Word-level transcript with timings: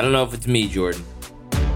I 0.00 0.02
don't 0.02 0.12
know 0.12 0.24
if 0.24 0.32
it's 0.32 0.46
me, 0.46 0.66
Jordan, 0.66 1.04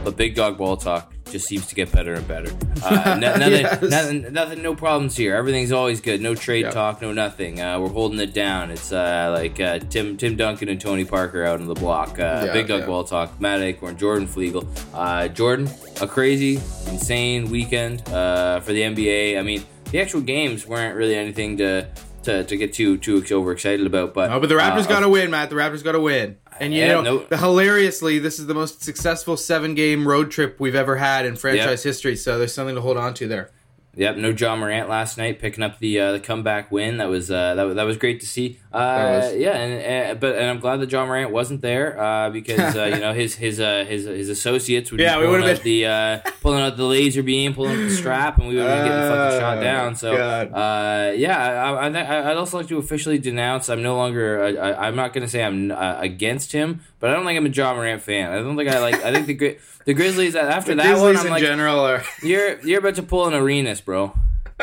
but 0.03 0.17
Big 0.17 0.35
Dog 0.35 0.57
Ball 0.57 0.79
Talk 0.79 1.13
just 1.31 1.47
seems 1.47 1.67
to 1.67 1.75
get 1.75 1.93
better 1.93 2.15
and 2.15 2.27
better. 2.27 2.51
Uh, 2.83 3.19
no, 3.21 3.37
nothing, 3.37 3.51
Yes. 3.61 3.83
nothing, 3.83 4.33
nothing, 4.33 4.63
no 4.63 4.75
problems 4.75 5.15
here. 5.15 5.35
Everything's 5.37 5.73
always 5.73 6.01
good. 6.01 6.23
No 6.23 6.35
trade 6.35 6.63
Yeah. 6.65 6.71
talk, 6.71 7.03
no 7.03 7.13
nothing. 7.13 7.61
Uh, 7.61 7.79
we're 7.81 7.91
holding 7.91 8.19
it 8.21 8.33
down. 8.33 8.71
It's 8.71 8.93
uh, 8.93 9.31
like 9.39 9.61
uh, 9.61 9.79
Tim 9.91 10.17
Tim 10.17 10.37
Duncan 10.37 10.71
and 10.71 10.81
Tony 10.81 11.05
Parker 11.05 11.45
out 11.45 11.61
on 11.61 11.67
the 11.67 11.75
block. 11.75 12.19
Uh, 12.19 12.45
Yeah, 12.47 12.53
Big 12.55 12.67
Dog 12.67 12.81
yeah. 12.81 12.87
Ball 12.87 13.05
Talk, 13.05 13.39
Matt 13.43 13.61
Acorn, 13.61 13.99
Jordan 13.99 14.27
Flegel. 14.27 14.67
Uh, 14.95 15.29
Jordan, 15.29 15.69
a 16.01 16.07
crazy, 16.07 16.55
insane 16.91 17.51
weekend 17.51 18.09
uh, 18.09 18.61
for 18.61 18.73
the 18.73 18.81
NBA. 18.81 19.39
I 19.39 19.43
mean, 19.43 19.63
the 19.91 20.01
actual 20.01 20.23
games 20.23 20.67
weren't 20.67 20.97
really 20.97 21.15
anything 21.15 21.59
to. 21.59 21.87
To, 22.25 22.43
to 22.45 22.57
get 22.57 22.73
too 22.73 22.97
too 22.99 23.23
overexcited 23.33 23.87
about, 23.87 24.15
but 24.15 24.31
Oh, 24.31 24.41
but 24.41 24.49
the 24.49 24.55
Raptors 24.55 24.87
uh, 24.87 24.89
got 24.89 25.01
to 25.01 25.09
win, 25.09 25.31
Matt. 25.31 25.51
The 25.51 25.57
Raptors 25.57 25.85
got 25.85 25.93
to 25.93 26.01
win. 26.01 26.37
And 26.59 26.73
you 26.73 26.81
Yeah, 26.81 27.01
know, 27.01 27.27
no- 27.31 27.37
hilariously, 27.37 28.19
this 28.19 28.39
is 28.39 28.47
the 28.47 28.55
most 28.55 28.83
successful 28.83 29.37
seven-game 29.37 30.07
road 30.09 30.31
trip 30.31 30.59
we've 30.61 30.75
ever 30.75 30.97
had 30.97 31.27
in 31.27 31.37
franchise 31.37 31.83
history. 31.83 32.17
So 32.17 32.39
there's 32.39 32.55
something 32.55 32.77
to 32.77 32.81
hold 32.81 32.97
on 32.97 33.13
to 33.15 33.29
there. 33.29 33.51
Yep, 33.97 34.17
no 34.17 34.31
Ja 34.31 34.57
Morant 34.57 34.89
last 34.89 35.19
night, 35.19 35.39
picking 35.39 35.63
up 35.63 35.79
the 35.79 35.99
uh, 36.01 36.13
the 36.13 36.21
comeback 36.21 36.73
win. 36.73 36.97
That 36.99 37.09
was 37.09 37.31
uh, 37.31 37.55
that, 37.55 37.63
was- 37.63 37.75
that 37.77 37.85
was 37.85 37.97
great 37.97 38.21
to 38.21 38.27
see. 38.27 38.59
Uh, 38.73 39.21
was. 39.23 39.35
Yeah, 39.37 39.53
and, 39.57 39.73
and 39.83 40.21
but 40.21 40.35
and 40.37 40.47
I'm 40.51 40.59
glad 40.59 40.81
that 40.81 40.91
Ja 40.91 41.07
Morant 41.07 41.31
wasn't 41.31 41.61
there 41.63 41.99
uh, 42.01 42.31
because 42.31 42.75
uh, 42.77 42.85
you 42.87 42.99
know 43.01 43.13
his 43.23 43.35
his 43.37 43.61
uh, 43.61 43.85
his 43.89 44.05
his 44.07 44.29
associates 44.29 44.91
would 44.91 45.01
Yeah, 45.01 45.17
be 45.19 45.25
pulling 45.27 45.43
would've 45.43 45.59
out 45.59 45.63
the 45.63 45.87
uh, 45.87 46.19
pulling 46.41 46.63
out 46.63 46.77
the 46.77 46.85
laser 46.85 47.23
beam, 47.23 47.55
pulling 47.55 47.73
out 47.81 47.89
the 47.89 47.95
strap, 47.95 48.39
and 48.39 48.49
we 48.49 48.57
would 48.57 48.67
have 48.67 48.79
been 48.79 48.89
getting 48.89 49.09
fucking 49.17 49.41
shot 49.41 49.59
Oh, 49.59 49.63
down. 49.63 49.95
So 49.95 50.15
uh, 50.15 51.13
yeah, 51.17 51.65
I, 51.65 51.87
I, 51.89 52.31
I'd 52.31 52.37
also 52.37 52.59
like 52.59 52.67
to 52.69 52.79
officially 52.79 53.19
denounce. 53.19 53.69
I'm 53.69 53.83
no 53.83 53.97
longer. 53.97 54.43
I, 54.43 54.49
I, 54.55 54.87
I'm 54.89 54.97
not 54.97 55.13
going 55.13 55.25
to 55.25 55.31
say 55.31 55.43
I'm 55.45 55.71
uh, 55.71 55.97
against 56.01 56.53
him, 56.53 56.81
but 57.01 57.11
I 57.11 57.15
don't 57.15 57.25
think 57.27 57.37
I'm 57.37 57.47
a 57.47 57.51
Ja 57.51 57.75
Morant 57.75 58.03
fan. 58.03 58.31
I 58.33 58.37
don't 58.37 58.57
think 58.57 58.71
I 58.71 58.79
like. 58.81 59.03
I 59.05 59.13
think 59.13 59.27
the 59.27 59.35
Gri- 59.35 59.59
the 59.85 59.95
Grizzlies 59.95 60.35
after 60.37 60.73
The 60.75 60.83
that 60.83 60.87
Grizzlies 60.87 61.03
one, 61.03 61.17
I'm 61.19 61.27
in 61.27 61.33
like, 61.33 61.43
general 61.43 61.81
are. 61.81 62.03
you're 62.23 62.61
you're 62.61 62.79
about 62.81 62.95
to 62.97 63.03
pull 63.03 63.27
an 63.27 63.35
Arenas, 63.35 63.81
bro. 63.81 64.13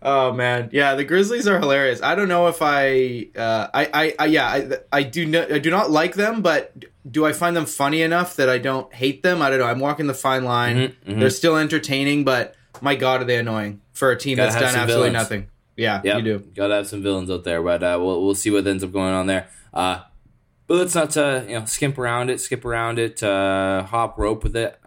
Oh 0.00 0.32
man, 0.32 0.70
yeah, 0.72 0.94
the 0.94 1.04
Grizzlies 1.04 1.48
are 1.48 1.58
hilarious. 1.58 2.00
I 2.02 2.14
don't 2.14 2.28
know 2.28 2.46
if 2.46 2.62
I, 2.62 3.28
uh, 3.36 3.66
I, 3.74 3.90
I, 3.92 4.14
I 4.20 4.26
yeah, 4.26 4.46
I, 4.46 4.70
I 4.92 5.02
do 5.02 5.26
not, 5.26 5.50
I 5.50 5.58
do 5.58 5.70
not 5.70 5.90
like 5.90 6.14
them, 6.14 6.40
but 6.40 6.84
do 7.10 7.26
I 7.26 7.32
find 7.32 7.56
them 7.56 7.66
funny 7.66 8.02
enough 8.02 8.36
that 8.36 8.48
I 8.48 8.58
don't 8.58 8.92
hate 8.94 9.22
them? 9.24 9.42
I 9.42 9.50
don't 9.50 9.58
know. 9.58 9.66
I'm 9.66 9.80
walking 9.80 10.06
the 10.06 10.14
fine 10.14 10.44
line. 10.44 10.76
Mhm, 10.76 10.94
mhm. 11.06 11.20
They're 11.20 11.30
still 11.30 11.56
entertaining, 11.56 12.24
but 12.24 12.54
my 12.80 12.94
god, 12.94 13.22
are 13.22 13.24
they 13.24 13.38
annoying 13.38 13.80
for 13.92 14.10
a 14.12 14.16
team 14.18 14.36
Gotta 14.36 14.52
that's 14.52 14.60
done 14.72 14.80
absolutely 14.80 15.08
villains. 15.10 15.12
nothing. 15.14 15.48
Yeah, 15.76 16.00
Yep. 16.04 16.16
you 16.16 16.22
do. 16.22 16.38
Gotta 16.54 16.74
have 16.74 16.86
some 16.86 17.02
villains 17.02 17.30
out 17.30 17.44
there, 17.44 17.60
but 17.62 17.82
uh, 17.82 17.98
we'll 18.00 18.24
we'll 18.24 18.34
see 18.36 18.50
what 18.50 18.66
ends 18.66 18.84
up 18.84 18.92
going 18.92 19.12
on 19.12 19.26
there. 19.26 19.48
Uh, 19.74 20.00
but 20.68 20.74
let's 20.76 20.94
not 20.94 21.16
uh, 21.16 21.42
you 21.48 21.58
know 21.58 21.64
skimp 21.64 21.98
around 21.98 22.30
it, 22.30 22.40
skip 22.40 22.64
around 22.64 23.00
it, 23.00 23.20
uh, 23.22 23.82
hop 23.82 24.16
rope 24.18 24.44
with 24.44 24.54
it. 24.56 24.78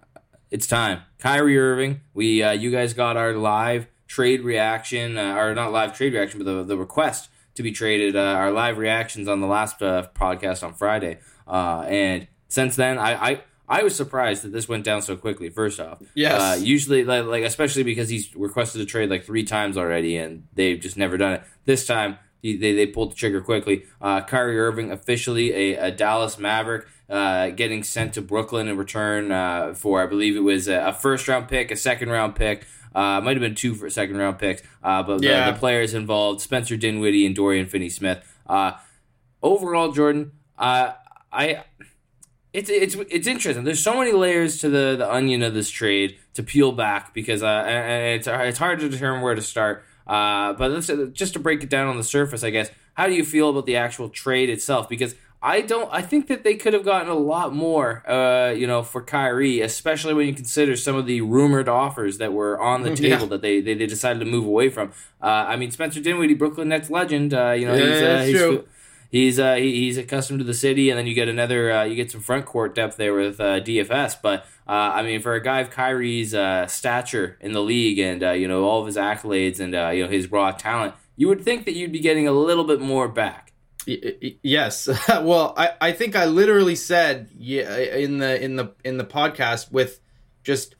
It's 0.50 0.68
time. 0.68 1.02
Kyrie 1.20 1.58
Irving. 1.58 2.02
We 2.14 2.42
uh, 2.42 2.52
you 2.52 2.72
guys 2.72 2.94
got 2.94 3.18
our 3.18 3.34
live 3.34 3.88
trade 4.08 4.42
reaction, 4.42 5.18
uh, 5.18 5.36
or 5.36 5.54
not 5.56 5.72
live 5.74 5.96
trade 5.98 6.14
reaction, 6.14 6.40
but 6.44 6.46
the 6.46 6.64
the 6.64 6.78
request 6.78 7.30
to 7.56 7.64
be 7.64 7.72
traded. 7.72 8.16
Uh, 8.16 8.20
our 8.20 8.52
live 8.52 8.78
reactions 8.78 9.28
on 9.28 9.42
the 9.42 9.48
last 9.48 9.82
uh, 9.82 10.08
podcast 10.16 10.64
on 10.64 10.74
Friday, 10.74 11.20
uh, 11.48 11.82
and 11.88 12.28
since 12.48 12.76
then, 12.78 12.98
I. 12.98 13.32
I 13.32 13.42
I 13.70 13.84
was 13.84 13.96
surprised 13.96 14.44
that 14.44 14.52
this 14.52 14.68
went 14.68 14.84
down 14.84 15.02
so 15.02 15.16
quickly. 15.16 15.50
First 15.50 15.80
off, 15.80 16.00
Yes. 16.14 16.42
uh, 16.42 16.62
usually 16.62 17.06
like, 17.06 17.24
like 17.24 17.44
especially 17.46 17.84
because 17.84 18.10
he's 18.10 18.36
requested 18.36 18.82
a 18.82 18.86
trade 18.86 19.10
like 19.10 19.24
three 19.24 19.46
times 19.46 19.78
already, 19.78 20.18
and 20.18 20.46
they've 20.56 20.78
just 20.78 20.98
never 20.98 21.16
done 21.16 21.32
it. 21.36 21.44
This 21.64 21.86
time, 21.88 22.18
he, 22.42 22.58
they 22.58 22.74
they 22.74 22.86
pulled 22.88 23.12
the 23.12 23.16
trigger 23.16 23.42
quickly. 23.42 23.86
Uh, 24.02 24.22
Kyrie 24.22 24.60
Irving 24.60 24.92
officially 24.92 25.54
a, 25.54 25.88
a 25.88 25.92
Dallas 25.92 26.38
Maverick, 26.40 26.88
uh, 27.10 27.50
getting 27.50 27.84
sent 27.84 28.14
to 28.16 28.22
Brooklyn 28.22 28.68
in 28.68 28.78
return 28.78 29.32
uh, 29.32 29.74
for 29.74 30.02
I 30.02 30.06
believe 30.08 30.36
it 30.36 30.42
was 30.44 30.68
a, 30.68 30.88
a 30.88 30.94
first 30.94 31.28
round 31.28 31.48
pick, 31.48 31.72
a 31.72 31.76
second 31.76 32.10
round 32.10 32.36
pick. 32.36 32.66
Uh, 32.94 33.22
might 33.22 33.38
have 33.38 33.42
been 33.42 33.56
two 33.56 33.74
for 33.74 33.90
second 33.90 34.18
round 34.18 34.38
picks, 34.38 34.62
uh, 34.84 35.02
but 35.02 35.22
Yeah. 35.24 35.46
the, 35.46 35.54
the 35.54 35.60
players 35.60 35.94
involved: 35.94 36.42
Spencer 36.42 36.76
Dinwiddie 36.76 37.26
and 37.26 37.34
Dorian 37.34 37.66
Finney-Smith. 37.68 38.20
Uh, 38.48 38.74
overall, 39.42 39.92
Jordan, 39.92 40.32
uh, 40.58 40.92
I 41.32 41.64
it's 42.54 42.70
it's 42.70 42.96
it's 43.10 43.28
interesting. 43.28 43.64
There's 43.64 43.82
so 43.82 43.98
many 43.98 44.12
layers 44.12 44.58
to 44.60 44.70
the 44.70 44.96
the 44.98 45.10
onion 45.10 45.42
of 45.42 45.54
this 45.54 45.70
trade 45.70 46.18
to 46.34 46.44
peel 46.44 46.74
back 46.74 47.14
because 47.14 47.44
uh, 47.44 47.64
it's 47.66 48.28
it's 48.28 48.58
hard 48.60 48.80
to 48.82 48.90
determine 48.90 49.22
where 49.22 49.36
to 49.36 49.42
start. 49.42 49.86
Uh, 50.12 50.52
but 50.54 50.72
let's 50.72 50.88
just 51.14 51.34
to 51.34 51.40
break 51.40 51.64
it 51.64 51.70
down 51.70 51.88
on 51.88 51.96
the 51.98 52.04
surface, 52.04 52.44
I 52.44 52.50
guess. 52.50 52.70
How 52.96 53.08
do 53.08 53.14
you 53.14 53.24
feel 53.24 53.50
about 53.50 53.66
the 53.66 53.78
actual 53.78 54.10
trade 54.10 54.50
itself? 54.50 54.90
Because 54.90 55.16
I 55.42 55.62
don't. 55.62 55.90
I 55.92 56.02
think 56.02 56.28
that 56.28 56.44
they 56.44 56.56
could 56.56 56.74
have 56.74 56.84
gotten 56.86 57.10
a 57.10 57.16
lot 57.16 57.56
more, 57.56 58.08
uh, 58.08 58.52
you 58.52 58.68
know, 58.68 58.84
for 58.84 59.02
Kyrie, 59.02 59.62
especially 59.62 60.14
when 60.14 60.28
you 60.28 60.34
consider 60.34 60.76
some 60.76 60.96
of 60.96 61.06
the 61.08 61.22
rumored 61.22 61.70
offers 61.70 62.18
that 62.20 62.34
were 62.34 62.60
on 62.60 62.84
the 62.84 62.90
Yeah. 63.02 63.16
table 63.16 63.28
that 63.28 63.42
they, 63.42 63.62
they 63.62 63.74
they 63.74 63.88
decided 63.88 64.20
to 64.20 64.26
move 64.26 64.46
away 64.46 64.70
from. 64.70 64.92
Uh, 65.22 65.26
I 65.48 65.56
mean, 65.56 65.72
Spencer 65.72 66.02
Dinwiddie, 66.02 66.36
Brooklyn 66.36 66.68
Nets 66.70 66.90
legend. 66.90 67.34
Uh, 67.34 67.52
you 67.52 67.66
know, 67.66 67.74
Yeah, 67.74 67.86
he's, 67.94 68.02
uh, 68.04 68.22
he's 68.24 68.36
true. 68.38 68.68
He's 69.12 69.40
uh, 69.40 69.56
he, 69.56 69.82
he's 69.82 69.98
accustomed 69.98 70.40
to 70.40 70.46
the 70.46 70.54
city, 70.54 70.90
and 70.90 70.98
then 70.98 71.06
you 71.06 71.14
get 71.14 71.28
another 71.28 71.72
uh, 71.72 71.84
you 71.84 71.96
get 71.96 72.10
some 72.10 72.22
front 72.22 72.46
court 72.46 72.74
depth 72.74 72.98
there 72.98 73.14
with 73.14 73.40
uh, 73.40 73.60
DFS. 73.60 74.18
But 74.22 74.46
uh, 74.68 74.72
I 74.96 75.04
mean, 75.04 75.22
for 75.22 75.34
a 75.34 75.44
guy 75.44 75.60
of 75.60 75.70
Kyrie's 75.70 76.34
uh, 76.34 76.66
stature 76.68 77.38
in 77.42 77.52
the 77.52 77.62
league, 77.62 78.00
and 78.00 78.24
uh, 78.24 78.32
you 78.32 78.48
know 78.48 78.64
all 78.64 78.80
of 78.80 78.88
his 78.88 78.98
accolades, 78.98 79.60
and 79.60 79.74
you 79.96 80.04
know 80.04 80.10
his 80.10 80.32
raw 80.32 80.52
talent, 80.52 80.96
you 81.16 81.28
would 81.28 81.44
think 81.44 81.66
that 81.66 81.74
you'd 81.74 81.92
be 81.92 82.00
getting 82.00 82.28
a 82.28 82.32
little 82.32 82.64
bit 82.64 82.82
more 82.82 83.08
back. 83.08 83.52
Yes. 83.86 84.88
well, 85.10 85.54
I, 85.58 85.72
I 85.82 85.92
think 85.92 86.16
I 86.16 86.26
literally 86.26 86.76
said 86.76 87.30
yeah 87.38 87.78
in 87.78 88.20
the 88.20 88.42
in 88.42 88.56
the 88.56 88.74
in 88.84 88.98
the 88.98 89.04
podcast 89.04 89.72
with 89.72 90.00
just 90.44 90.76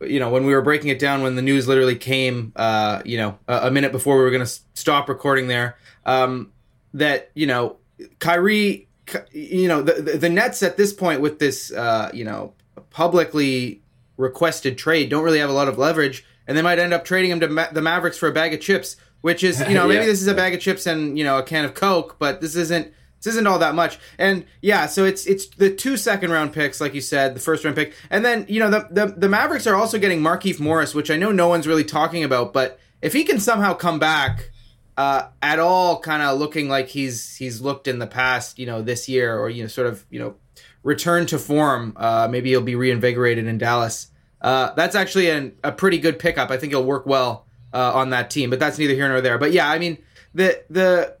you 0.00 0.20
know 0.20 0.30
when 0.30 0.44
we 0.44 0.54
were 0.54 0.62
breaking 0.62 0.88
it 0.88 0.98
down 0.98 1.22
when 1.22 1.36
the 1.36 1.42
news 1.42 1.66
literally 1.66 1.96
came 1.96 2.52
uh 2.56 3.00
you 3.04 3.16
know 3.16 3.38
a, 3.48 3.68
a 3.68 3.70
minute 3.70 3.92
before 3.92 4.16
we 4.16 4.22
were 4.22 4.30
going 4.30 4.44
to 4.44 4.60
stop 4.74 5.08
recording 5.08 5.48
there 5.48 5.78
um 6.04 6.52
that 6.96 7.30
you 7.34 7.46
know 7.46 7.76
Kyrie 8.18 8.88
you 9.32 9.68
know 9.68 9.82
the, 9.82 9.94
the 10.02 10.18
the 10.18 10.28
Nets 10.28 10.62
at 10.62 10.76
this 10.76 10.92
point 10.92 11.20
with 11.20 11.38
this 11.38 11.72
uh 11.72 12.10
you 12.12 12.24
know 12.24 12.52
publicly 12.90 13.82
requested 14.16 14.78
trade 14.78 15.10
don't 15.10 15.22
really 15.24 15.38
have 15.38 15.50
a 15.50 15.52
lot 15.52 15.68
of 15.68 15.78
leverage 15.78 16.24
and 16.46 16.56
they 16.56 16.62
might 16.62 16.78
end 16.78 16.92
up 16.94 17.04
trading 17.04 17.30
him 17.30 17.40
to 17.40 17.48
Ma- 17.48 17.70
the 17.72 17.82
Mavericks 17.82 18.16
for 18.18 18.28
a 18.28 18.32
bag 18.32 18.54
of 18.54 18.60
chips 18.60 18.96
which 19.20 19.44
is 19.44 19.60
you 19.68 19.74
know 19.78 19.86
maybe 19.86 20.00
Yeah. 20.00 20.06
this 20.06 20.20
is 20.22 20.26
a 20.26 20.34
bag 20.34 20.54
of 20.54 20.60
chips 20.60 20.86
and 20.86 21.18
you 21.18 21.24
know 21.24 21.38
a 21.38 21.42
can 21.42 21.64
of 21.64 21.74
coke 21.74 22.16
but 22.18 22.40
this 22.40 22.56
isn't 22.56 22.92
this 23.22 23.26
isn't 23.34 23.46
all 23.46 23.58
that 23.58 23.74
much 23.74 23.98
and 24.18 24.44
yeah 24.62 24.86
so 24.86 25.04
it's 25.04 25.26
it's 25.26 25.46
the 25.48 25.70
two 25.72 25.96
second 25.96 26.30
round 26.30 26.52
picks 26.52 26.80
like 26.80 26.94
you 26.94 27.00
said 27.00 27.34
the 27.36 27.40
first 27.40 27.64
round 27.64 27.76
pick 27.76 27.92
and 28.10 28.24
then 28.24 28.46
you 28.48 28.58
know 28.60 28.70
the 28.70 28.88
the, 28.90 29.06
the 29.16 29.28
mavericks 29.28 29.66
are 29.66 29.74
also 29.74 29.98
getting 29.98 30.20
Markieff 30.20 30.58
morris 30.58 30.94
which 30.94 31.10
i 31.10 31.16
know 31.16 31.30
no 31.30 31.48
one's 31.48 31.66
really 31.66 31.84
talking 31.84 32.24
about 32.24 32.52
but 32.52 32.78
if 33.02 33.12
he 33.12 33.22
can 33.24 33.38
somehow 33.38 33.74
come 33.74 33.98
back 33.98 34.50
uh, 34.96 35.28
at 35.42 35.58
all 35.58 36.00
kind 36.00 36.22
of 36.22 36.38
looking 36.38 36.68
like 36.68 36.88
he's 36.88 37.36
he's 37.36 37.60
looked 37.60 37.86
in 37.86 37.98
the 37.98 38.06
past 38.06 38.58
you 38.58 38.66
know 38.66 38.82
this 38.82 39.08
year 39.08 39.38
or 39.38 39.48
you 39.48 39.62
know 39.62 39.68
sort 39.68 39.86
of 39.86 40.04
you 40.10 40.18
know 40.18 40.34
return 40.82 41.26
to 41.26 41.38
form 41.38 41.92
uh, 41.96 42.28
maybe 42.30 42.50
he'll 42.50 42.60
be 42.60 42.76
reinvigorated 42.76 43.46
in 43.46 43.58
dallas. 43.58 44.08
Uh, 44.40 44.72
that's 44.74 44.94
actually 44.94 45.30
an, 45.30 45.56
a 45.64 45.72
pretty 45.72 45.98
good 45.98 46.18
pickup. 46.18 46.50
I 46.50 46.58
think 46.58 46.72
he'll 46.72 46.84
work 46.84 47.06
well 47.06 47.46
uh, 47.72 47.92
on 47.94 48.10
that 48.10 48.30
team 48.30 48.50
but 48.50 48.58
that's 48.58 48.78
neither 48.78 48.94
here 48.94 49.08
nor 49.08 49.20
there. 49.20 49.38
But 49.38 49.52
yeah 49.52 49.70
i 49.70 49.78
mean 49.78 49.98
the 50.34 50.62
the 50.70 51.16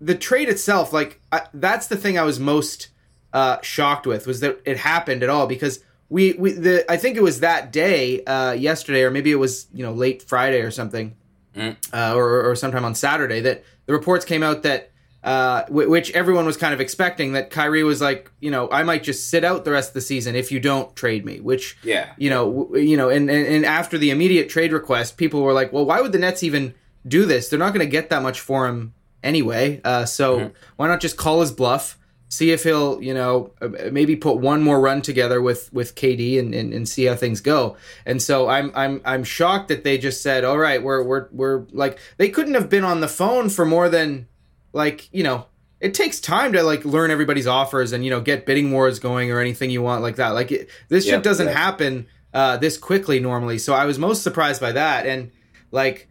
the 0.00 0.14
trade 0.14 0.48
itself, 0.50 0.92
like 0.92 1.20
I, 1.32 1.46
that's 1.54 1.86
the 1.86 1.96
thing 1.96 2.18
I 2.18 2.22
was 2.22 2.38
most 2.38 2.88
uh, 3.32 3.60
shocked 3.62 4.06
with 4.06 4.26
was 4.26 4.40
that 4.40 4.60
it 4.64 4.76
happened 4.76 5.22
at 5.22 5.30
all 5.30 5.46
because 5.46 5.82
we 6.10 6.34
we 6.34 6.52
the 6.52 6.90
I 6.90 6.98
think 6.98 7.16
it 7.16 7.22
was 7.22 7.40
that 7.40 7.72
day 7.72 8.22
uh, 8.24 8.52
yesterday 8.52 9.02
or 9.02 9.10
maybe 9.10 9.32
it 9.32 9.36
was 9.36 9.66
you 9.72 9.82
know 9.82 9.92
late 9.92 10.22
Friday 10.22 10.60
or 10.60 10.70
something 10.70 11.16
Mm. 11.56 11.76
uh, 11.92 12.14
or 12.14 12.48
or 12.50 12.56
sometime 12.56 12.84
on 12.84 12.94
Saturday 12.94 13.40
that 13.40 13.64
the 13.86 13.92
reports 13.92 14.24
came 14.24 14.42
out 14.42 14.62
that. 14.64 14.90
Uh, 15.22 15.64
wh- 15.68 15.88
which 15.88 16.10
everyone 16.10 16.44
was 16.44 16.58
kind 16.58 16.74
of 16.74 16.82
expecting 16.82 17.32
that 17.32 17.48
Kyrie 17.48 17.82
was 17.82 18.02
like, 18.02 18.30
you 18.40 18.50
know, 18.50 18.68
I 18.70 18.82
might 18.82 19.02
just 19.02 19.30
sit 19.30 19.42
out 19.42 19.64
the 19.64 19.70
rest 19.70 19.88
of 19.88 19.94
the 19.94 20.02
season 20.02 20.34
if 20.36 20.52
you 20.52 20.60
don't 20.60 20.94
trade 20.94 21.24
me. 21.24 21.40
Which, 21.40 21.78
Yeah. 21.82 22.10
you 22.18 22.28
know, 22.28 22.44
w- 22.64 22.90
you 22.90 22.94
know, 22.98 23.08
and, 23.08 23.30
and 23.30 23.46
and 23.46 23.64
after 23.64 23.96
the 23.96 24.10
immediate 24.10 24.50
trade 24.50 24.70
request, 24.70 25.16
people 25.16 25.40
were 25.40 25.54
like, 25.54 25.72
well, 25.72 25.86
why 25.86 26.02
would 26.02 26.12
the 26.12 26.18
Nets 26.18 26.42
even 26.42 26.74
do 27.08 27.24
this? 27.24 27.48
They're 27.48 27.58
not 27.58 27.72
going 27.72 27.86
to 27.86 27.90
get 27.90 28.10
that 28.10 28.22
much 28.22 28.38
for 28.38 28.66
him 28.68 28.92
anyway. 29.22 29.80
Uh, 29.82 30.04
so 30.04 30.50
why 30.76 30.88
not 30.88 31.00
just 31.00 31.16
call 31.16 31.40
his 31.40 31.52
bluff? 31.52 31.96
See 32.34 32.50
if 32.50 32.64
he'll, 32.64 33.00
you 33.00 33.14
know, 33.14 33.52
uh, 33.60 33.68
maybe 33.92 34.16
put 34.16 34.38
one 34.38 34.62
more 34.62 34.80
run 34.80 35.02
together 35.02 35.40
with 35.40 35.72
with 35.72 35.94
KD 35.94 36.38
and, 36.38 36.54
and, 36.54 36.72
and 36.72 36.88
see 36.88 37.04
how 37.04 37.14
things 37.14 37.40
go. 37.40 37.76
And 38.04 38.20
so 38.20 38.48
I'm 38.48 38.72
I'm 38.74 39.00
I'm 39.04 39.22
shocked 39.22 39.68
that 39.68 39.84
they 39.84 39.98
just 39.98 40.22
said, 40.22 40.42
all 40.44 40.58
right, 40.58 40.82
we're 40.82 41.02
we're 41.02 41.28
we're 41.30 41.66
like 41.70 41.98
they 42.16 42.28
couldn't 42.28 42.54
have 42.54 42.68
been 42.68 42.84
on 42.84 43.00
the 43.00 43.08
phone 43.08 43.48
for 43.50 43.64
more 43.64 43.88
than 43.88 44.26
like 44.72 45.08
you 45.12 45.22
know 45.22 45.46
it 45.80 45.94
takes 45.94 46.18
time 46.18 46.52
to 46.52 46.62
like 46.62 46.84
learn 46.84 47.10
everybody's 47.10 47.46
offers 47.46 47.92
and 47.92 48.04
you 48.04 48.10
know 48.10 48.20
get 48.20 48.46
bidding 48.46 48.70
wars 48.72 48.98
going 48.98 49.30
or 49.30 49.40
anything 49.40 49.70
you 49.70 49.82
want 49.82 50.02
like 50.02 50.16
that 50.16 50.30
like 50.30 50.50
it, 50.50 50.68
this 50.88 51.06
shit 51.06 51.22
doesn't 51.22 51.48
yep. 51.48 51.56
happen 51.56 52.06
uh, 52.32 52.56
this 52.56 52.76
quickly 52.76 53.20
normally 53.20 53.58
so 53.58 53.72
i 53.74 53.84
was 53.84 53.98
most 53.98 54.22
surprised 54.22 54.60
by 54.60 54.72
that 54.72 55.06
and 55.06 55.30
like 55.70 56.08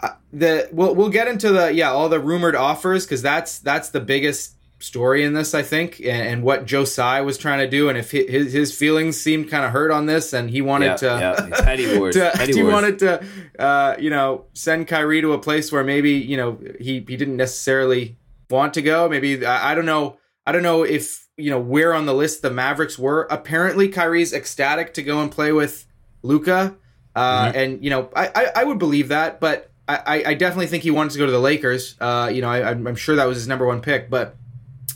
uh, 0.00 0.10
the 0.32 0.68
we'll 0.72 0.94
we'll 0.94 1.08
get 1.08 1.28
into 1.28 1.50
the 1.50 1.72
yeah 1.72 1.90
all 1.90 2.08
the 2.08 2.20
rumored 2.20 2.54
offers 2.54 3.04
because 3.04 3.22
that's 3.22 3.58
that's 3.58 3.88
the 3.88 4.00
biggest 4.00 4.54
story 4.80 5.24
in 5.24 5.34
this, 5.34 5.54
I 5.54 5.62
think, 5.62 6.00
and, 6.00 6.08
and 6.08 6.42
what 6.42 6.66
Joe 6.66 6.84
Tsai 6.84 7.20
was 7.20 7.38
trying 7.38 7.58
to 7.60 7.68
do, 7.68 7.88
and 7.88 7.96
if 7.96 8.10
his 8.10 8.52
his 8.52 8.74
feelings 8.76 9.20
seemed 9.20 9.48
kind 9.50 9.64
of 9.64 9.70
hurt 9.72 9.90
on 9.90 10.06
this, 10.06 10.32
and 10.32 10.50
he 10.50 10.60
wanted 10.62 10.86
Yeah, 10.86 10.96
to, 10.96 11.06
yeah, 11.06 11.62
petty 11.62 11.98
wars, 11.98 12.14
to- 12.16 12.30
petty 12.34 12.54
he 12.54 12.62
wars. 12.62 12.72
wanted 12.72 12.98
to, 13.00 13.24
uh, 13.58 13.96
you 13.98 14.10
know, 14.10 14.46
send 14.54 14.88
Kyrie 14.88 15.20
to 15.20 15.32
a 15.34 15.38
place 15.38 15.70
where 15.70 15.84
maybe 15.84 16.12
you 16.12 16.36
know 16.36 16.58
he 16.80 16.94
he 17.06 17.16
didn't 17.16 17.36
necessarily 17.36 18.16
want 18.48 18.74
to 18.74 18.82
go. 18.82 19.08
Maybe 19.08 19.44
I, 19.46 19.72
I 19.72 19.74
don't 19.74 19.86
know. 19.86 20.16
I 20.46 20.52
don't 20.52 20.62
know 20.62 20.82
if 20.82 21.28
you 21.36 21.50
know 21.50 21.60
where 21.60 21.94
on 21.94 22.06
the 22.06 22.14
list 22.14 22.42
the 22.42 22.50
Mavericks 22.50 22.98
were. 22.98 23.26
Apparently, 23.30 23.88
Kyrie's 23.88 24.32
ecstatic 24.32 24.94
to 24.94 25.02
go 25.02 25.20
and 25.20 25.30
play 25.30 25.52
with 25.52 25.86
Luka, 26.22 26.76
uh, 27.14 27.46
Mm-hmm. 27.48 27.58
and 27.58 27.84
you 27.84 27.90
know, 27.90 28.08
I, 28.16 28.28
I 28.34 28.46
I 28.56 28.64
would 28.64 28.78
believe 28.78 29.08
that, 29.08 29.40
but. 29.40 29.66
I, 29.88 30.22
I- 30.24 30.34
definitely 30.34 30.68
think 30.68 30.84
he 30.84 30.92
wanted 30.92 31.14
to 31.14 31.18
go 31.18 31.26
to 31.26 31.32
the 31.32 31.40
Lakers. 31.40 31.96
Uh, 32.00 32.30
you 32.32 32.42
know, 32.42 32.48
I, 32.48 32.70
I'm 32.70 32.86
I'm 32.86 32.94
sure 32.94 33.16
that 33.16 33.24
was 33.24 33.38
his 33.38 33.48
number 33.48 33.66
one 33.66 33.80
pick. 33.80 34.08
But 34.08 34.36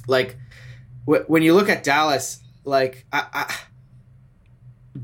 like, 0.06 0.37
wh- 1.06 1.29
when 1.29 1.43
you 1.43 1.55
look 1.55 1.69
at 1.69 1.82
Dallas, 1.85 2.41
like 2.64 3.06
I, 3.12 3.26
I, 3.32 3.55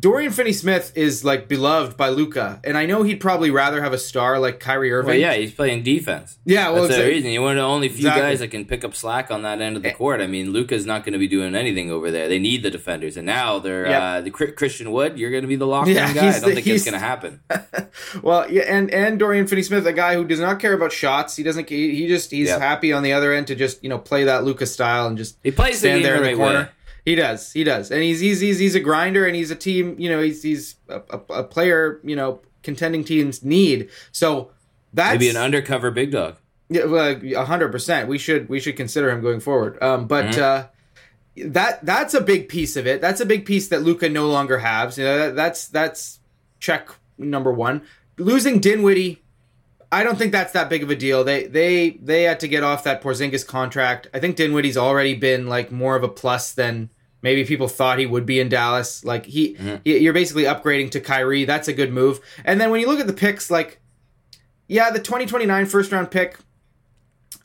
Dorian 0.01 0.33
Finney-Smith 0.33 0.93
is 0.97 1.25
like 1.27 1.47
beloved 1.47 1.97
by 1.99 2.09
Luka, 2.09 2.59
and 2.65 2.79
I 2.79 2.87
know 2.87 3.03
he'd 3.03 3.21
probably 3.21 3.51
rather 3.51 3.83
have 3.83 3.93
a 3.93 3.99
star 3.99 4.39
like 4.39 4.59
Kyrie 4.59 4.91
Irving. 4.91 5.09
Well, 5.09 5.17
yeah, 5.19 5.35
he's 5.35 5.53
playing 5.53 5.83
defense. 5.83 6.39
yeah. 6.47 6.71
Well, 6.71 6.85
That's 6.85 6.97
the 6.97 7.05
reason. 7.05 7.31
You're 7.33 7.43
one 7.43 7.53
of 7.53 7.57
the 7.59 7.63
only 7.69 7.89
few 7.89 7.99
Exactly. 8.09 8.23
guys 8.23 8.39
that 8.39 8.49
can 8.49 8.65
pick 8.65 8.83
up 8.83 8.95
slack 8.95 9.31
on 9.31 9.43
that 9.43 9.61
end 9.61 9.77
of 9.77 9.83
the 9.83 9.91
court. 9.91 10.23
I 10.23 10.27
mean, 10.27 10.53
Luka's 10.53 10.87
not 10.87 11.05
going 11.05 11.13
to 11.13 11.19
be 11.19 11.29
doing 11.29 11.55
anything 11.55 11.91
over 11.91 12.11
there. 12.11 12.29
They 12.29 12.39
need 12.39 12.63
the 12.63 12.71
defenders, 12.71 13.19
and 13.19 13.27
now 13.27 13.59
they're 13.59 13.87
Yep. 13.89 14.03
uh, 14.03 14.21
the 14.23 14.31
Christian 14.31 14.91
Wood. 14.91 15.19
You're 15.19 15.31
going 15.31 15.43
to 15.43 15.49
be 15.49 15.57
the 15.57 15.67
lockdown 15.67 15.95
Yeah, 15.95 16.15
guy. 16.15 16.29
I 16.29 16.33
don't 16.41 16.49
the- 16.49 16.55
think 16.55 16.67
it's 16.67 16.85
going 16.85 16.93
to 16.95 16.99
happen. 16.99 17.41
well, 18.23 18.51
yeah, 18.51 18.63
and 18.63 18.91
and 18.91 19.19
Dorian 19.19 19.47
Finney-Smith, 19.47 19.85
a 19.87 19.93
guy 19.93 20.15
who 20.15 20.25
does 20.25 20.41
not 20.41 20.61
care 20.61 20.73
about 20.73 20.93
shots. 20.93 21.37
He 21.37 21.43
doesn't. 21.43 21.69
He, 21.69 21.95
he 21.95 22.07
just 22.09 22.31
he's 22.31 22.49
Yep. 22.49 22.61
happy 22.61 22.93
on 22.93 23.03
the 23.03 23.13
other 23.13 23.33
end 23.33 23.49
to 23.49 23.55
just 23.55 23.83
you 23.83 23.91
know 23.91 23.99
play 23.99 24.25
that 24.25 24.45
Luka 24.45 24.65
style 24.67 25.07
and 25.09 25.19
just 25.19 25.37
He 25.43 25.51
plays 25.51 25.79
stand 25.79 25.97
game 25.99 26.03
there 26.05 26.17
in 26.17 26.23
the 26.23 26.29
the 26.31 26.37
right 26.37 26.39
corner. 26.39 26.61
way. 26.61 26.69
He 27.11 27.17
does. 27.17 27.53
He 27.53 27.65
does, 27.65 27.91
and 27.91 28.03
he's 28.03 28.21
he's 28.21 28.39
he's, 28.39 28.61
he's 28.61 28.75
a 28.77 28.81
grinder, 28.81 29.27
and 29.27 29.35
he's 29.35 29.51
a 29.51 29.57
team. 29.57 29.97
You 29.99 30.09
know, 30.11 30.23
he's 30.23 30.45
he's 30.45 30.77
a, 30.89 31.01
a, 31.11 31.19
a 31.41 31.45
player. 31.45 31.99
You 32.05 32.15
know, 32.15 32.41
contending 32.63 33.03
teams 33.03 33.43
need. 33.43 33.91
So 34.13 34.53
that's 34.93 35.15
Maybe 35.15 35.29
an 35.29 35.37
undercover 35.37 35.91
big 35.91 36.13
dog. 36.13 36.37
Yeah, 36.69 36.85
a 36.85 37.45
hundred 37.45 37.73
percent. 37.73 38.09
We 38.09 38.17
should 38.17 38.49
we 38.49 38.61
should 38.61 38.77
consider 38.77 39.11
him 39.11 39.23
going 39.23 39.41
forward. 39.41 39.83
Um, 39.83 40.07
but 40.07 40.27
Mm-hmm. 40.27 40.41
uh, 40.41 40.63
that 41.51 41.85
that's 41.85 42.15
a 42.15 42.21
big 42.21 42.49
piece 42.49 42.77
of 42.77 42.87
it. 42.87 43.01
That's 43.01 43.21
a 43.21 43.27
big 43.27 43.45
piece 43.45 43.69
that 43.69 43.83
Luka 43.83 44.09
no 44.09 44.29
longer 44.29 44.59
has. 44.59 44.97
You 44.97 45.05
know, 45.05 45.19
that, 45.19 45.37
that's 45.37 45.67
that's 45.67 46.21
check 46.61 46.91
number 47.19 47.53
one. 47.53 47.83
Losing 48.19 48.61
Dinwiddie, 48.61 49.23
I 49.91 50.05
don't 50.05 50.17
think 50.19 50.31
that's 50.33 50.53
that 50.53 50.69
big 50.69 50.83
of 50.85 50.91
a 50.91 50.97
deal. 50.97 51.25
They 51.25 51.47
they 51.47 51.91
they 52.03 52.23
had 52.25 52.39
to 52.41 52.49
get 52.49 52.63
off 52.63 52.85
that 52.85 53.03
Porzingis 53.03 53.47
contract. 53.47 54.07
I 54.15 54.21
think 54.21 54.37
Dinwiddie's 54.37 54.77
already 54.77 55.15
been 55.15 55.49
like 55.49 55.73
more 55.73 55.97
of 55.97 56.05
a 56.05 56.09
plus 56.09 56.53
than 56.53 56.91
maybe 57.23 57.45
people 57.45 57.69
thought 57.69 57.99
he 57.99 58.07
would 58.07 58.27
be 58.27 58.41
in 58.41 58.49
Dallas. 58.49 59.05
Like 59.05 59.27
he, 59.27 59.57
y- 59.61 59.81
you're 59.85 60.13
basically 60.13 60.45
upgrading 60.45 60.91
to 60.93 61.01
Kyrie. 61.01 61.45
That's 61.45 61.69
a 61.69 61.73
good 61.73 61.93
move. 61.93 62.21
And 62.45 62.61
then 62.61 62.71
when 62.71 62.81
you 62.81 62.87
look 62.87 63.01
at 63.01 63.07
the 63.07 63.13
picks, 63.13 63.51
like 63.51 63.81
yeah, 64.69 64.91
the 64.91 64.99
2029 65.01 65.67
first 65.67 65.91
round 65.93 66.11
pick. 66.11 66.37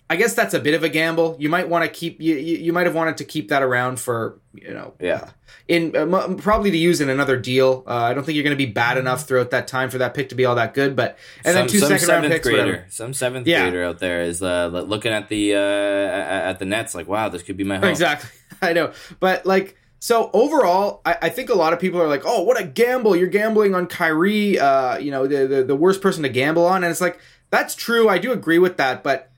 I 0.08 0.18
guess 0.18 0.36
that's 0.36 0.54
a 0.54 0.60
bit 0.60 0.76
of 0.76 0.84
a 0.84 0.90
gamble. 0.90 1.36
You 1.40 1.50
might 1.50 1.68
want 1.68 1.84
to 1.84 1.90
keep 1.90 2.22
you, 2.22 2.36
you 2.36 2.72
might 2.72 2.86
have 2.86 2.94
wanted 2.94 3.18
to 3.18 3.24
keep 3.26 3.50
that 3.50 3.64
around 3.64 4.00
for 4.00 4.40
you 4.54 4.72
know 4.72 4.94
Yeah. 5.00 5.32
in 5.68 5.96
uh, 5.96 6.36
probably 6.38 6.70
to 6.70 6.78
use 6.78 7.02
in 7.02 7.10
another 7.10 7.38
deal. 7.38 7.84
Uh, 7.88 7.94
I 8.04 8.14
don't 8.14 8.24
think 8.24 8.36
you're 8.36 8.44
going 8.44 8.56
to 8.56 8.64
be 8.66 8.72
bad 8.72 9.00
enough 9.00 9.28
throughout 9.28 9.50
that 9.50 9.68
time 9.68 9.90
for 9.90 9.98
that 9.98 10.14
pick 10.14 10.30
to 10.30 10.36
be 10.36 10.46
all 10.46 10.54
that 10.56 10.76
good. 10.76 10.96
But 10.96 11.18
and 11.44 11.58
then 11.58 11.68
two 11.68 11.80
some 11.80 11.90
second 11.90 12.08
round 12.08 12.28
picks, 12.28 12.46
grader, 12.48 12.66
whatever. 12.66 12.86
some 12.90 13.16
seventh 13.16 13.48
Yeah. 13.48 13.64
grader 13.64 13.84
out 13.84 13.98
there 13.98 14.22
is 14.22 14.44
uh, 14.44 14.68
looking 14.68 15.12
at 15.12 15.28
the 15.28 15.56
uh, 15.56 15.58
at 15.58 16.60
the 16.60 16.66
Nets 16.66 16.94
like, 16.94 17.08
wow, 17.08 17.30
this 17.30 17.42
could 17.42 17.58
be 17.58 17.64
my 17.64 17.78
home. 17.78 17.86
Exactly. 17.90 18.30
I 18.62 18.74
know. 18.74 18.94
But 19.20 19.46
like 19.46 19.78
so 20.00 20.30
overall, 20.34 21.02
I, 21.06 21.18
I 21.24 21.30
think 21.30 21.50
a 21.50 21.56
lot 21.56 21.74
of 21.74 21.80
people 21.80 22.02
are 22.02 22.08
like, 22.08 22.24
"Oh, 22.26 22.44
what 22.44 22.60
a 22.60 22.64
gamble! 22.64 23.16
You're 23.16 23.28
gambling 23.28 23.74
on 23.74 23.88
Kyrie. 23.88 24.60
Uh, 24.60 24.98
you 24.98 25.12
know, 25.12 25.28
the, 25.28 25.48
the 25.48 25.64
the 25.64 25.76
worst 25.76 26.02
person 26.02 26.24
to 26.24 26.30
gamble 26.30 26.66
on." 26.66 26.84
And 26.84 26.92
it's 26.92 27.02
like 27.02 27.20
that's 27.50 27.76
true. 27.76 28.10
I 28.10 28.18
do 28.18 28.32
agree 28.32 28.60
with 28.60 28.78
that, 28.78 29.04
but 29.04 29.32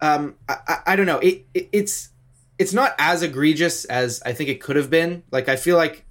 um, 0.00 0.36
I, 0.48 0.56
I, 0.66 0.78
I 0.86 0.96
don't 0.96 1.06
know. 1.06 1.18
It, 1.18 1.46
it 1.54 1.68
it's 1.72 2.10
it's 2.58 2.72
not 2.72 2.94
as 2.98 3.22
egregious 3.22 3.84
as 3.84 4.22
I 4.24 4.32
think 4.32 4.48
it 4.48 4.60
could 4.60 4.76
have 4.76 4.90
been. 4.90 5.24
Like 5.30 5.48
I 5.48 5.56
feel 5.56 5.76
like 5.76 6.04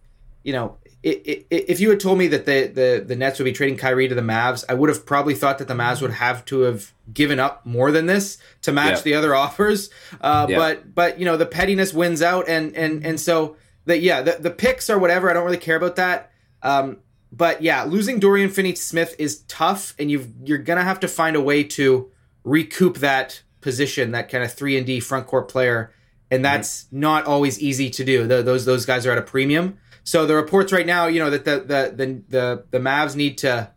you 0.43 0.53
know. 0.53 0.77
It, 1.03 1.27
it, 1.27 1.47
if 1.51 1.79
you 1.81 1.89
had 1.89 1.99
told 1.99 2.17
me 2.17 2.27
that 2.29 2.45
the, 2.45 2.67
the, 2.67 3.03
the 3.05 3.15
Nets 3.17 3.37
would 3.37 3.43
be 3.45 3.51
trading 3.51 3.75
Kyrie 3.77 4.07
to 4.07 4.15
the 4.15 4.21
Mavs, 4.21 4.63
I 4.69 4.73
would 4.73 4.87
have 4.87 5.05
probably 5.05 5.35
thought 5.35 5.57
that 5.57 5.67
the 5.67 5.73
Mavs 5.73 6.01
would 6.01 6.11
have 6.13 6.45
to 6.45 6.61
have 6.61 6.93
given 7.13 7.39
up 7.41 7.65
more 7.65 7.91
than 7.91 8.05
this 8.05 8.37
to 8.61 8.71
match 8.71 8.97
Yeah. 8.99 9.01
the 9.01 9.13
other 9.15 9.35
offers. 9.43 9.89
Uh, 10.21 10.47
Yeah. 10.49 10.57
But 10.57 10.95
but 10.95 11.19
you 11.19 11.25
know 11.25 11.35
the 11.35 11.45
pettiness 11.45 11.93
wins 11.93 12.21
out, 12.21 12.47
and 12.47 12.73
and 12.77 13.05
and 13.05 13.19
so 13.19 13.57
the 13.85 13.99
yeah 13.99 14.21
the 14.21 14.37
the 14.39 14.49
picks 14.51 14.89
or 14.89 14.97
whatever. 14.97 15.29
I 15.29 15.33
don't 15.33 15.43
really 15.43 15.57
care 15.57 15.75
about 15.75 15.97
that. 15.97 16.31
Um, 16.61 16.99
but 17.33 17.61
yeah, 17.61 17.83
losing 17.83 18.19
Dorian 18.19 18.49
Finney-Smith 18.49 19.15
is 19.19 19.39
tough, 19.49 19.95
and 19.99 20.09
you've 20.09 20.29
you're 20.45 20.57
gonna 20.59 20.83
have 20.85 21.01
to 21.01 21.07
find 21.09 21.35
a 21.35 21.41
way 21.41 21.63
to 21.65 22.09
recoup 22.45 22.99
that 22.99 23.41
position, 23.61 24.11
that 24.11 24.29
kind 24.29 24.43
of 24.43 24.53
three 24.53 24.77
and 24.77 24.85
D 24.85 24.99
front 25.01 25.27
court 25.27 25.49
player, 25.49 25.91
and 26.31 26.45
that's 26.45 26.85
not 26.91 27.25
always 27.25 27.59
easy 27.59 27.89
to 27.89 28.03
do. 28.05 28.25
Tho- 28.27 28.41
those 28.41 28.63
those 28.65 28.85
guys 28.85 29.05
are 29.05 29.11
at 29.11 29.17
a 29.17 29.21
premium. 29.23 29.77
So 30.03 30.25
the 30.25 30.35
reports 30.35 30.71
right 30.71 30.85
now, 30.85 31.07
you 31.07 31.19
know 31.19 31.29
that 31.29 31.45
the 31.45 31.59
the 31.59 31.93
the 31.95 32.23
the, 32.29 32.63
the 32.71 32.79
Mavs 32.79 33.15
need 33.15 33.37
to 33.39 33.71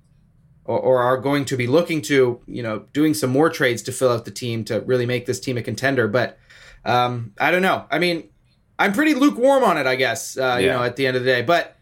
or, 0.64 0.78
or 0.78 0.98
are 1.00 1.16
going 1.16 1.44
to 1.46 1.56
be 1.56 1.66
looking 1.66 2.02
to, 2.02 2.40
you 2.46 2.62
know, 2.62 2.80
doing 2.92 3.14
some 3.14 3.30
more 3.30 3.48
trades 3.48 3.82
to 3.82 3.92
fill 3.92 4.10
out 4.10 4.24
the 4.24 4.30
team 4.32 4.64
to 4.64 4.80
really 4.80 5.06
make 5.06 5.26
this 5.26 5.38
team 5.38 5.56
a 5.56 5.62
contender. 5.62 6.08
But 6.08 6.38
um, 6.84 7.32
I 7.38 7.50
don't 7.52 7.62
know. 7.62 7.84
I 7.90 7.98
mean, 8.00 8.28
I'm 8.78 8.92
pretty 8.92 9.14
lukewarm 9.14 9.62
on 9.62 9.78
it, 9.78 9.86
I 9.86 9.94
guess. 9.96 10.36
Uh, 10.36 10.58
You 10.60 10.66
know, 10.68 10.82
at 10.82 10.96
the 10.96 11.06
end 11.06 11.16
of 11.16 11.22
the 11.24 11.30
day, 11.30 11.42
but 11.42 11.76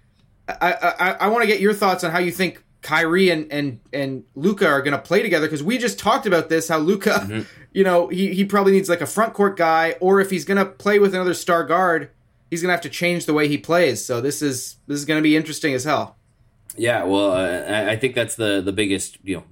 I 0.49 0.73
I, 0.73 1.11
I 1.20 1.29
want 1.29 1.43
to 1.43 1.47
get 1.47 1.61
your 1.61 1.73
thoughts 1.73 2.05
on 2.05 2.11
how 2.11 2.19
you 2.19 2.31
think 2.31 2.62
Kyrie 2.82 3.31
and 3.31 3.50
and 3.50 3.81
and 3.93 4.25
Luka 4.35 4.69
are 4.69 4.82
going 4.82 4.93
to 4.93 4.99
play 5.02 5.23
together 5.23 5.47
because 5.47 5.62
we 5.62 5.79
just 5.79 5.99
talked 5.99 6.26
about 6.26 6.50
this. 6.50 6.69
How 6.69 6.79
Luka, 6.79 7.47
you 7.73 7.82
know, 7.85 8.08
he 8.08 8.35
he 8.35 8.44
probably 8.44 8.73
needs 8.73 8.90
like 8.90 9.00
a 9.00 9.06
front 9.06 9.32
court 9.32 9.56
guy, 9.56 9.97
or 10.00 10.20
if 10.20 10.31
he's 10.31 10.44
going 10.44 10.58
to 10.58 10.67
play 10.67 10.99
with 10.99 11.14
another 11.14 11.32
star 11.35 11.64
guard, 11.64 12.11
he's 12.54 12.62
going 12.62 12.68
to 12.68 12.74
have 12.74 12.80
to 12.82 12.88
change 12.88 13.26
the 13.26 13.34
way 13.34 13.48
he 13.48 13.58
plays. 13.58 14.04
So 14.04 14.20
this 14.20 14.40
is 14.40 14.76
this 14.86 14.96
is 14.96 15.04
going 15.04 15.18
to 15.18 15.22
be 15.22 15.36
interesting 15.36 15.74
as 15.74 15.82
hell. 15.82 16.16
Yeah, 16.76 17.02
well, 17.04 17.32
uh, 17.32 17.90
I 17.90 17.96
think 17.96 18.14
that's 18.14 18.36
the 18.36 18.60
the 18.60 18.72
biggest 18.72 19.18
you 19.24 19.36
know 19.36 19.44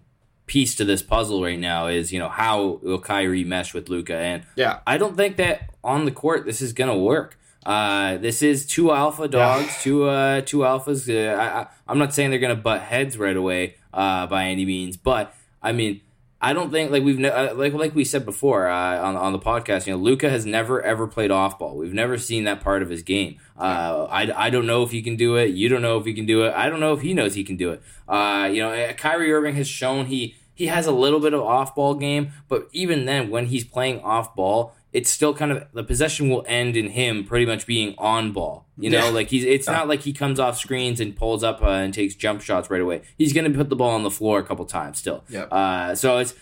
piece 0.47 0.75
to 0.77 0.85
this 0.85 1.03
puzzle 1.03 1.43
right 1.43 1.59
now 1.59 1.87
is 1.89 2.13
you 2.13 2.19
know 2.19 2.29
how 2.29 2.79
will 2.83 3.01
Kyrie 3.01 3.45
mesh 3.45 3.75
with 3.75 3.89
Luka, 3.89 4.17
and 4.17 4.45
Yeah. 4.55 4.81
I 4.87 4.99
don't 4.99 5.17
think 5.17 5.37
that 5.37 5.71
on 5.83 6.05
the 6.05 6.11
court 6.11 6.47
this 6.47 6.63
is 6.63 6.73
gonna 6.73 6.97
work. 6.97 7.39
Uh, 7.65 8.17
this 8.19 8.43
is 8.43 8.67
two 8.67 8.91
alpha 8.93 9.29
dogs, 9.29 9.83
two 9.83 10.05
uh, 10.05 10.41
two 10.41 10.59
alphas. 10.59 11.09
Uh, 11.09 11.41
I, 11.41 11.61
I, 11.61 11.67
I'm 11.89 11.99
not 11.99 12.15
saying 12.15 12.31
they're 12.31 12.39
gonna 12.41 12.57
butt 12.57 12.83
heads 12.83 13.17
right 13.19 13.37
away 13.37 13.77
uh, 13.93 14.27
by 14.27 14.45
any 14.47 14.65
means, 14.65 14.97
but 14.97 15.35
I 15.63 15.73
mean, 15.73 16.01
I 16.45 16.55
don't 16.55 16.73
think 16.73 16.91
like 16.91 17.05
we've 17.05 17.21
ne- 17.21 17.31
uh, 17.31 17.55
like 17.55 17.73
like 17.73 17.95
we 17.95 18.05
said 18.05 18.25
before 18.25 18.67
uh, 18.67 19.01
on 19.01 19.15
on 19.15 19.33
the 19.33 19.39
podcast. 19.39 19.87
You 19.87 19.93
know, 19.93 19.99
Luka 20.01 20.29
has 20.29 20.45
never 20.45 20.83
ever 20.83 21.07
played 21.07 21.31
off 21.31 21.57
ball. 21.57 21.77
We've 21.77 21.95
never 21.95 22.19
seen 22.19 22.45
that 22.45 22.61
part 22.61 22.83
of 22.83 22.91
his 22.91 23.05
game. 23.05 23.39
Uh, 23.57 24.09
I 24.11 24.47
I 24.47 24.51
don't 24.51 24.67
know 24.67 24.83
if 24.83 24.91
he 24.91 25.03
can 25.03 25.15
do 25.15 25.37
it. 25.37 25.51
You 25.51 25.69
don't 25.69 25.83
know 25.83 25.99
if 25.99 26.05
he 26.05 26.13
can 26.13 26.27
do 26.27 26.45
it. 26.45 26.53
I 26.55 26.69
don't 26.69 26.81
know 26.81 26.95
if 26.95 27.01
he 27.01 27.15
knows 27.15 27.35
he 27.35 27.45
can 27.45 27.57
do 27.57 27.71
it. 27.71 27.81
Uh, 28.09 28.51
you 28.53 28.61
know, 28.61 28.73
uh, 28.73 28.93
Kyrie 28.95 29.33
Irving 29.33 29.55
has 29.55 29.69
shown 29.69 30.07
he 30.07 30.35
he 30.53 30.67
has 30.67 30.87
a 30.87 30.93
little 30.93 31.21
bit 31.21 31.33
of 31.33 31.43
off 31.43 31.77
ball 31.77 31.95
game, 31.95 32.33
but 32.49 32.69
even 32.73 33.05
then, 33.05 33.31
when 33.31 33.47
he's 33.47 33.65
playing 33.65 34.01
off 34.01 34.35
ball, 34.35 34.75
it's 34.93 35.11
still 35.11 35.33
kind 35.35 35.53
of 35.53 35.67
the 35.73 35.83
possession 35.85 36.29
will 36.29 36.45
end 36.47 36.77
in 36.77 36.89
him 36.91 37.25
pretty 37.25 37.47
much 37.47 37.67
being 37.67 37.95
on 37.99 38.33
ball. 38.33 38.67
You 38.79 38.91
know, 38.91 39.05
Yeah. 39.07 39.11
like 39.11 39.29
he's 39.29 39.45
it's 39.45 39.67
not 39.67 39.89
like 39.89 40.01
he 40.03 40.13
comes 40.13 40.39
off 40.39 40.59
screens 40.59 41.01
and 41.01 41.17
pulls 41.17 41.43
up 41.43 41.63
uh, 41.63 41.67
and 41.69 41.95
takes 41.95 42.15
jump 42.15 42.43
shots 42.43 42.71
right 42.71 42.81
away. 42.81 43.03
He's 43.17 43.33
going 43.33 43.51
to 43.51 43.57
put 43.57 43.69
the 43.71 43.77
ball 43.77 43.91
on 43.91 44.03
the 44.03 44.11
floor 44.11 44.39
a 44.39 44.43
couple 44.43 44.65
times 44.67 44.99
still. 44.99 45.25
Yep. 45.29 45.49
Uh, 45.53 45.95
so 45.95 46.19
it's. 46.19 46.35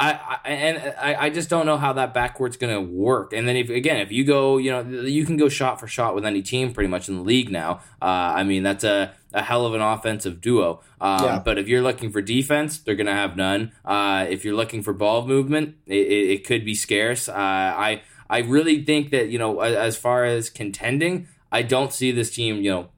I, 0.00 0.38
I 0.44 0.48
and 0.48 0.94
I, 1.00 1.26
I 1.26 1.30
just 1.30 1.50
don't 1.50 1.66
know 1.66 1.76
how 1.76 1.92
that 1.94 2.14
backcourt's 2.14 2.56
going 2.56 2.72
to 2.72 2.80
work. 2.80 3.32
And 3.32 3.48
then 3.48 3.56
if 3.56 3.68
again, 3.68 3.98
if 3.98 4.12
you 4.12 4.24
go, 4.24 4.56
you 4.56 4.70
know, 4.70 4.82
you 4.82 5.26
can 5.26 5.36
go 5.36 5.48
shot 5.48 5.80
for 5.80 5.88
shot 5.88 6.14
with 6.14 6.24
any 6.24 6.40
team 6.42 6.72
pretty 6.72 6.88
much 6.88 7.08
in 7.08 7.16
the 7.16 7.22
league 7.22 7.50
now. 7.50 7.80
Uh, 8.00 8.04
I 8.36 8.44
mean, 8.44 8.62
that's 8.62 8.84
a, 8.84 9.12
a 9.32 9.42
hell 9.42 9.66
of 9.66 9.74
an 9.74 9.80
offensive 9.80 10.40
duo. 10.40 10.80
Um, 11.00 11.24
Yeah. 11.24 11.38
But 11.44 11.58
if 11.58 11.66
you're 11.66 11.82
looking 11.82 12.12
for 12.12 12.22
defense, 12.22 12.78
they're 12.78 12.94
going 12.94 13.06
to 13.08 13.12
have 13.12 13.36
none. 13.36 13.72
Uh, 13.84 14.26
if 14.28 14.44
you're 14.44 14.54
looking 14.54 14.82
for 14.82 14.92
ball 14.92 15.26
movement, 15.26 15.76
it, 15.86 16.06
it, 16.06 16.30
it 16.30 16.44
could 16.44 16.64
be 16.64 16.74
scarce. 16.74 17.28
Uh, 17.28 17.32
I 17.34 18.02
I 18.30 18.38
really 18.38 18.84
think 18.84 19.10
that 19.10 19.30
you 19.30 19.38
know, 19.38 19.60
as 19.60 19.96
far 19.96 20.24
as 20.24 20.48
contending, 20.48 21.26
I 21.50 21.62
don't 21.62 21.92
see 21.92 22.12
this 22.12 22.30
team, 22.30 22.62
you 22.62 22.70
know. 22.70 22.88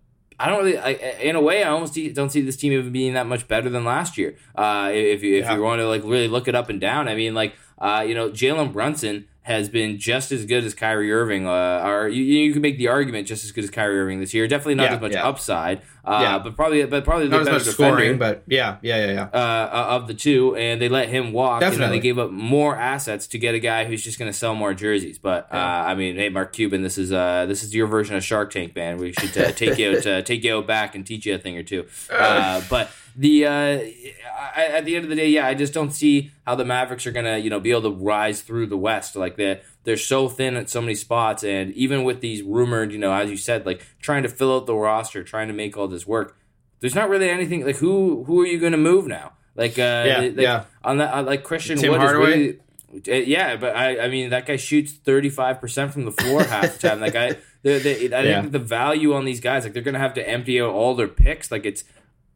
I 0.43 0.49
don't 0.49 0.65
really, 0.65 0.79
I, 0.79 0.91
in 1.21 1.37
a 1.37 1.41
way, 1.41 1.63
I 1.63 1.69
almost 1.71 1.99
don't 2.15 2.31
see 2.31 2.41
this 2.41 2.57
team 2.57 2.73
even 2.73 2.91
being 2.93 3.15
that 3.15 3.27
much 3.27 3.47
better 3.47 3.69
than 3.69 3.85
last 3.85 4.17
year. 4.17 4.37
Uh, 4.55 4.91
if 4.93 5.23
you, 5.23 5.37
if 5.37 5.45
Yeah. 5.45 5.55
you 5.57 5.63
want 5.63 5.81
to 5.81 5.87
like 5.89 6.03
really 6.03 6.29
look 6.29 6.49
it 6.49 6.55
up 6.55 6.69
and 6.71 6.81
down, 6.81 7.09
I 7.09 7.15
mean, 7.15 7.35
like 7.35 7.55
uh, 7.79 8.05
you 8.07 8.15
know, 8.15 8.31
Jalen 8.31 8.73
Brunson 8.73 9.27
has 9.43 9.69
been 9.69 9.99
just 9.99 10.31
as 10.33 10.45
good 10.47 10.65
as 10.65 10.75
Kyrie 10.75 11.11
Irving. 11.13 11.47
Uh, 11.47 11.83
or 11.85 12.09
you, 12.09 12.23
you 12.23 12.53
can 12.53 12.63
make 12.63 12.77
the 12.79 12.89
argument 12.89 13.27
just 13.27 13.45
as 13.45 13.53
good 13.53 13.65
as 13.65 13.71
Kyrie 13.71 13.99
Irving 13.99 14.21
this 14.21 14.33
year. 14.35 14.47
Definitely 14.47 14.75
not 14.77 14.85
Yeah, 14.91 14.95
as 14.97 15.01
much 15.01 15.13
yeah. 15.13 15.27
upside, 15.27 15.83
uh, 16.05 16.19
Yeah. 16.23 16.39
but 16.39 16.57
probably 16.57 16.85
but 16.87 17.05
probably 17.05 17.27
the 17.27 17.31
Not 17.33 17.41
as 17.43 17.47
better 17.47 17.57
much 17.59 17.65
defender 17.67 17.97
scoring, 17.97 18.19
but 18.19 18.43
yeah, 18.47 18.77
yeah, 18.83 19.07
yeah, 19.07 19.13
yeah. 19.13 19.23
uh, 19.33 19.87
of 19.97 20.07
the 20.07 20.15
two, 20.15 20.57
and 20.57 20.81
they 20.81 20.89
let 20.89 21.09
him 21.09 21.33
walk. 21.33 21.63
And 21.63 21.75
then 21.77 21.91
they 21.91 22.01
gave 22.01 22.19
up 22.19 22.31
more 22.31 22.77
assets 22.77 23.27
to 23.29 23.39
get 23.39 23.55
a 23.55 23.59
guy 23.59 23.85
who's 23.85 24.03
just 24.03 24.19
going 24.19 24.31
to 24.31 24.37
sell 24.37 24.55
more 24.55 24.75
jerseys. 24.75 25.19
But 25.19 25.49
uh, 25.53 25.57
I 25.57 25.95
mean, 25.95 26.17
hey, 26.17 26.29
Mark 26.29 26.53
Cuban, 26.53 26.83
this 26.83 26.99
is 26.99 27.13
uh, 27.13 27.47
this 27.47 27.63
is 27.63 27.75
your 27.75 27.87
version 27.87 28.17
of 28.17 28.25
Shark 28.25 28.51
Tank, 28.53 28.75
man. 28.75 28.97
We 28.99 29.13
should 29.13 29.37
uh, 29.37 29.53
take 29.53 29.79
you 29.79 29.91
out, 29.99 30.07
uh, 30.07 30.23
take 30.23 30.45
you 30.45 30.57
out 30.57 30.67
back 30.67 30.95
and 30.95 31.07
teach 31.07 31.27
you 31.27 31.35
a 31.35 31.39
thing 31.39 31.57
or 31.57 31.63
two. 31.63 31.87
Uh, 32.11 32.63
but 32.71 32.91
the 33.17 33.47
uh, 33.47 33.51
I, 33.53 34.67
at 34.77 34.85
the 34.85 34.97
end 34.97 35.05
of 35.05 35.11
the 35.11 35.17
day, 35.17 35.29
yeah, 35.29 35.47
I 35.47 35.55
just 35.55 35.73
don't 35.73 35.91
see 35.91 36.31
how 36.47 36.55
the 36.55 36.65
Mavericks 36.65 37.07
are 37.07 37.13
going 37.13 37.27
to 37.27 37.39
you 37.39 37.51
know 37.51 37.61
be 37.61 37.71
able 37.71 37.83
to 37.83 37.91
rise 37.93 38.43
through 38.43 38.67
the 38.67 38.77
West 38.77 39.17
like 39.17 39.37
that. 39.37 39.63
They're 39.85 39.97
so 39.97 40.29
thin 40.29 40.57
at 40.57 40.69
so 40.71 40.81
many 40.81 40.95
spots, 40.95 41.43
and 41.45 41.73
even 41.75 42.05
with 42.05 42.21
these 42.21 42.43
rumored, 42.43 42.93
you 42.93 42.99
know, 42.99 43.13
as 43.13 43.31
you 43.31 43.37
said, 43.37 43.65
like 43.67 43.85
trying 44.01 44.23
to 44.25 44.29
fill 44.29 44.55
out 44.57 44.67
the 44.67 44.75
roster, 44.75 45.25
trying 45.25 45.49
to 45.49 45.55
make 45.55 45.77
all 45.77 45.89
this 45.89 46.07
work 46.07 46.37
there's 46.81 46.95
not 46.95 47.11
really 47.11 47.29
anything 47.29 47.63
like 47.63 47.77
who 47.77 48.25
who 48.25 48.41
are 48.41 48.47
you 48.47 48.59
going 48.59 48.73
to 48.73 48.79
move 48.79 49.07
now? 49.07 49.33
Like 49.55 49.79
uh, 49.79 50.05
Yeah, 50.07 50.19
like, 50.21 50.37
yeah. 50.39 50.65
on 50.83 50.97
that 50.97 51.13
uh, 51.15 51.23
like 51.23 51.45
Christian 51.45 51.77
Tim 51.77 51.91
Wood 51.93 52.01
Hardaway? 52.01 52.31
is 52.49 52.57
really. 53.07 53.23
uh, 53.23 53.25
Yeah, 53.27 53.57
but 53.57 53.77
I, 53.77 54.01
I 54.05 54.09
mean 54.09 54.31
that 54.31 54.47
guy 54.47 54.57
shoots 54.57 54.91
thirty 54.93 55.29
five 55.29 55.61
percent 55.61 55.93
from 55.93 56.07
the 56.07 56.11
floor 56.13 56.43
half 56.43 56.79
the 56.81 56.89
time. 56.89 57.01
Like 57.01 57.15
I, 57.15 57.37
they, 57.63 57.79
they, 57.81 58.15
I 58.15 58.23
Yeah. 58.25 58.41
think 58.41 58.53
the 58.53 58.59
value 58.61 59.13
on 59.13 59.27
these 59.27 59.41
guys, 59.41 59.65
like 59.65 59.75
they're 59.75 59.83
gonna 59.83 59.99
have 59.99 60.15
to 60.15 60.27
empty 60.27 60.59
out 60.59 60.71
all 60.71 60.95
their 60.95 61.07
picks. 61.07 61.51
Like 61.51 61.67
it's, 61.67 61.85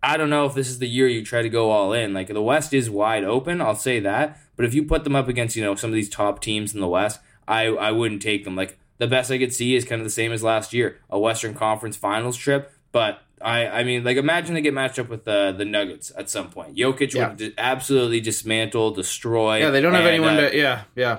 I 0.04 0.16
don't 0.16 0.30
know 0.30 0.44
if 0.46 0.54
this 0.54 0.68
is 0.68 0.78
the 0.78 0.88
year 0.88 1.08
you 1.08 1.24
try 1.24 1.42
to 1.42 1.48
go 1.48 1.70
all 1.70 1.92
in. 1.92 2.12
Like 2.12 2.28
the 2.28 2.42
West 2.42 2.72
is 2.72 2.90
wide 2.90 3.24
open, 3.24 3.60
I'll 3.60 3.74
say 3.74 4.00
that. 4.00 4.38
But 4.56 4.66
if 4.66 4.74
you 4.74 4.84
put 4.84 5.04
them 5.04 5.16
up 5.16 5.28
against 5.28 5.56
you 5.56 5.64
know 5.64 5.74
some 5.74 5.90
of 5.90 5.94
these 5.94 6.10
top 6.10 6.40
teams 6.40 6.74
in 6.74 6.80
the 6.80 6.88
West, 6.88 7.20
I 7.48 7.66
I 7.66 7.90
wouldn't 7.90 8.22
take 8.22 8.44
them. 8.44 8.54
Like 8.56 8.78
the 8.98 9.06
best 9.06 9.30
I 9.30 9.38
could 9.38 9.52
see 9.52 9.74
is 9.74 9.84
kind 9.84 10.00
of 10.00 10.04
the 10.04 10.10
same 10.10 10.32
as 10.32 10.42
last 10.42 10.72
year, 10.72 11.00
a 11.10 11.18
Western 11.18 11.54
Conference 11.54 11.96
Finals 11.96 12.36
trip. 12.36 12.72
But 12.92 13.20
I, 13.40 13.66
I 13.66 13.84
mean, 13.84 14.04
like 14.04 14.16
imagine 14.16 14.54
they 14.54 14.60
get 14.60 14.74
matched 14.74 14.98
up 14.98 15.08
with 15.08 15.26
uh, 15.26 15.52
the 15.52 15.64
Nuggets 15.64 16.12
at 16.16 16.30
some 16.30 16.50
point. 16.50 16.76
Jokic 16.76 17.12
Yeah. 17.14 17.30
would 17.30 17.54
absolutely 17.58 18.20
dismantle, 18.20 18.92
destroy. 18.92 19.58
Yeah, 19.58 19.70
they 19.70 19.80
don't 19.80 19.92
have 19.94 20.04
and, 20.04 20.10
anyone 20.10 20.36
uh, 20.36 20.50
to. 20.50 20.56
Yeah, 20.56 20.82
yeah. 20.94 21.18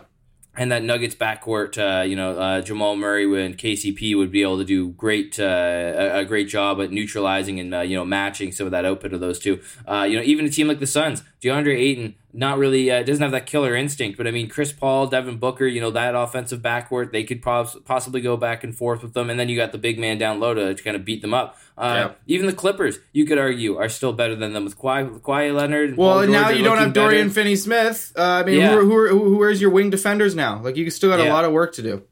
And 0.58 0.72
that 0.72 0.84
Nuggets 0.84 1.16
backcourt, 1.16 1.78
uh, 1.78 2.04
you 2.04 2.16
know, 2.16 2.38
uh, 2.38 2.62
Jamal 2.62 2.96
Murray 2.96 3.26
and 3.46 3.58
KCP 3.58 4.16
would 4.16 4.32
be 4.32 4.42
able 4.42 4.58
to 4.58 4.64
do 4.64 4.90
great, 4.90 5.40
uh, 5.40 5.44
a, 5.44 6.20
a 6.20 6.26
great 6.26 6.48
job 6.48 6.80
at 6.82 6.92
neutralizing 6.92 7.60
and 7.60 7.74
uh, 7.74 7.82
you 7.82 7.96
know 7.96 8.06
matching 8.06 8.52
some 8.52 8.66
of 8.66 8.72
that 8.72 8.86
output 8.86 9.14
of 9.14 9.20
those 9.20 9.40
two. 9.40 9.60
Uh, 9.88 10.06
you 10.10 10.18
know, 10.18 10.24
even 10.24 10.46
a 10.46 10.50
team 10.50 10.68
like 10.68 10.80
the 10.80 10.88
Suns, 10.88 11.24
DeAndre 11.46 11.78
Ayton, 11.78 12.16
not 12.34 12.58
really 12.58 12.90
uh, 12.92 13.04
doesn't 13.04 13.22
have 13.22 13.32
that 13.32 13.46
killer 13.46 13.76
instinct, 13.76 14.18
but 14.18 14.28
I 14.28 14.32
mean, 14.32 14.50
Chris 14.50 14.72
Paul, 14.74 15.08
Devin 15.08 15.38
Booker, 15.38 15.68
you 15.68 15.80
know, 15.80 15.92
that 15.92 16.16
offensive 16.16 16.62
backcourt, 16.62 17.12
they 17.12 17.24
could 17.24 17.42
pos- 17.42 17.78
possibly 17.86 18.20
go 18.20 18.36
back 18.36 18.64
and 18.64 18.76
forth 18.76 19.04
with 19.04 19.14
them, 19.14 19.30
and 19.30 19.40
then 19.40 19.48
you 19.48 19.56
got 19.56 19.72
the 19.72 19.78
big 19.78 20.00
man 20.00 20.18
down 20.18 20.40
low 20.40 20.54
to, 20.54 20.74
kind 20.84 20.96
of 20.96 21.06
beat 21.06 21.22
them 21.22 21.34
up. 21.34 21.58
Uh, 21.78 21.94
Yeah. 22.10 22.12
Even 22.28 22.48
the 22.48 22.54
Clippers, 22.54 23.00
you 23.14 23.26
could 23.26 23.38
argue, 23.38 23.78
are 23.78 23.88
still 23.90 24.12
better 24.12 24.36
than 24.36 24.54
them 24.54 24.66
with 24.66 24.78
Kawhi, 24.78 25.20
Kawhi 25.22 25.54
Leonard. 25.56 25.90
And 25.90 25.98
Well, 25.98 26.20
and 26.22 26.32
now 26.32 26.50
you 26.50 26.64
don't 26.64 26.78
have 26.78 26.94
Dorian. 26.94 27.30
Finney-Smith. 27.30 28.14
Uh, 28.18 28.22
I 28.22 28.44
mean, 28.44 28.60
Yeah. 28.60 28.72
who, 28.72 28.78
are, 28.80 28.84
who, 29.08 29.42
are, 29.42 29.54
who 29.54 29.60
your 29.60 29.70
wing 29.70 29.90
defenders 29.90 30.36
now? 30.36 30.62
Like 30.62 30.76
you 30.76 30.90
still 30.90 31.10
got 31.10 31.20
a 31.20 31.30
lot 31.30 31.46
of 31.46 31.52
work 31.52 31.74
to 31.76 31.82
do. 31.82 32.04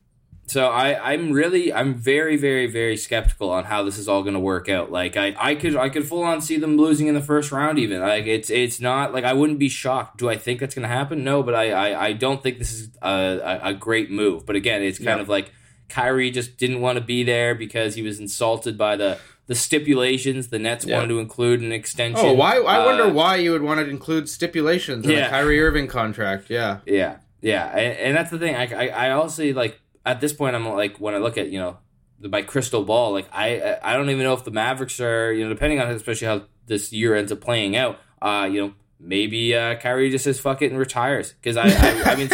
So 0.46 0.68
I, 0.68 1.14
I'm 1.14 1.32
really, 1.32 1.74
I'm 1.74 1.96
very, 1.96 2.36
very, 2.36 2.68
very 2.68 2.98
skeptical 2.98 3.50
on 3.50 3.64
how 3.64 3.82
this 3.84 3.98
is 3.98 4.08
all 4.10 4.22
going 4.24 4.34
to 4.34 4.40
work 4.42 4.68
out. 4.68 4.92
Like 4.92 5.16
I, 5.16 5.34
I 5.40 5.56
could, 5.56 5.76
I 5.76 5.88
could 5.90 6.06
full 6.06 6.22
on 6.24 6.42
see 6.42 6.58
them 6.58 6.76
losing 6.78 7.08
in 7.08 7.16
the 7.16 7.22
first 7.22 7.52
round. 7.52 7.80
Even 7.80 8.02
like 8.02 8.26
it's, 8.26 8.50
it's 8.50 8.80
not 8.82 9.14
like 9.14 9.24
I 9.24 9.34
wouldn't 9.34 9.58
be 9.58 9.70
shocked. 9.70 10.18
Do 10.18 10.30
I 10.30 10.38
think 10.38 10.60
that's 10.60 10.76
going 10.76 10.84
to 10.88 10.94
happen? 10.94 11.24
No, 11.24 11.44
but 11.44 11.56
I, 11.56 11.72
I, 11.72 12.06
I 12.08 12.14
don't 12.14 12.44
think 12.44 12.60
this 12.60 12.74
is 12.74 12.90
a, 13.02 13.40
a, 13.64 13.70
a 13.70 13.74
great 13.74 14.12
move. 14.12 14.46
But 14.46 14.56
again, 14.58 14.82
it's 14.84 14.98
kind 14.98 15.18
Yeah. 15.18 15.22
of 15.22 15.30
like 15.30 15.52
Kyrie 15.90 16.30
just 16.30 16.58
didn't 16.58 16.82
want 16.82 16.98
to 16.98 17.04
be 17.04 17.24
there 17.24 17.56
because 17.56 17.96
he 17.96 18.02
was 18.02 18.20
insulted 18.20 18.78
by 18.78 18.96
the 18.96 19.20
the 19.48 19.56
stipulations 19.56 20.50
the 20.50 20.60
Nets 20.60 20.86
Yeah. 20.86 20.96
wanted 20.96 21.10
to 21.10 21.20
include 21.20 21.62
an 21.62 21.72
extension. 21.72 22.26
Oh, 22.26 22.34
why? 22.34 22.58
I 22.60 22.78
Uh, 22.82 22.86
wonder 22.86 23.10
why 23.10 23.36
you 23.38 23.52
would 23.52 23.62
want 23.62 23.80
to 23.82 23.90
include 23.90 24.30
stipulations 24.30 25.06
in 25.06 25.12
Yeah. 25.12 25.28
a 25.28 25.30
Kyrie 25.30 25.62
Irving 25.62 25.88
contract. 25.88 26.50
Yeah, 26.50 26.80
Yeah, 26.86 27.18
yeah, 27.42 27.68
and, 27.78 27.98
and 27.98 28.18
that's 28.18 28.30
the 28.32 28.40
thing. 28.40 28.56
I, 28.56 28.68
I, 28.88 29.08
I 29.08 29.12
also 29.12 29.44
like 29.54 29.80
at 30.06 30.22
this 30.22 30.34
point, 30.34 30.56
I'm 30.56 30.68
like 30.68 30.98
when 30.98 31.14
I 31.14 31.18
look 31.18 31.38
at 31.38 31.50
you 31.50 31.60
know 31.60 31.78
the, 32.20 32.30
my 32.30 32.42
crystal 32.42 32.84
ball, 32.84 33.12
like 33.14 33.28
I, 33.32 33.78
I 33.84 33.94
don't 33.96 34.10
even 34.10 34.24
know 34.24 34.34
if 34.34 34.44
the 34.44 34.52
Mavericks 34.52 35.00
are 35.00 35.32
you 35.34 35.44
know 35.44 35.50
depending 35.50 35.80
on 35.80 35.90
especially 35.90 36.28
how 36.28 36.44
this 36.68 36.92
year 36.94 37.16
ends 37.16 37.32
up 37.32 37.42
playing 37.42 37.76
out. 37.76 38.00
Uh, 38.22 38.48
you 38.52 38.62
know. 38.62 38.74
Maybe 39.06 39.54
uh, 39.54 39.76
Kyrie 39.76 40.10
just 40.12 40.24
says 40.24 40.40
fuck 40.40 40.62
it 40.62 40.70
and 40.72 40.80
retires 40.80 41.34
because 41.34 41.58
I, 41.58 41.64
I 41.68 42.14
I 42.14 42.16
mean 42.16 42.30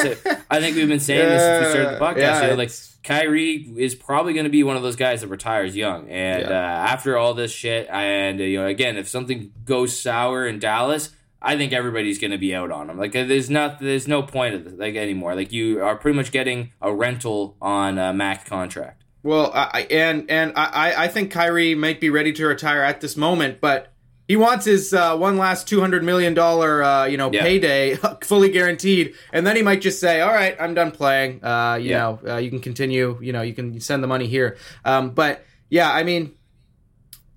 I 0.52 0.60
think 0.60 0.76
we've 0.76 0.88
been 0.88 1.00
saying 1.00 1.28
this 1.28 1.42
since 1.42 1.66
we 1.66 1.72
started 1.82 1.96
the 2.00 2.06
podcast. 2.06 2.18
Yeah, 2.20 2.42
you 2.44 2.48
know, 2.50 2.56
like 2.58 2.72
Kyrie 3.04 3.56
is 3.76 3.96
probably 3.96 4.34
going 4.34 4.44
to 4.44 4.52
be 4.52 4.62
one 4.62 4.76
of 4.78 4.84
those 4.84 4.96
guys 4.96 5.22
that 5.22 5.30
retires 5.30 5.76
young, 5.76 6.08
and 6.10 6.44
Yeah. 6.44 6.50
uh, 6.50 6.52
after 6.94 7.18
all 7.18 7.34
this 7.34 7.52
shit, 7.52 7.88
and 7.90 8.40
uh, 8.40 8.44
you 8.44 8.60
know, 8.60 8.68
again, 8.68 8.98
if 8.98 9.08
something 9.10 9.52
goes 9.66 9.98
sour 10.00 10.46
in 10.46 10.60
Dallas, 10.60 11.10
I 11.42 11.56
think 11.58 11.72
everybody's 11.74 12.20
going 12.20 12.32
to 12.32 12.38
be 12.38 12.54
out 12.54 12.70
on 12.72 12.90
him. 12.90 12.98
Like, 12.98 13.16
uh, 13.16 13.24
there's 13.24 13.50
not, 13.50 13.80
there's 13.80 14.08
no 14.08 14.22
point 14.24 14.56
of 14.56 14.64
this, 14.66 14.74
like 14.74 14.96
anymore. 14.96 15.36
Like, 15.36 15.52
you 15.54 15.82
are 15.82 15.96
pretty 15.96 16.16
much 16.18 16.32
getting 16.32 16.72
a 16.82 16.94
rental 16.94 17.56
on 17.62 17.98
a 17.98 18.14
Mac 18.14 18.46
contract. 18.46 19.04
Well, 19.24 19.52
I, 19.54 19.82
and 19.92 20.30
and 20.32 20.54
I, 20.56 20.66
I- 20.94 21.04
I 21.04 21.08
think 21.10 21.32
Kyrie 21.32 21.76
might 21.76 22.00
be 22.00 22.10
ready 22.10 22.32
to 22.34 22.46
retire 22.46 22.82
at 22.84 23.02
this 23.02 23.18
moment, 23.18 23.60
but 23.60 23.92
he 24.30 24.36
wants 24.38 24.64
his 24.66 24.94
uh, 24.94 25.18
one 25.18 25.38
last 25.38 25.68
two 25.68 25.82
hundred 25.82 26.04
million 26.06 26.34
dollar 26.34 26.82
uh, 26.84 27.06
you 27.06 27.18
know 27.18 27.30
Yeah. 27.32 27.42
payday 27.42 27.96
fully 28.24 28.50
guaranteed, 28.50 29.16
and 29.34 29.46
then 29.46 29.58
he 29.58 29.62
might 29.62 29.82
just 29.82 30.00
say, 30.00 30.22
"All 30.22 30.32
right, 30.34 30.56
I'm 30.58 30.74
done 30.74 30.92
playing. 30.92 31.44
Uh, 31.44 31.76
you 31.82 31.90
Yeah. 31.90 31.98
know, 31.98 32.20
uh, 32.30 32.38
you 32.38 32.50
can 32.50 32.62
continue. 32.62 33.18
You 33.22 33.34
know, 33.34 33.42
you 33.42 33.54
can 33.54 33.80
send 33.82 34.02
the 34.04 34.08
money 34.08 34.28
here." 34.28 34.56
Um, 34.86 35.10
but 35.12 35.44
yeah, 35.70 35.92
I 35.92 36.04
mean, 36.04 36.36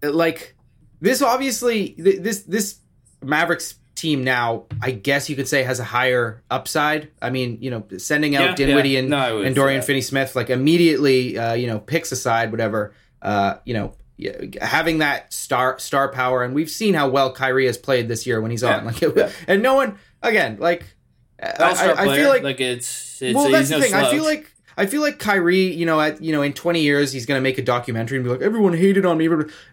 like 0.02 0.54
this 1.00 1.22
obviously 1.22 1.94
this 1.98 2.42
this 2.42 2.78
Mavericks 3.22 3.74
team 4.02 4.24
now, 4.24 4.64
I 4.82 4.90
guess 4.90 5.30
you 5.30 5.36
could 5.36 5.46
say 5.46 5.62
has 5.62 5.78
a 5.78 5.84
higher 5.84 6.42
upside. 6.50 7.10
I 7.22 7.30
mean, 7.30 7.58
you 7.60 7.70
know, 7.70 7.84
sending 7.98 8.34
out 8.34 8.50
Yeah, 8.50 8.54
Dinwiddie 8.66 8.90
yeah. 8.90 8.98
and, 8.98 9.08
No, 9.08 9.42
and 9.42 9.54
Dorian 9.54 9.80
that. 9.80 9.86
Finney-Smith 9.86 10.34
like 10.34 10.50
immediately, 10.50 11.38
uh, 11.38 11.54
you 11.54 11.68
know, 11.68 11.78
picks 11.78 12.10
aside 12.10 12.50
whatever, 12.50 12.94
uh, 13.22 13.54
you 13.64 13.74
know, 13.74 13.94
having 14.60 14.98
that 14.98 15.32
star 15.32 15.78
star 15.78 16.10
power, 16.10 16.42
and 16.42 16.52
we've 16.52 16.70
seen 16.70 16.94
how 16.94 17.08
well 17.08 17.32
Kyrie 17.32 17.66
has 17.66 17.78
played 17.78 18.08
this 18.08 18.26
year 18.26 18.40
when 18.40 18.50
he's 18.50 18.64
on. 18.64 18.84
Like, 18.84 19.00
it, 19.02 19.16
yeah. 19.16 19.30
and 19.46 19.62
no 19.62 19.74
one 19.74 19.98
again, 20.20 20.58
like, 20.58 20.84
I, 21.40 21.94
I, 21.96 22.16
feel 22.16 22.28
like 22.28 22.42
like 22.42 22.60
it's, 22.60 23.22
it's 23.22 23.34
well, 23.36 23.50
that's 23.50 23.70
no 23.70 23.78
the 23.78 23.84
thing. 23.84 23.94
I 23.94 24.10
feel 24.10 24.24
like 24.24 24.51
I 24.76 24.86
feel 24.86 25.00
like 25.02 25.18
Kyrie, 25.18 25.72
you 25.72 25.84
know, 25.86 26.00
at 26.00 26.22
you 26.22 26.32
know, 26.32 26.42
in 26.42 26.52
20 26.52 26.80
years, 26.80 27.12
he's 27.12 27.26
going 27.26 27.38
to 27.38 27.42
make 27.42 27.58
a 27.58 27.62
documentary 27.62 28.18
and 28.18 28.24
be 28.24 28.30
like, 28.30 28.42
everyone 28.42 28.72
hated 28.72 29.04
on 29.04 29.18
me. 29.18 29.28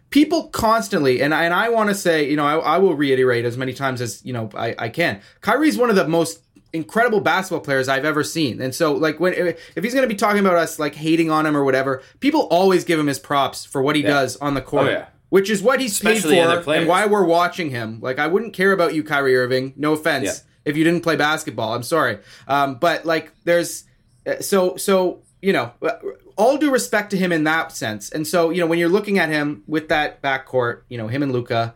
People 0.09 0.47
constantly, 0.49 1.21
and 1.21 1.33
I, 1.33 1.43
and 1.45 1.53
I 1.53 1.69
want 1.69 1.89
to 1.89 1.95
say, 1.95 2.29
you 2.29 2.35
know, 2.35 2.45
I, 2.45 2.57
I 2.57 2.77
will 2.79 2.95
reiterate 2.95 3.45
as 3.45 3.57
many 3.57 3.73
times 3.73 4.01
as 4.01 4.25
you 4.25 4.33
know 4.33 4.49
I, 4.55 4.75
I 4.77 4.89
can. 4.89 5.21
Kyrie's 5.41 5.77
one 5.77 5.89
of 5.89 5.95
the 5.95 6.07
most 6.07 6.41
incredible 6.73 7.19
basketball 7.19 7.61
players 7.61 7.87
I've 7.87 8.05
ever 8.05 8.23
seen, 8.23 8.61
and 8.61 8.73
so 8.73 8.93
like 8.93 9.19
when 9.19 9.33
if 9.33 9.83
he's 9.83 9.93
going 9.93 10.07
to 10.07 10.13
be 10.13 10.17
talking 10.17 10.39
about 10.39 10.55
us 10.55 10.79
like 10.79 10.95
hating 10.95 11.29
on 11.31 11.45
him 11.45 11.55
or 11.55 11.63
whatever, 11.63 12.01
people 12.19 12.41
always 12.51 12.83
give 12.83 12.99
him 12.99 13.07
his 13.07 13.19
props 13.19 13.65
for 13.65 13.81
what 13.81 13.95
he 13.95 14.01
does 14.01 14.35
on 14.37 14.53
the 14.55 14.61
court. 14.61 14.87
Oh, 14.87 14.91
yeah. 14.91 15.05
Which 15.29 15.49
is 15.51 15.61
what 15.61 15.79
he's 15.79 15.91
Especially 15.91 16.37
paid 16.37 16.63
for, 16.63 16.73
and 16.73 16.87
why 16.87 17.05
we're 17.05 17.23
watching 17.23 17.69
him. 17.69 17.99
Like, 18.01 18.17
I 18.17 18.25
wouldn't 18.25 18.53
care 18.53 18.71
about 18.71 18.95
you, 18.95 19.03
Kyrie 19.03 19.35
Irving. 19.37 19.73
No 19.77 19.93
offense 19.93 20.25
Yeah. 20.25 20.33
if 20.65 20.75
you 20.75 20.83
didn't 20.83 21.01
play 21.01 21.15
basketball. 21.15 21.75
I'm 21.75 21.83
sorry, 21.83 22.17
um, 22.47 22.75
but 22.75 23.05
like 23.05 23.31
there's 23.43 23.83
so 24.39 24.75
so 24.75 25.21
you 25.41 25.53
know 25.53 25.71
all 26.35 26.57
due 26.57 26.71
respect 26.71 27.11
to 27.11 27.17
him 27.17 27.31
in 27.31 27.43
that 27.43 27.71
sense. 27.71 28.09
And 28.09 28.25
so 28.25 28.49
you 28.49 28.61
know 28.61 28.67
when 28.67 28.79
you're 28.79 28.89
looking 28.89 29.19
at 29.19 29.29
him 29.29 29.63
with 29.67 29.89
that 29.89 30.21
backcourt, 30.21 30.81
you 30.89 30.97
know 30.97 31.07
him 31.07 31.23
and 31.23 31.31
Luka. 31.31 31.75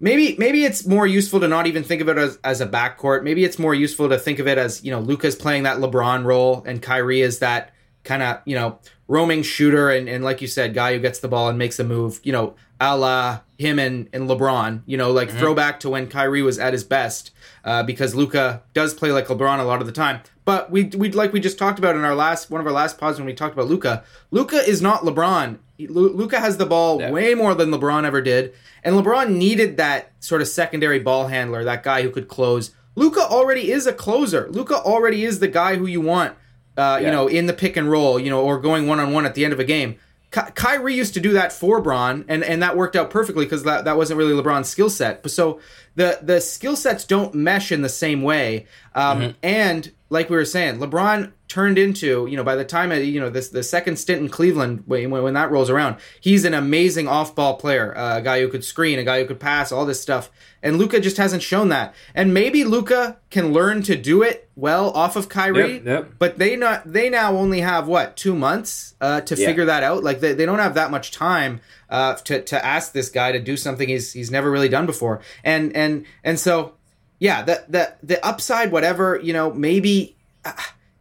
Maybe 0.00 0.34
maybe 0.36 0.64
it's 0.64 0.84
more 0.84 1.06
useful 1.06 1.40
to 1.40 1.48
not 1.48 1.66
even 1.66 1.84
think 1.84 2.00
of 2.00 2.08
it 2.08 2.18
as, 2.18 2.38
as 2.42 2.60
a 2.60 2.66
backcourt. 2.66 3.22
Maybe 3.22 3.44
it's 3.44 3.58
more 3.58 3.74
useful 3.74 4.08
to 4.08 4.18
think 4.18 4.38
of 4.38 4.48
it 4.48 4.58
as 4.58 4.84
you 4.84 4.90
know 4.90 5.00
Luka's 5.00 5.36
playing 5.36 5.62
that 5.64 5.78
LeBron 5.78 6.24
role 6.24 6.62
and 6.66 6.82
Kyrie 6.82 7.20
is 7.20 7.38
that 7.38 7.72
kind 8.04 8.22
of 8.22 8.40
you 8.44 8.56
know 8.56 8.78
roaming 9.08 9.42
shooter 9.42 9.90
and, 9.90 10.08
and 10.08 10.24
like 10.24 10.40
you 10.40 10.48
said, 10.48 10.74
guy 10.74 10.94
who 10.94 10.98
gets 10.98 11.18
the 11.18 11.28
ball 11.28 11.48
and 11.48 11.58
makes 11.58 11.78
a 11.78 11.84
move. 11.84 12.20
You 12.24 12.32
know, 12.32 12.54
a 12.80 12.96
la 12.96 13.40
him 13.58 13.78
and, 13.78 14.08
and 14.12 14.28
LeBron. 14.28 14.82
You 14.86 14.96
know, 14.96 15.12
like 15.12 15.30
throwback 15.30 15.80
to 15.80 15.90
when 15.90 16.08
Kyrie 16.08 16.42
was 16.42 16.58
at 16.58 16.72
his 16.72 16.84
best, 16.84 17.30
uh, 17.64 17.82
because 17.82 18.14
Luka 18.14 18.62
does 18.74 18.94
play 18.94 19.12
like 19.12 19.26
LeBron 19.26 19.60
a 19.60 19.64
lot 19.64 19.80
of 19.80 19.86
the 19.86 19.92
time. 19.92 20.20
But 20.44 20.70
we 20.70 20.84
we 20.84 21.10
like 21.12 21.32
we 21.32 21.40
just 21.40 21.58
talked 21.58 21.78
about 21.78 21.94
in 21.94 22.04
our 22.04 22.14
last 22.14 22.50
one 22.50 22.60
of 22.60 22.66
our 22.66 22.72
last 22.72 22.98
pods 22.98 23.18
when 23.18 23.26
we 23.26 23.34
talked 23.34 23.54
about 23.54 23.68
Luka. 23.68 24.02
Luka 24.30 24.56
is 24.56 24.82
not 24.82 25.02
LeBron. 25.02 25.58
Luka 25.78 26.40
has 26.40 26.56
the 26.56 26.66
ball 26.66 27.00
Yeah. 27.00 27.10
way 27.10 27.34
more 27.34 27.54
than 27.54 27.70
LeBron 27.70 28.04
ever 28.04 28.20
did, 28.20 28.52
and 28.84 28.94
LeBron 28.96 29.30
needed 29.30 29.76
that 29.78 30.12
sort 30.20 30.40
of 30.42 30.48
secondary 30.48 30.98
ball 30.98 31.28
handler, 31.28 31.64
that 31.64 31.82
guy 31.82 32.02
who 32.02 32.10
could 32.10 32.28
close. 32.28 32.70
Luka 32.94 33.20
already 33.20 33.70
is 33.72 33.86
a 33.86 33.92
closer. 33.92 34.48
Luka 34.50 34.76
already 34.76 35.24
is 35.24 35.38
the 35.40 35.48
guy 35.48 35.76
who 35.76 35.86
you 35.86 36.00
want, 36.00 36.34
uh, 36.76 36.98
you 37.00 37.10
know, 37.10 37.26
in 37.26 37.46
the 37.46 37.52
pick 37.52 37.76
and 37.76 37.90
roll, 37.90 38.18
you 38.18 38.28
know, 38.30 38.42
or 38.42 38.58
going 38.58 38.86
one 38.86 39.00
on 39.00 39.12
one 39.12 39.24
at 39.26 39.34
the 39.34 39.44
end 39.44 39.52
of 39.52 39.58
a 39.60 39.64
game. 39.64 39.96
Ky- 40.32 40.50
Kyrie 40.54 40.94
used 40.94 41.14
to 41.14 41.20
do 41.20 41.32
that 41.34 41.52
for 41.52 41.80
Bron, 41.80 42.24
and, 42.26 42.42
and 42.42 42.62
that 42.62 42.76
worked 42.76 42.96
out 42.96 43.10
perfectly 43.10 43.44
because 43.44 43.62
that, 43.64 43.84
that 43.84 43.96
wasn't 43.96 44.18
really 44.18 44.32
LeBron's 44.32 44.68
skill 44.68 44.90
set. 44.90 45.22
But 45.22 45.30
so 45.30 45.60
the 45.94 46.18
the 46.22 46.40
skill 46.40 46.74
sets 46.74 47.04
don't 47.04 47.34
mesh 47.34 47.70
in 47.70 47.82
the 47.82 47.88
same 47.88 48.22
way. 48.22 48.66
Um, 48.94 49.20
Mm-hmm. 49.20 49.30
And 49.42 49.92
like 50.08 50.30
we 50.30 50.36
were 50.36 50.44
saying, 50.44 50.78
LeBron 50.78 51.32
turned 51.52 51.76
into 51.78 52.26
you 52.30 52.36
know 52.38 52.44
by 52.44 52.56
the 52.56 52.64
time 52.64 52.90
you 52.92 53.20
know 53.20 53.28
this 53.30 53.48
the 53.50 53.62
second 53.62 53.96
stint 53.98 54.20
in 54.22 54.28
Cleveland 54.30 54.84
when 54.86 55.10
when 55.10 55.34
that 55.34 55.50
rolls 55.50 55.68
around, 55.70 55.96
he's 56.20 56.44
an 56.44 56.54
amazing 56.54 57.06
off 57.08 57.34
ball 57.34 57.56
player, 57.56 57.96
uh, 57.96 58.18
a 58.18 58.22
guy 58.22 58.40
who 58.40 58.48
could 58.48 58.64
screen, 58.64 58.98
a 58.98 59.04
guy 59.04 59.20
who 59.20 59.26
could 59.26 59.40
pass, 59.40 59.70
all 59.70 59.84
this 59.84 60.00
stuff. 60.00 60.30
And 60.64 60.78
Luka 60.78 61.00
just 61.00 61.16
hasn't 61.16 61.42
shown 61.42 61.68
that. 61.70 61.92
And 62.14 62.32
maybe 62.32 62.62
Luka 62.64 63.18
can 63.30 63.52
learn 63.52 63.82
to 63.82 63.96
do 63.96 64.22
it 64.22 64.48
well 64.54 64.90
off 64.92 65.16
of 65.16 65.28
Kyrie. 65.28 65.74
Yep, 65.74 65.84
yep. 65.84 66.12
But 66.18 66.38
they 66.38 66.56
not 66.56 66.90
they 66.90 67.10
now 67.10 67.36
only 67.36 67.60
have 67.60 67.86
what 67.88 68.16
two 68.16 68.34
months 68.34 68.94
uh, 69.00 69.20
to 69.22 69.34
Yeah. 69.34 69.46
figure 69.46 69.64
that 69.66 69.82
out. 69.82 70.02
Like 70.04 70.20
they, 70.20 70.32
they 70.34 70.46
don't 70.46 70.60
have 70.60 70.74
that 70.74 70.90
much 70.90 71.10
time 71.10 71.60
uh, 71.90 72.14
to 72.26 72.42
to 72.42 72.64
ask 72.64 72.92
this 72.92 73.10
guy 73.10 73.32
to 73.32 73.40
do 73.40 73.56
something 73.56 73.88
he's 73.88 74.12
he's 74.12 74.30
never 74.30 74.50
really 74.50 74.68
done 74.70 74.86
before. 74.86 75.20
And 75.44 75.76
and 75.76 76.06
and 76.24 76.38
so 76.38 76.74
yeah, 77.18 77.42
the 77.42 77.64
the 77.68 77.84
the 78.02 78.24
upside, 78.24 78.72
whatever 78.72 79.20
you 79.22 79.32
know, 79.32 79.52
maybe. 79.52 80.16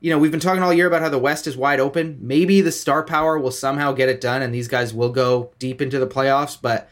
You 0.01 0.09
know, 0.09 0.17
we've 0.17 0.31
been 0.31 0.39
talking 0.39 0.63
all 0.63 0.73
year 0.73 0.87
about 0.87 1.01
how 1.03 1.09
the 1.09 1.19
West 1.19 1.45
is 1.45 1.55
wide 1.55 1.79
open. 1.79 2.17
Maybe 2.19 2.59
the 2.61 2.71
star 2.71 3.03
power 3.03 3.37
will 3.37 3.51
somehow 3.51 3.91
get 3.93 4.09
it 4.09 4.19
done, 4.19 4.41
and 4.41 4.53
these 4.53 4.67
guys 4.67 4.93
will 4.93 5.11
go 5.11 5.51
deep 5.59 5.79
into 5.79 5.99
the 5.99 6.07
playoffs. 6.07 6.57
But 6.59 6.89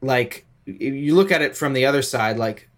like, 0.00 0.46
you 0.64 1.14
look 1.16 1.32
at 1.32 1.42
it 1.42 1.56
from 1.56 1.72
the 1.72 1.84
other 1.86 2.02
side, 2.02 2.38
like 2.38 2.68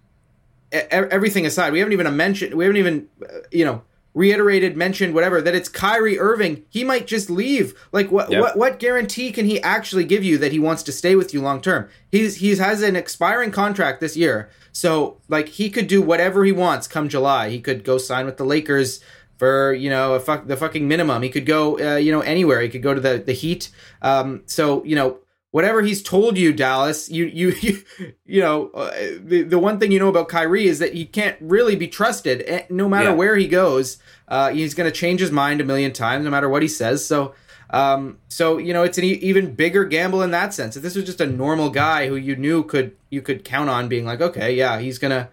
everything 0.73 1.45
aside, 1.45 1.75
we 1.75 1.81
haven't 1.81 1.93
even 1.93 2.17
mentioned, 2.17 2.55
we 2.55 2.65
haven't 2.65 2.79
even, 2.79 3.09
uh, 3.23 3.41
you 3.51 3.65
know, 3.67 3.83
reiterated, 4.15 4.77
mentioned, 4.77 5.15
whatever, 5.15 5.41
that 5.43 5.55
it's 5.55 5.69
Kyrie 5.69 6.19
Irving. 6.19 6.65
He 6.71 6.83
might 6.85 7.07
just 7.07 7.29
leave. 7.31 7.75
Like, 7.93 8.11
what, 8.11 8.31
Yep. 8.31 8.41
what, 8.41 8.57
what 8.57 8.79
guarantee 8.79 9.33
can 9.33 9.45
he 9.47 9.61
actually 9.63 10.05
give 10.05 10.25
you 10.25 10.39
that 10.39 10.53
he 10.53 10.59
wants 10.59 10.83
to 10.85 10.93
stay 10.93 11.15
with 11.15 11.35
you 11.35 11.43
long 11.43 11.61
term? 11.61 11.89
He's 12.11 12.37
he's 12.37 12.59
has 12.59 12.81
an 12.83 12.97
expiring 12.97 13.51
contract 13.51 14.01
this 14.01 14.17
year, 14.17 14.49
so 14.73 15.19
like 15.29 15.49
he 15.49 15.69
could 15.69 15.89
do 15.89 16.01
whatever 16.01 16.45
he 16.45 16.53
wants 16.53 16.87
come 16.87 17.09
July. 17.11 17.51
He 17.51 17.61
could 17.61 17.85
go 17.85 17.99
sign 17.99 18.25
with 18.25 18.39
the 18.39 18.45
Lakers 18.45 19.01
for 19.43 19.75
you 19.75 19.91
know 19.91 20.15
a 20.15 20.21
fuck 20.21 20.47
the 20.47 20.57
fucking 20.57 20.87
minimum. 20.87 21.21
He 21.21 21.29
could 21.29 21.47
go 21.47 21.77
uh, 21.81 21.97
you 21.97 22.13
know 22.13 22.21
anywhere. 22.21 22.61
He 22.61 22.69
could 22.69 22.81
go 22.83 22.95
to 22.95 23.01
the 23.01 23.19
the 23.19 23.33
Heat. 23.33 23.71
Um, 24.01 24.43
so 24.47 24.85
you 24.85 24.95
know 24.95 25.19
whatever 25.51 25.83
he's 25.83 26.01
told 26.01 26.39
you, 26.39 26.53
Dallas, 26.53 27.11
you 27.11 27.25
you 27.25 27.49
you, 27.61 27.83
you 28.25 28.41
know 28.41 28.71
uh, 28.71 28.93
the 29.21 29.43
the 29.43 29.59
one 29.59 29.81
thing 29.81 29.91
you 29.91 29.99
know 29.99 30.07
about 30.09 30.29
Kyrie 30.29 30.69
is 30.69 30.79
that 30.79 30.95
he 30.95 31.05
can't 31.05 31.37
really 31.41 31.75
be 31.75 31.89
trusted. 31.89 32.45
eh, 32.47 32.67
No 32.71 32.89
matter 32.89 33.09
Yeah. 33.11 33.15
where 33.17 33.35
he 33.37 33.49
goes, 33.49 33.99
uh, 34.29 34.51
he's 34.51 34.75
going 34.75 34.89
to 34.89 34.97
change 34.97 35.19
his 35.19 35.33
mind 35.33 35.61
a 35.61 35.65
million 35.65 35.93
times, 35.93 36.25
no 36.25 36.31
matter 36.31 36.49
what 36.49 36.63
he 36.63 36.69
says. 36.69 37.05
So. 37.05 37.35
Um, 37.75 38.19
so 38.29 38.59
you 38.59 38.75
know 38.75 38.83
it's 38.85 38.99
an 38.99 39.05
e- 39.05 39.19
even 39.31 39.55
bigger 39.55 39.85
gamble 39.87 40.21
in 40.23 40.31
that 40.33 40.53
sense. 40.53 40.77
If 40.77 40.83
this 40.83 40.95
was 40.95 41.05
just 41.07 41.23
a 41.23 41.27
normal 41.27 41.71
guy 41.71 42.07
who 42.07 42.17
you 42.17 42.37
knew 42.37 42.63
could 42.65 42.93
you 43.09 43.23
could 43.23 43.45
count 43.45 43.71
on 43.71 43.89
being 43.89 44.05
like, 44.05 44.21
okay, 44.21 44.55
yeah, 44.55 44.79
he's 44.79 44.99
gonna 44.99 45.31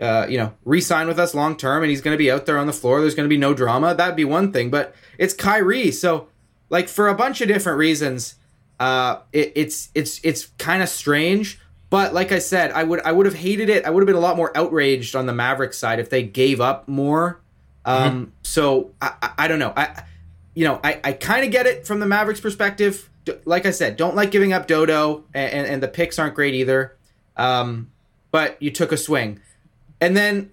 uh, 0.00 0.26
you 0.28 0.38
know, 0.38 0.52
re-sign 0.64 1.08
with 1.08 1.18
us 1.18 1.34
long 1.34 1.56
term, 1.56 1.82
and 1.82 1.90
he's 1.90 2.00
going 2.00 2.14
to 2.14 2.18
be 2.18 2.30
out 2.30 2.46
there 2.46 2.58
on 2.58 2.66
the 2.66 2.72
floor. 2.72 3.00
There's 3.00 3.14
going 3.14 3.28
to 3.28 3.32
be 3.32 3.38
no 3.38 3.54
drama. 3.54 3.94
That'd 3.94 4.16
be 4.16 4.24
one 4.24 4.52
thing, 4.52 4.70
but 4.70 4.94
it's 5.18 5.34
Kyrie, 5.34 5.90
so 5.90 6.28
like 6.68 6.88
for 6.88 7.08
a 7.08 7.14
bunch 7.14 7.40
of 7.40 7.48
different 7.48 7.78
reasons, 7.78 8.34
uh, 8.80 9.20
it, 9.32 9.52
it's 9.54 9.90
it's 9.94 10.20
it's 10.22 10.46
kind 10.58 10.82
of 10.82 10.88
strange. 10.88 11.58
But 11.88 12.12
like 12.12 12.32
I 12.32 12.40
said, 12.40 12.72
I 12.72 12.82
would 12.82 13.00
I 13.02 13.12
would 13.12 13.26
have 13.26 13.36
hated 13.36 13.68
it. 13.70 13.84
I 13.84 13.90
would 13.90 14.00
have 14.02 14.06
been 14.06 14.16
a 14.16 14.20
lot 14.20 14.36
more 14.36 14.54
outraged 14.56 15.14
on 15.14 15.26
the 15.26 15.32
Mavericks 15.32 15.78
side 15.78 16.00
if 16.00 16.10
they 16.10 16.22
gave 16.22 16.60
up 16.60 16.88
more. 16.88 17.40
Um, 17.84 18.32
So 18.42 18.90
I, 19.00 19.14
I, 19.22 19.32
I 19.38 19.48
don't 19.48 19.60
know. 19.60 19.72
I 19.76 20.02
you 20.54 20.64
know 20.64 20.80
I, 20.82 21.00
I 21.04 21.12
kind 21.12 21.44
of 21.44 21.52
get 21.52 21.66
it 21.66 21.86
from 21.86 22.00
the 22.00 22.06
Mavericks 22.06 22.40
perspective. 22.40 23.08
Like 23.44 23.66
I 23.66 23.70
said, 23.70 23.96
don't 23.96 24.16
like 24.16 24.30
giving 24.30 24.52
up 24.52 24.66
Dodo, 24.66 25.24
and, 25.32 25.52
and, 25.52 25.66
and 25.66 25.82
the 25.82 25.88
picks 25.88 26.18
aren't 26.18 26.34
great 26.34 26.54
either. 26.54 26.96
Um, 27.36 27.90
but 28.30 28.60
you 28.60 28.70
took 28.70 28.92
a 28.92 28.96
swing. 28.96 29.40
And 30.00 30.16
then 30.16 30.50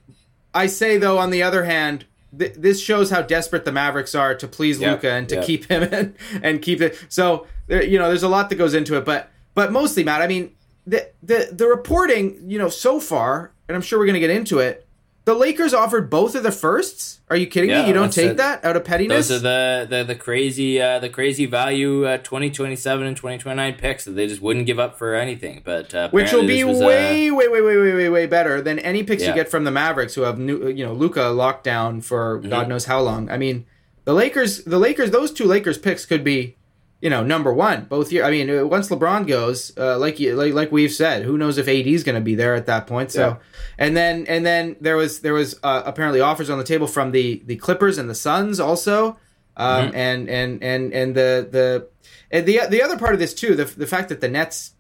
I 0.54 0.68
say 0.68 0.98
though, 0.98 1.18
on 1.18 1.30
the 1.30 1.44
other 1.44 1.64
hand, 1.66 2.06
th- 2.38 2.56
this 2.56 2.82
shows 2.82 3.10
how 3.10 3.22
desperate 3.22 3.66
the 3.66 3.72
Mavericks 3.72 4.16
are 4.16 4.36
to 4.36 4.48
please 4.48 4.80
Yep, 4.80 4.92
Luka 4.92 5.12
and 5.12 5.30
to 5.30 5.36
yep. 5.36 5.46
keep 5.46 5.66
him 5.66 5.84
in 5.94 6.16
and 6.42 6.62
keep 6.62 6.82
it. 6.82 7.04
So 7.10 7.48
there, 7.68 7.84
you 7.84 7.98
know, 8.00 8.08
there's 8.08 8.24
a 8.24 8.30
lot 8.30 8.50
that 8.50 8.56
goes 8.56 8.74
into 8.74 8.98
it, 8.98 9.06
but 9.06 9.30
but 9.54 9.72
mostly, 9.72 10.04
Matt. 10.04 10.22
I 10.22 10.28
mean, 10.28 10.56
the 10.86 11.10
the 11.22 11.50
the 11.52 11.68
reporting, 11.68 12.50
you 12.50 12.58
know, 12.58 12.70
so 12.70 13.00
far, 13.00 13.52
and 13.68 13.76
I'm 13.76 13.82
sure 13.82 14.00
we're 14.00 14.08
gonna 14.08 14.20
get 14.20 14.30
into 14.32 14.60
it. 14.60 14.88
The 15.26 15.34
Lakers 15.34 15.74
offered 15.74 16.10
both 16.10 16.36
of 16.36 16.44
the 16.44 16.52
firsts. 16.52 17.22
Are 17.30 17.38
you 17.38 17.48
kidding 17.48 17.70
Yeah, 17.70 17.84
me? 17.84 17.88
You 17.88 17.94
don't 17.94 18.12
take 18.12 18.32
it. 18.32 18.38
that 18.38 18.66
out 18.66 18.76
of 18.76 18.84
pettiness. 18.84 19.30
Those 19.30 19.40
are 19.40 19.44
the 19.44 19.88
the, 19.90 20.04
the 20.04 20.16
crazy 20.16 20.82
uh, 20.82 21.00
the 21.00 21.08
crazy 21.10 21.46
value 21.46 22.06
uh, 22.06 22.18
2027 22.18 23.08
and 23.08 23.16
2029 23.16 23.76
picks 23.76 24.04
that 24.04 24.12
they 24.12 24.28
just 24.28 24.42
wouldn't 24.42 24.66
give 24.66 24.80
up 24.80 24.98
for 24.98 25.16
anything. 25.16 25.62
But 25.64 25.96
uh, 25.96 26.10
which 26.10 26.34
will 26.34 26.46
be 26.46 26.64
was, 26.66 26.82
uh, 26.82 26.86
way, 26.86 27.32
way, 27.32 27.48
way, 27.48 27.62
way, 27.62 27.78
way, 27.78 27.94
way, 27.94 28.10
way 28.10 28.26
better 28.28 28.62
than 28.62 28.80
any 28.80 29.02
picks 29.04 29.24
you 29.26 29.34
get 29.34 29.50
from 29.50 29.64
the 29.64 29.72
Mavericks, 29.72 30.16
who 30.16 30.24
have 30.24 30.38
new, 30.38 30.68
you 30.68 30.86
know, 30.86 30.92
Luka 30.94 31.24
locked 31.30 31.64
down 31.64 32.02
for 32.02 32.40
Mm-hmm. 32.40 32.50
God 32.50 32.68
knows 32.68 32.86
how 32.86 33.00
long. 33.02 33.30
I 33.30 33.38
mean, 33.38 33.66
the 34.06 34.14
Lakers, 34.14 34.64
the 34.66 34.78
Lakers, 34.80 35.12
those 35.12 35.32
two 35.32 35.46
Lakers 35.46 35.78
picks 35.78 36.06
could 36.06 36.24
be, 36.24 36.58
you 37.04 37.10
know, 37.10 37.22
number 37.24 37.52
one 37.54 37.84
both 37.96 38.12
year. 38.14 38.24
I 38.24 38.32
mean, 38.32 38.50
uh, 38.50 38.66
once 38.66 38.88
LeBron 38.90 39.28
goes, 39.28 39.78
uh, 39.78 39.98
like 40.00 40.20
you, 40.22 40.36
like 40.36 40.54
like 40.54 40.72
we've 40.72 40.92
said, 41.04 41.24
who 41.24 41.38
knows 41.38 41.58
if 41.58 41.68
AD 41.68 41.86
is 41.98 42.04
going 42.04 42.16
to 42.16 42.22
be 42.32 42.36
there 42.36 42.56
at 42.56 42.66
that 42.68 42.88
point? 42.88 43.12
So, 43.12 43.22
Yeah. 43.28 43.36
and 43.78 43.96
then 43.98 44.26
and 44.28 44.46
then 44.46 44.78
there 44.80 44.96
was 44.96 45.20
there 45.20 45.34
was 45.34 45.60
uh, 45.64 45.84
apparently 45.86 46.22
offers 46.22 46.50
on 46.50 46.58
the 46.58 46.64
table 46.64 46.88
from 46.88 47.12
the 47.12 47.44
the 47.46 47.58
Clippers 47.58 47.98
and 47.98 48.10
the 48.10 48.16
Suns 48.16 48.60
also, 48.60 49.18
um, 49.58 49.88
Mm-hmm. 49.88 49.96
and 49.98 50.30
and 50.30 50.64
and 50.64 50.94
and 50.94 51.16
the 51.16 51.32
the 51.52 51.88
and 52.32 52.46
the 52.46 52.62
the 52.70 52.82
other 52.82 52.98
part 52.98 53.14
of 53.14 53.20
this 53.20 53.34
too, 53.34 53.54
the 53.56 53.66
the 53.66 53.88
fact 53.88 54.08
that 54.10 54.22
the 54.22 54.30
Nets 54.30 54.72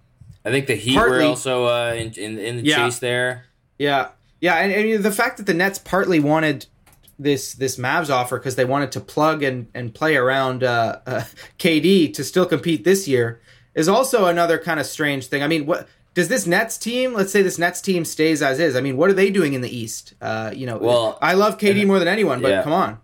I 0.46 0.50
think 0.52 0.68
the 0.68 0.76
Heat 0.76 0.96
partly- 0.96 1.18
were 1.20 1.24
also 1.26 1.66
uh, 1.66 1.94
in, 1.94 2.14
in 2.14 2.40
in 2.40 2.58
the 2.58 2.64
Yeah. 2.64 2.78
chase 2.86 3.00
there. 3.00 3.46
Yeah, 3.78 4.10
yeah, 4.40 4.56
and, 4.64 4.72
and 4.72 5.04
the 5.04 5.12
fact 5.12 5.38
that 5.38 5.46
the 5.46 5.54
Nets 5.54 5.78
partly 5.80 6.20
wanted 6.22 6.68
this 7.20 7.54
this 7.54 7.78
Mavs 7.78 8.10
offer 8.10 8.38
because 8.38 8.56
they 8.56 8.66
wanted 8.66 8.92
to 8.94 9.00
plug 9.00 9.44
and 9.44 9.68
and 9.74 9.94
play 9.94 10.16
around 10.16 10.64
uh, 10.64 11.00
uh, 11.06 11.24
KD 11.60 12.14
to 12.14 12.24
still 12.24 12.46
compete 12.46 12.84
this 12.84 13.08
year 13.08 13.42
is 13.76 13.88
also 13.88 14.26
another 14.26 14.58
kind 14.58 14.80
of 14.80 14.86
strange 14.86 15.28
thing. 15.28 15.42
I 15.44 15.48
mean, 15.48 15.66
what 15.66 15.88
does 16.14 16.28
this 16.28 16.46
Nets 16.46 16.78
team? 16.78 17.14
Let's 17.14 17.32
say 17.32 17.42
this 17.42 17.58
Nets 17.58 17.82
team 17.82 18.06
stays 18.06 18.42
as 18.42 18.60
is. 18.60 18.76
I 18.76 18.82
mean, 18.82 18.98
what 18.98 19.10
are 19.10 19.14
they 19.14 19.32
doing 19.32 19.54
in 19.54 19.62
the 19.62 19.76
East? 19.76 20.14
Uh, 20.22 20.52
you 20.54 20.66
know, 20.66 20.78
Well, 20.78 21.18
I 21.22 21.34
love 21.34 21.58
KD 21.58 21.88
more 21.88 22.00
than 22.00 22.08
anyone, 22.08 22.42
but 22.42 22.50
yeah. 22.50 22.64
come 22.64 22.74
on. 22.74 23.00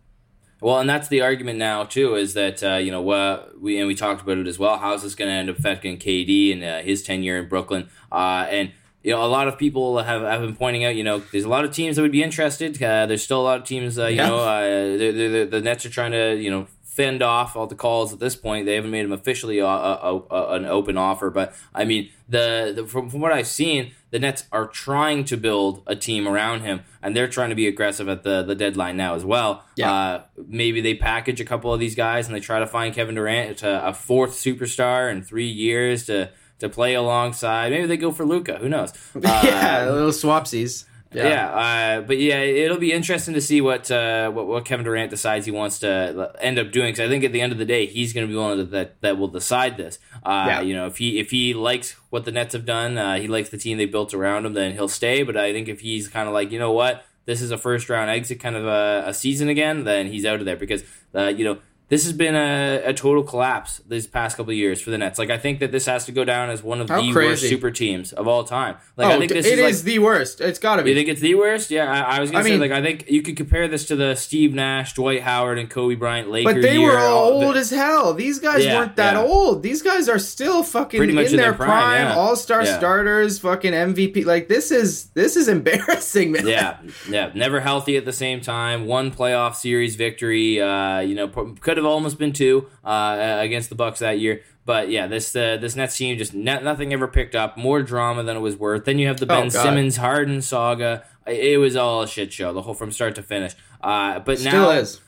Well, 0.61 0.79
and 0.79 0.89
that's 0.89 1.07
the 1.07 1.21
argument 1.21 1.57
now 1.57 1.85
too, 1.85 2.15
is 2.15 2.33
that 2.33 2.61
uh, 2.61 2.75
you 2.75 2.91
know 2.91 3.01
what 3.01 3.59
we 3.61 3.77
and 3.77 3.87
we 3.87 3.95
talked 3.95 4.21
about 4.21 4.37
it 4.37 4.47
as 4.47 4.59
well. 4.59 4.77
How's 4.77 5.03
this 5.03 5.15
going 5.15 5.29
to 5.29 5.33
end 5.33 5.49
up 5.49 5.57
affecting 5.57 5.97
KD 5.97 6.53
and 6.53 6.63
uh, 6.63 6.79
his 6.79 7.01
tenure 7.01 7.37
in 7.37 7.47
Brooklyn? 7.47 7.89
Uh, 8.11 8.45
and 8.49 8.71
you 9.03 9.11
know, 9.11 9.23
a 9.23 9.27
lot 9.27 9.47
of 9.47 9.57
people 9.57 9.97
have, 10.01 10.21
have 10.21 10.41
been 10.41 10.55
pointing 10.55 10.83
out, 10.83 10.95
you 10.95 11.03
know, 11.03 11.19
there's 11.31 11.45
a 11.45 11.49
lot 11.49 11.63
of 11.65 11.71
teams 11.71 11.95
that 11.95 12.01
would 12.01 12.11
be 12.11 12.23
interested. 12.23 12.81
Uh, 12.81 13.05
there's 13.05 13.23
still 13.23 13.41
a 13.41 13.43
lot 13.43 13.59
of 13.59 13.65
teams, 13.65 13.97
uh, 13.97 14.07
you 14.07 14.17
Yeah. 14.17 14.27
know, 14.27 14.39
uh, 14.39 14.61
they're, 14.97 15.11
they're, 15.13 15.45
the 15.45 15.61
Nets 15.61 15.85
are 15.85 15.89
trying 15.89 16.11
to, 16.11 16.35
you 16.35 16.49
know, 16.51 16.67
fend 16.83 17.21
off 17.23 17.55
all 17.55 17.65
the 17.65 17.75
calls 17.75 18.11
at 18.11 18.19
this 18.19 18.35
point. 18.35 18.65
They 18.65 18.75
haven't 18.75 18.91
made 18.91 19.03
them 19.05 19.13
officially 19.13 19.59
a, 19.59 19.65
a, 19.65 20.21
a, 20.29 20.53
an 20.55 20.65
open 20.65 20.97
offer, 20.97 21.29
but 21.29 21.55
I 21.73 21.85
mean, 21.85 22.09
the, 22.27 22.73
the 22.75 22.85
from, 22.85 23.09
from 23.09 23.21
what 23.21 23.31
I've 23.31 23.47
seen, 23.47 23.93
the 24.11 24.19
Nets 24.19 24.43
are 24.51 24.67
trying 24.67 25.23
to 25.25 25.37
build 25.37 25.81
a 25.87 25.95
team 25.95 26.27
around 26.27 26.61
him, 26.61 26.81
and 27.01 27.15
they're 27.15 27.27
trying 27.29 27.49
to 27.51 27.55
be 27.55 27.67
aggressive 27.67 28.09
at 28.09 28.23
the, 28.23 28.43
the 28.43 28.55
deadline 28.55 28.97
now 28.97 29.15
as 29.15 29.23
well. 29.23 29.63
Yeah. 29.77 29.93
Uh, 29.93 30.23
maybe 30.45 30.81
they 30.81 30.93
package 30.95 31.39
a 31.39 31.45
couple 31.45 31.73
of 31.73 31.79
these 31.79 31.95
guys 31.95 32.25
and 32.27 32.35
they 32.35 32.41
try 32.41 32.59
to 32.59 32.67
find 32.67 32.93
Kevin 32.93 33.15
Durant 33.15 33.59
to 33.59 33.87
a 33.87 33.93
fourth 33.93 34.31
superstar 34.31 35.09
in 35.09 35.23
three 35.23 35.47
years 35.47 36.07
to 36.07 36.31
to 36.59 36.69
play 36.69 36.93
alongside. 36.93 37.71
Maybe 37.71 37.85
they 37.87 37.97
go 37.97 38.11
for 38.11 38.25
Luka. 38.25 38.57
Who 38.57 38.69
knows? 38.69 38.91
Uh, 39.15 39.19
yeah, 39.43 39.89
little 39.89 40.11
swapsies. 40.11 40.85
yeah, 41.11 41.49
uh, 41.49 42.01
but 42.01 42.19
yeah, 42.19 42.37
it'll 42.41 42.77
be 42.77 42.91
interesting 42.91 43.33
to 43.33 43.41
see 43.41 43.61
what 43.61 43.89
uh, 43.89 44.29
what, 44.29 44.45
what 44.45 44.63
Kevin 44.65 44.85
Durant 44.85 45.09
decides 45.09 45.45
he 45.45 45.51
wants 45.51 45.79
to 45.79 46.31
end 46.39 46.59
up 46.59 46.71
doing. 46.71 46.89
Because 46.91 46.99
I 46.99 47.09
think 47.09 47.23
at 47.23 47.31
the 47.31 47.41
end 47.41 47.51
of 47.51 47.57
the 47.57 47.65
day, 47.65 47.87
he's 47.87 48.13
going 48.13 48.27
to 48.27 48.31
be 48.31 48.37
one 48.37 48.69
that 48.69 49.01
that 49.01 49.17
will 49.17 49.27
decide 49.29 49.75
this. 49.77 49.97
Uh, 50.23 50.45
Yeah. 50.47 50.61
You 50.61 50.75
know, 50.75 50.85
if 50.85 50.97
he 50.97 51.17
if 51.19 51.31
he 51.31 51.53
likes 51.55 51.95
what 52.11 52.25
the 52.25 52.31
Nets 52.31 52.53
have 52.53 52.65
done, 52.65 52.97
uh, 52.99 53.15
he 53.15 53.27
likes 53.27 53.49
the 53.49 53.57
team 53.57 53.77
they 53.79 53.85
built 53.85 54.13
around 54.13 54.45
him, 54.45 54.53
then 54.53 54.73
he'll 54.73 54.87
stay. 54.87 55.23
But 55.23 55.35
I 55.35 55.51
think 55.51 55.67
if 55.67 55.79
he's 55.79 56.07
kind 56.07 56.27
of 56.27 56.33
like, 56.35 56.51
you 56.51 56.59
know 56.59 56.73
what, 56.73 57.03
this 57.25 57.41
is 57.41 57.49
a 57.49 57.57
first 57.57 57.89
round 57.89 58.11
exit 58.11 58.39
kind 58.39 58.55
of 58.55 58.65
a, 58.67 59.03
a 59.07 59.13
season 59.13 59.49
again, 59.49 59.85
then 59.85 60.05
he's 60.07 60.25
out 60.25 60.39
of 60.39 60.45
there 60.45 60.57
because 60.57 60.83
uh, 61.15 61.27
you 61.35 61.43
know. 61.43 61.57
This 61.89 62.03
has 62.03 62.13
been 62.13 62.35
a, 62.35 62.81
a 62.85 62.93
total 62.93 63.23
collapse 63.23 63.81
these 63.87 64.05
past 64.07 64.37
couple 64.37 64.51
of 64.51 64.57
years 64.57 64.79
for 64.79 64.91
the 64.91 64.97
Nets. 64.97 65.17
Like 65.17 65.31
I 65.31 65.37
think 65.39 65.59
that 65.59 65.71
this 65.71 65.87
has 65.87 66.05
to 66.05 66.11
go 66.11 66.23
down 66.23 66.49
as 66.51 66.61
one 66.61 66.81
of 66.81 66.89
How 66.89 67.01
the 67.01 67.11
crazy. 67.11 67.31
worst 67.31 67.41
super 67.49 67.71
teams 67.71 68.13
of 68.13 68.27
all 68.27 68.43
time. 68.43 68.75
Like 68.95 69.07
oh, 69.11 69.15
I 69.15 69.17
think 69.19 69.31
this 69.31 69.45
is 69.47 69.53
is 69.59 69.79
like, 69.79 69.85
the 69.85 69.99
worst. 69.99 70.39
It's 70.39 70.59
got 70.59 70.75
to 70.75 70.83
be. 70.83 70.91
you 70.91 70.95
think 70.95 71.09
it's 71.09 71.19
the 71.21 71.33
worst? 71.33 71.71
Yeah, 71.71 71.91
I, 71.91 72.17
I 72.17 72.19
was 72.19 72.29
gonna 72.29 72.41
I 72.41 72.43
say 72.45 72.51
mean- 72.51 72.59
like 72.59 72.71
I 72.71 72.81
think 72.83 73.09
you 73.09 73.23
could 73.23 73.35
compare 73.35 73.67
this 73.67 73.85
to 73.87 73.95
the 73.95 74.13
Steve 74.15 74.53
Nash, 74.53 74.93
Dwight 74.93 75.23
Howard, 75.23 75.57
and 75.57 75.67
Kobe 75.67 75.95
Bryant 75.95 76.29
Laker 76.29 76.53
But 76.53 76.61
they 76.61 76.77
year. 76.77 76.91
were 76.91 76.97
all 76.99 77.39
the- 77.39 77.45
old 77.47 77.57
as 77.57 77.71
hell. 77.71 78.13
These 78.13 78.37
guys 78.37 78.63
Yeah, 78.65 78.77
weren't 78.77 78.95
that 78.97 79.13
yeah. 79.15 79.21
old. 79.23 79.63
These 79.63 79.81
guys 79.81 80.07
are 80.07 80.19
still 80.19 80.61
fucking 80.61 81.01
in 81.01 81.09
in 81.09 81.15
their 81.15 81.27
their 81.29 81.53
prime, 81.53 81.69
prime, 81.69 82.07
yeah. 82.09 82.15
all 82.15 82.35
star 82.35 82.65
starters, 82.67 83.39
fucking 83.39 83.73
MVP. 83.73 84.25
Like 84.25 84.47
this 84.47 84.69
is 84.71 85.05
this 85.15 85.35
is 85.35 85.47
embarrassing, 85.57 86.31
man. 86.33 86.45
yeah, 86.47 86.77
yeah, 87.09 87.31
never 87.33 87.59
healthy 87.59 87.97
at 87.97 88.05
the 88.05 88.13
same 88.13 88.41
time. 88.41 88.85
One 88.85 89.09
playoff 89.11 89.55
series 89.55 89.95
victory, 89.95 90.61
uh, 90.61 90.99
you 90.99 91.15
know, 91.15 91.27
could 91.29 91.78
have 91.79 91.85
almost 91.91 92.17
been 92.19 92.31
two 92.33 92.67
uh, 92.83 93.37
against 93.39 93.69
the 93.69 93.75
Bucks 93.75 93.99
that 93.99 94.19
year. 94.19 94.41
But 94.65 94.89
yeah, 94.89 95.07
this 95.07 95.35
uh, 95.35 95.57
this 95.57 95.75
Nets 95.75 95.97
team 95.97 96.17
just 96.17 96.33
not, 96.35 96.63
nothing 96.63 96.93
ever 96.93 97.07
picked 97.07 97.33
up. 97.33 97.57
More 97.57 97.81
drama 97.81 98.21
than 98.23 98.37
it 98.37 98.41
was 98.41 98.55
worth. 98.55 98.85
Then 98.85 98.99
you 98.99 99.07
have 99.07 99.19
the 99.19 99.25
Ben 99.25 99.47
Oh, 99.47 99.49
God. 99.49 99.63
Simmons 99.63 99.97
Harden 99.97 100.41
saga. 100.43 101.03
It 101.25 101.59
was 101.59 101.75
all 101.75 102.03
a 102.03 102.07
shit 102.07 102.31
show, 102.31 102.53
the 102.53 102.61
whole 102.61 102.73
from 102.75 102.91
start 102.91 103.15
to 103.15 103.23
finish. 103.23 103.53
Uh, 103.81 104.19
but 104.19 104.37
Still 104.39 104.51
now 104.51 104.69
is. 104.71 104.99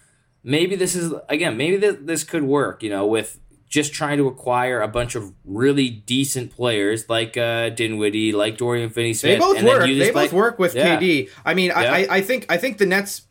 maybe 0.44 0.76
this 0.76 0.96
is 0.96 1.14
again 1.30 1.58
maybe 1.58 1.78
this, 1.78 1.98
this 2.02 2.24
could 2.24 2.44
work. 2.44 2.82
You 2.82 2.90
know, 2.90 3.06
with 3.06 3.40
just 3.70 3.94
trying 3.94 4.18
to 4.18 4.28
acquire 4.28 4.82
a 4.82 4.88
bunch 4.88 5.16
of 5.16 5.32
really 5.46 5.90
decent 5.90 6.52
players 6.52 7.08
like 7.08 7.38
uh, 7.38 7.70
Dinwiddie, 7.70 8.34
like 8.34 8.58
Dorian 8.58 8.90
Finney-Smith. 8.90 9.36
They 9.36 9.40
both 9.40 9.58
and 9.58 9.66
then 9.68 9.78
work. 9.80 9.86
They 9.88 10.08
both 10.08 10.16
like- 10.16 10.32
work 10.34 10.60
with 10.60 10.76
Yeah. 10.76 11.00
KD. 11.00 11.30
I 11.46 11.54
mean, 11.54 11.68
Yeah. 11.68 11.80
I, 11.80 12.08
I 12.18 12.22
think 12.22 12.48
I 12.50 12.58
think 12.58 12.80
the 12.80 12.86
Nets 12.86 13.22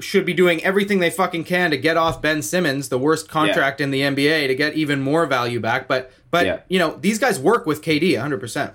should 0.00 0.26
be 0.26 0.34
doing 0.34 0.62
everything 0.62 0.98
they 0.98 1.10
fucking 1.10 1.44
can 1.44 1.70
to 1.70 1.78
get 1.78 1.96
off 1.96 2.20
Ben 2.20 2.42
Simmons, 2.42 2.88
the 2.90 2.98
worst 2.98 3.28
contract 3.28 3.80
in 3.80 3.90
the 3.90 4.00
NBA, 4.02 4.46
to 4.48 4.54
get 4.54 4.74
even 4.74 5.00
more 5.00 5.24
value 5.26 5.60
back. 5.60 5.88
But 5.88 6.12
but 6.30 6.44
Yeah. 6.46 6.60
you 6.68 6.78
know 6.78 6.96
these 7.00 7.18
guys 7.18 7.38
work 7.40 7.64
with 7.66 7.80
KD 7.82 8.12
100. 8.14 8.38
percent 8.40 8.72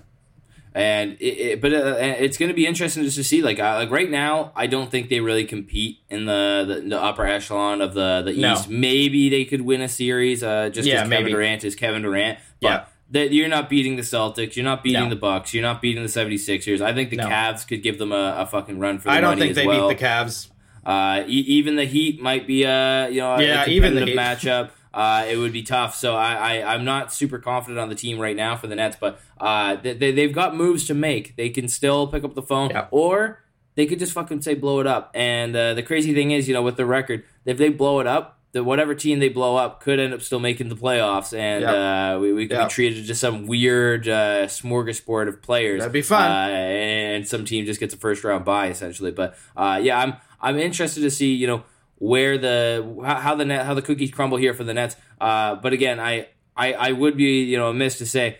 and 0.75 1.13
it, 1.19 1.25
it, 1.25 1.61
but 1.61 1.73
uh, 1.73 1.95
it's 1.99 2.37
going 2.37 2.49
to 2.49 2.53
be 2.55 2.67
interesting 2.67 3.03
just 3.03 3.17
to 3.17 3.23
see. 3.23 3.41
Like, 3.41 3.59
uh, 3.59 3.75
like 3.75 3.89
right 3.89 4.09
now, 4.09 4.51
I 4.55 4.67
don't 4.67 4.91
think 4.91 5.09
they 5.09 5.19
really 5.19 5.43
compete 5.43 5.97
in 6.09 6.25
the 6.25 6.63
the, 6.67 6.89
the 6.89 7.01
upper 7.01 7.25
echelon 7.25 7.81
of 7.81 7.93
the 7.95 8.21
the 8.25 8.33
No. 8.33 8.53
East. 8.53 8.69
Maybe 8.69 9.29
they 9.29 9.45
could 9.45 9.61
win 9.61 9.81
a 9.81 9.89
series, 9.89 10.43
uh, 10.43 10.69
just 10.69 10.87
Yeah, 10.87 10.97
Kevin 11.03 11.09
maybe. 11.09 11.31
Durant 11.31 11.63
is 11.63 11.75
Kevin 11.75 12.03
Durant. 12.03 12.37
But 12.61 12.67
Yeah. 12.67 12.83
that 13.11 13.33
you're 13.33 13.47
not 13.47 13.67
beating 13.69 13.95
the 13.95 14.03
Celtics, 14.03 14.55
you're 14.55 14.63
not 14.63 14.83
beating 14.83 15.03
No. 15.05 15.09
the 15.09 15.15
Bucks, 15.15 15.53
you're 15.55 15.63
not 15.63 15.81
beating 15.81 16.03
the 16.03 16.09
76ers. 16.09 16.81
I 16.81 16.93
think 16.93 17.09
the 17.09 17.15
No. 17.17 17.25
Cavs 17.27 17.67
could 17.67 17.81
give 17.81 17.97
them 17.97 18.11
a, 18.11 18.35
a 18.39 18.45
fucking 18.45 18.77
run 18.79 18.99
for 18.99 19.09
I 19.09 19.21
don't 19.21 19.39
think 19.39 19.55
they 19.55 19.65
well. 19.65 19.89
beat 19.89 19.97
the 19.97 20.03
Cavs. 20.05 20.49
Uh, 20.89 21.23
e- 21.27 21.45
even 21.57 21.75
the 21.75 21.85
Heat 21.85 22.19
might 22.21 22.47
be 22.47 22.63
a 22.63 23.09
you 23.09 23.19
know 23.21 23.35
a 23.35 23.43
Yeah, 23.43 23.67
even 23.67 23.93
the 23.95 24.01
matchup. 24.05 24.71
Uh, 24.91 25.23
it 25.29 25.37
would 25.37 25.53
be 25.53 25.61
tough. 25.61 25.93
So 25.95 26.15
I, 26.15 26.33
I 26.61 26.73
I'm 26.73 26.83
not 26.83 27.13
super 27.13 27.37
confident 27.37 27.79
on 27.79 27.89
the 27.89 27.95
team 27.95 28.17
right 28.17 28.35
now 28.35 28.55
for 28.55 28.65
the 28.65 28.75
Nets, 28.75 28.97
but 28.99 29.21
uh, 29.39 29.75
they, 29.75 29.93
they 29.93 30.11
they've 30.11 30.33
got 30.33 30.55
moves 30.55 30.87
to 30.87 30.95
make. 30.95 31.35
They 31.35 31.49
can 31.49 31.67
still 31.67 32.07
pick 32.07 32.23
up 32.23 32.33
the 32.33 32.41
phone, 32.41 32.71
Yeah. 32.71 32.87
or 32.89 33.43
they 33.75 33.85
could 33.85 33.99
just 33.99 34.13
fucking 34.13 34.41
say 34.41 34.55
blow 34.55 34.79
it 34.79 34.87
up. 34.87 35.11
And 35.13 35.55
uh, 35.55 35.75
the 35.75 35.83
crazy 35.83 36.13
thing 36.15 36.31
is, 36.31 36.47
you 36.47 36.55
know, 36.55 36.63
with 36.63 36.75
the 36.75 36.87
record, 36.87 37.23
if 37.45 37.57
they 37.59 37.69
blow 37.69 37.99
it 37.99 38.07
up, 38.07 38.39
the 38.51 38.63
whatever 38.63 38.95
team 38.95 39.19
they 39.19 39.29
blow 39.29 39.55
up 39.57 39.79
could 39.79 39.99
end 39.99 40.11
up 40.11 40.23
still 40.23 40.39
making 40.39 40.69
the 40.69 40.75
playoffs, 40.75 41.37
and 41.37 41.61
Yeah. 41.61 42.15
uh, 42.15 42.19
we, 42.19 42.33
we 42.33 42.47
could 42.47 42.57
Yeah. 42.57 42.63
be 42.65 42.71
treated 42.71 43.05
to 43.05 43.13
some 43.15 43.45
weird 43.45 44.07
uh, 44.09 44.47
smorgasbord 44.47 45.27
of 45.27 45.39
players. 45.43 45.81
That'd 45.81 45.93
be 45.93 46.01
fun. 46.01 46.29
Uh, 46.31 46.49
and 46.55 47.27
some 47.27 47.45
team 47.45 47.65
just 47.67 47.79
gets 47.79 47.93
a 47.93 47.97
first 47.97 48.23
round 48.23 48.43
bye 48.43 48.69
essentially. 48.69 49.11
But 49.11 49.37
uh, 49.55 49.79
yeah, 49.83 49.99
I'm 49.99 50.13
I'm 50.41 50.57
interested 50.57 51.01
to 51.01 51.11
see 51.11 51.33
you 51.33 51.47
know 51.47 51.63
where 51.97 52.37
the 52.37 52.95
how, 53.05 53.35
the 53.35 53.45
net 53.45 53.65
how 53.65 53.73
the 53.73 53.81
cookies 53.81 54.11
crumble 54.11 54.37
here 54.37 54.53
for 54.53 54.63
the 54.63 54.73
Nets. 54.73 54.95
Uh, 55.19 55.55
but 55.55 55.73
again, 55.73 55.99
I, 55.99 56.27
I 56.55 56.73
I 56.73 56.91
would 56.93 57.17
be 57.17 57.43
you 57.43 57.57
know 57.57 57.69
amiss 57.69 57.97
to 57.99 58.05
say 58.05 58.37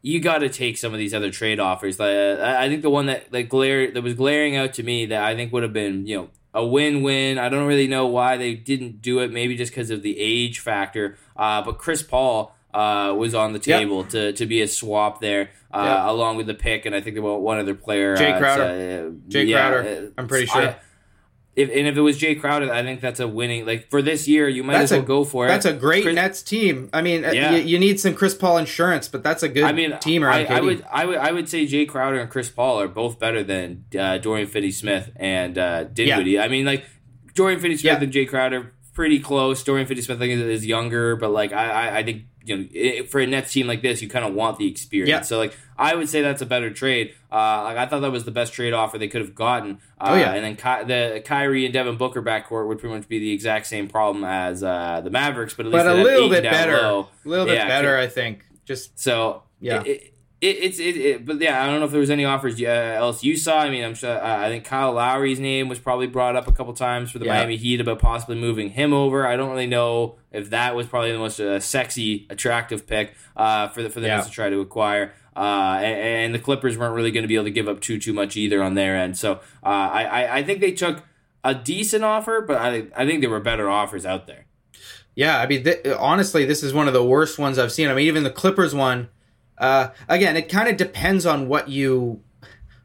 you 0.00 0.20
got 0.20 0.38
to 0.38 0.48
take 0.48 0.78
some 0.78 0.92
of 0.92 0.98
these 0.98 1.12
other 1.12 1.30
trade 1.30 1.58
offers. 1.60 1.98
Uh, 2.00 2.38
I 2.42 2.64
I 2.64 2.68
think 2.68 2.82
the 2.82 2.90
one 2.90 3.06
that 3.06 3.30
that 3.32 3.44
glare 3.44 3.90
that 3.90 4.02
was 4.02 4.14
glaring 4.14 4.56
out 4.56 4.74
to 4.74 4.82
me 4.82 5.06
that 5.06 5.22
I 5.22 5.34
think 5.36 5.52
would 5.52 5.62
have 5.62 5.72
been 5.72 6.06
you 6.06 6.16
know 6.16 6.28
a 6.54 6.64
win 6.66 7.02
win. 7.02 7.38
I 7.38 7.48
don't 7.48 7.66
really 7.66 7.88
know 7.88 8.06
why 8.06 8.36
they 8.36 8.54
didn't 8.54 9.02
do 9.02 9.18
it. 9.20 9.30
Maybe 9.32 9.56
just 9.56 9.72
because 9.72 9.90
of 9.90 10.02
the 10.02 10.18
age 10.18 10.60
factor. 10.60 11.16
Uh, 11.36 11.62
but 11.62 11.78
Chris 11.78 12.02
Paul. 12.02 12.54
Uh, 12.72 13.14
was 13.14 13.34
on 13.34 13.54
the 13.54 13.58
Yep. 13.58 13.80
table 13.80 14.04
to, 14.04 14.32
to 14.34 14.44
be 14.44 14.60
a 14.60 14.68
swap 14.68 15.22
there, 15.22 15.50
uh, 15.72 16.02
Yep. 16.04 16.10
along 16.10 16.36
with 16.36 16.46
the 16.46 16.54
pick, 16.54 16.84
and 16.84 16.94
I 16.94 17.00
think 17.00 17.18
want 17.18 17.40
one 17.40 17.58
other 17.58 17.74
player. 17.74 18.14
Jay 18.14 18.30
uh, 18.30 18.38
Crowder. 18.38 18.62
uh, 18.62 19.30
Jay 19.30 19.44
yeah, 19.44 19.70
Crowder. 19.70 19.88
uh, 19.88 20.20
I'm 20.20 20.28
pretty 20.28 20.50
I- 20.50 20.52
sure. 20.52 20.76
If 21.58 21.68
and 21.70 21.86
if 21.86 21.96
it 21.96 22.00
was 22.00 22.16
Jay 22.16 22.34
Crowder, 22.34 22.72
I 22.72 22.82
think 22.82 23.00
that's 23.00 23.20
a 23.20 23.26
winning. 23.26 23.66
Like 23.66 23.90
for 23.90 24.00
this 24.00 24.28
year, 24.28 24.48
you 24.48 24.62
might 24.62 24.74
That's 24.78 24.92
as 24.92 24.98
well 24.98 25.04
a- 25.04 25.06
go 25.06 25.24
for 25.24 25.44
it. 25.44 25.48
That's 25.48 25.66
a 25.66 25.72
great 25.72 26.04
Chris- 26.04 26.14
Nets 26.14 26.42
team. 26.42 26.88
I 26.92 27.02
mean, 27.02 27.24
uh, 27.24 27.32
Yeah. 27.32 27.50
you, 27.56 27.62
you 27.64 27.78
need 27.78 27.98
some 28.00 28.14
Chris 28.14 28.34
Paul 28.34 28.58
insurance, 28.58 29.08
but 29.08 29.22
that's 29.22 29.42
a 29.42 29.48
good 29.48 29.64
I 29.64 29.72
mean, 29.72 29.98
team 29.98 30.22
I, 30.24 30.46
I 30.46 30.60
would, 30.60 30.84
I 30.90 31.04
would, 31.04 31.18
I 31.18 31.32
would 31.32 31.48
say 31.48 31.66
Jay 31.66 31.84
Crowder 31.84 32.18
and 32.20 32.30
Chris 32.30 32.48
Paul 32.48 32.80
are 32.80 32.88
both 32.88 33.18
better 33.18 33.42
than 33.42 33.84
uh, 33.98 34.18
Dorian 34.18 34.46
Finney-Smith 34.46 35.10
and 35.16 35.58
uh, 35.58 35.84
Dinwiddie. 35.84 36.38
I 36.38 36.48
mean, 36.48 36.64
like 36.64 36.84
Dorian 37.34 37.60
Finney-Smith 37.60 37.84
Yeah. 37.98 38.02
and 38.02 38.12
Jay 38.12 38.24
Crowder 38.24 38.72
pretty 38.94 39.18
close. 39.20 39.62
Dorian 39.64 39.86
Finney-Smith 39.86 40.18
I 40.18 40.26
think 40.26 40.40
is 40.40 40.66
younger, 40.66 41.16
but 41.16 41.30
like 41.30 41.52
I, 41.52 41.70
I, 41.88 41.98
I 41.98 42.02
think 42.02 42.22
you 42.48 42.56
know 42.56 42.66
it, 42.72 43.10
for 43.10 43.20
a 43.20 43.26
Nets 43.26 43.52
team 43.52 43.66
like 43.66 43.82
this, 43.82 44.00
you 44.02 44.08
kind 44.08 44.24
of 44.24 44.34
want 44.34 44.58
the 44.58 44.66
experience. 44.68 45.08
Yeah. 45.10 45.20
So 45.22 45.38
like 45.38 45.56
I 45.76 45.94
would 45.94 46.08
say 46.08 46.22
that's 46.22 46.42
a 46.42 46.46
better 46.46 46.70
trade. 46.70 47.14
Uh, 47.30 47.62
like 47.64 47.76
I 47.76 47.86
thought 47.86 48.00
that 48.00 48.10
was 48.12 48.24
the 48.24 48.30
best 48.30 48.52
trade 48.52 48.72
offer 48.72 48.98
they 48.98 49.08
could 49.08 49.20
have 49.20 49.34
gotten. 49.34 49.78
Uh, 50.00 50.08
Oh, 50.10 50.14
yeah. 50.16 50.32
and 50.34 50.44
then 50.44 50.56
Ky- 50.56 50.86
the 50.86 51.22
Kyrie 51.24 51.64
and 51.64 51.72
Devin 51.74 51.96
Booker 51.96 52.22
backcourt 52.22 52.66
would 52.68 52.78
pretty 52.78 52.94
much 52.96 53.08
be 53.08 53.18
the 53.18 53.32
exact 53.32 53.66
same 53.66 53.86
problem 53.88 54.24
as 54.24 54.62
uh, 54.62 55.00
the 55.02 55.10
Mavericks, 55.10 55.54
but 55.54 55.66
at 55.66 55.72
least 55.72 55.84
but 55.84 55.98
a 55.98 56.02
little 56.02 56.28
bit 56.28 56.42
better. 56.44 56.76
A 56.76 57.06
little 57.24 57.46
bit 57.46 57.54
Yeah, 57.56 57.68
better, 57.68 57.96
I 57.96 58.06
think. 58.06 58.44
Just 58.64 58.98
so 58.98 59.42
Yeah. 59.60 59.82
it, 59.82 59.86
it, 59.88 60.14
it, 60.40 60.46
it's 60.46 60.78
it, 60.78 60.96
it, 60.96 61.26
but 61.26 61.40
yeah, 61.40 61.62
I 61.62 61.66
don't 61.66 61.80
know 61.80 61.86
if 61.86 61.90
there 61.90 62.00
was 62.00 62.10
any 62.10 62.24
offers 62.24 62.60
uh, 62.60 62.64
else 62.66 63.24
you 63.24 63.36
saw. 63.36 63.58
I 63.60 63.70
mean, 63.70 63.84
I'm 63.84 63.94
sure. 63.94 64.10
Uh, 64.16 64.38
I 64.46 64.48
think 64.48 64.64
Kyle 64.64 64.92
Lowry's 64.92 65.40
name 65.40 65.68
was 65.68 65.78
probably 65.78 66.06
brought 66.06 66.36
up 66.36 66.46
a 66.46 66.52
couple 66.52 66.72
times 66.74 67.10
for 67.10 67.18
the 67.18 67.26
Yeah. 67.26 67.34
Miami 67.34 67.56
Heat 67.56 67.80
about 67.80 67.98
possibly 67.98 68.36
moving 68.36 68.70
him 68.70 68.92
over. 68.92 69.26
I 69.26 69.36
don't 69.36 69.50
really 69.50 69.66
know 69.66 70.16
if 70.30 70.50
that 70.50 70.76
was 70.76 70.86
probably 70.86 71.12
the 71.12 71.18
most 71.18 71.40
uh, 71.40 71.58
sexy, 71.60 72.26
attractive 72.30 72.86
pick 72.86 73.14
uh, 73.36 73.68
for 73.68 73.82
the 73.82 73.90
for 73.90 74.00
the 74.00 74.06
Yeah. 74.06 74.16
Nets 74.16 74.28
to 74.28 74.32
try 74.32 74.48
to 74.50 74.60
acquire. 74.60 75.12
Uh, 75.36 75.78
and, 75.82 75.98
and 76.00 76.34
the 76.34 76.38
Clippers 76.38 76.76
weren't 76.76 76.94
really 76.94 77.10
going 77.12 77.22
to 77.22 77.28
be 77.28 77.34
able 77.36 77.44
to 77.44 77.50
give 77.50 77.68
up 77.68 77.80
too 77.80 77.98
too 77.98 78.12
much 78.12 78.36
either 78.36 78.62
on 78.62 78.74
their 78.74 78.96
end. 78.96 79.16
So 79.16 79.34
uh, 79.62 79.66
I, 79.66 80.04
I 80.04 80.36
I 80.38 80.42
think 80.42 80.60
they 80.60 80.72
took 80.72 81.02
a 81.44 81.54
decent 81.54 82.04
offer, 82.04 82.40
but 82.40 82.56
I 82.56 82.86
I 82.96 83.06
think 83.06 83.20
there 83.20 83.30
were 83.30 83.40
better 83.40 83.68
offers 83.70 84.04
out 84.06 84.26
there. 84.26 84.46
Yeah, 85.14 85.40
I 85.40 85.46
mean, 85.48 85.64
th- 85.64 85.84
honestly, 85.98 86.44
this 86.44 86.62
is 86.62 86.72
one 86.72 86.86
of 86.86 86.94
the 86.94 87.02
worst 87.04 87.40
ones 87.40 87.58
I've 87.58 87.72
seen. 87.72 87.88
I 87.88 87.94
mean, 87.94 88.06
even 88.06 88.22
the 88.22 88.30
Clippers 88.30 88.72
one. 88.74 89.08
Uh, 89.58 89.88
again, 90.08 90.36
it 90.36 90.48
kind 90.48 90.68
of 90.68 90.76
depends 90.76 91.26
on 91.26 91.48
what 91.48 91.68
you 91.68 92.22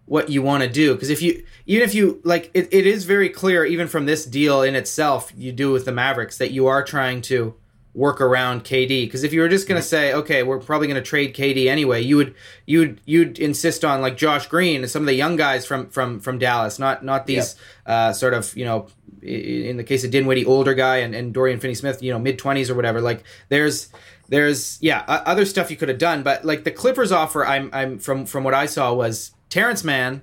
what 0.06 0.30
you 0.30 0.42
want 0.42 0.62
to 0.62 0.70
do 0.70 0.94
because 0.94 1.10
if 1.10 1.22
you 1.22 1.44
even 1.66 1.84
if 1.84 1.96
you 1.96 2.22
like 2.26 2.52
it, 2.54 2.68
it 2.74 2.86
is 2.86 3.06
very 3.06 3.30
clear 3.30 3.64
even 3.64 3.88
from 3.88 4.06
this 4.06 4.26
deal 4.26 4.62
in 4.62 4.76
itself 4.76 5.32
you 5.36 5.52
do 5.52 5.72
with 5.72 5.86
the 5.86 5.94
mavericks 5.94 6.38
that 6.38 6.52
you 6.52 6.68
are 6.68 6.84
trying 6.84 7.22
to 7.22 7.56
work 7.94 8.20
around 8.20 8.64
kd 8.64 9.06
because 9.06 9.24
if 9.24 9.32
you 9.34 9.40
were 9.40 9.48
just 9.48 9.68
going 9.68 9.80
to 9.80 9.88
say 9.88 10.14
okay 10.14 10.42
we're 10.42 10.60
probably 10.60 10.88
going 10.88 11.02
to 11.02 11.08
trade 11.08 11.36
kd 11.36 11.68
anyway 11.68 12.02
you 12.02 12.16
would 12.16 12.34
you'd 12.66 13.00
you'd 13.06 13.38
insist 13.38 13.86
on 13.86 14.02
like 14.02 14.18
josh 14.18 14.48
green 14.48 14.82
and 14.82 14.90
some 14.90 15.04
of 15.04 15.06
the 15.06 15.14
young 15.14 15.36
guys 15.36 15.66
from 15.66 15.88
from 15.90 16.20
from 16.20 16.40
dallas 16.40 16.80
not 16.80 17.06
not 17.06 17.28
these 17.28 17.56
uh, 17.86 18.12
sort 18.12 18.34
of 18.34 18.56
you 18.58 18.66
know 18.66 18.88
in 19.22 19.78
the 19.78 19.84
case 19.84 20.04
of 20.04 20.10
dinwiddie 20.10 20.46
older 20.46 20.74
guy 20.74 20.98
and, 20.98 21.14
and 21.14 21.34
dorian 21.34 21.60
finney-smith 21.60 22.02
you 22.02 22.12
know 22.12 22.20
mid-20s 22.20 22.70
or 22.70 22.74
whatever. 22.76 23.00
Like 23.00 23.24
there's 23.50 23.90
there's 24.30 24.80
yeah 24.82 25.04
other 25.08 25.46
stuff 25.46 25.70
you 25.70 25.78
could 25.78 25.90
have 25.90 25.98
done 25.98 26.24
but 26.24 26.44
like 26.44 26.64
the 26.64 26.72
clippers 26.72 27.12
offer 27.12 27.46
i'm 27.46 27.70
i'm 27.74 28.00
from 28.00 28.26
from 28.26 28.44
what 28.44 28.54
i 28.54 28.66
saw 28.66 28.94
was 28.94 29.32
terrence 29.50 29.84
mann 29.84 30.22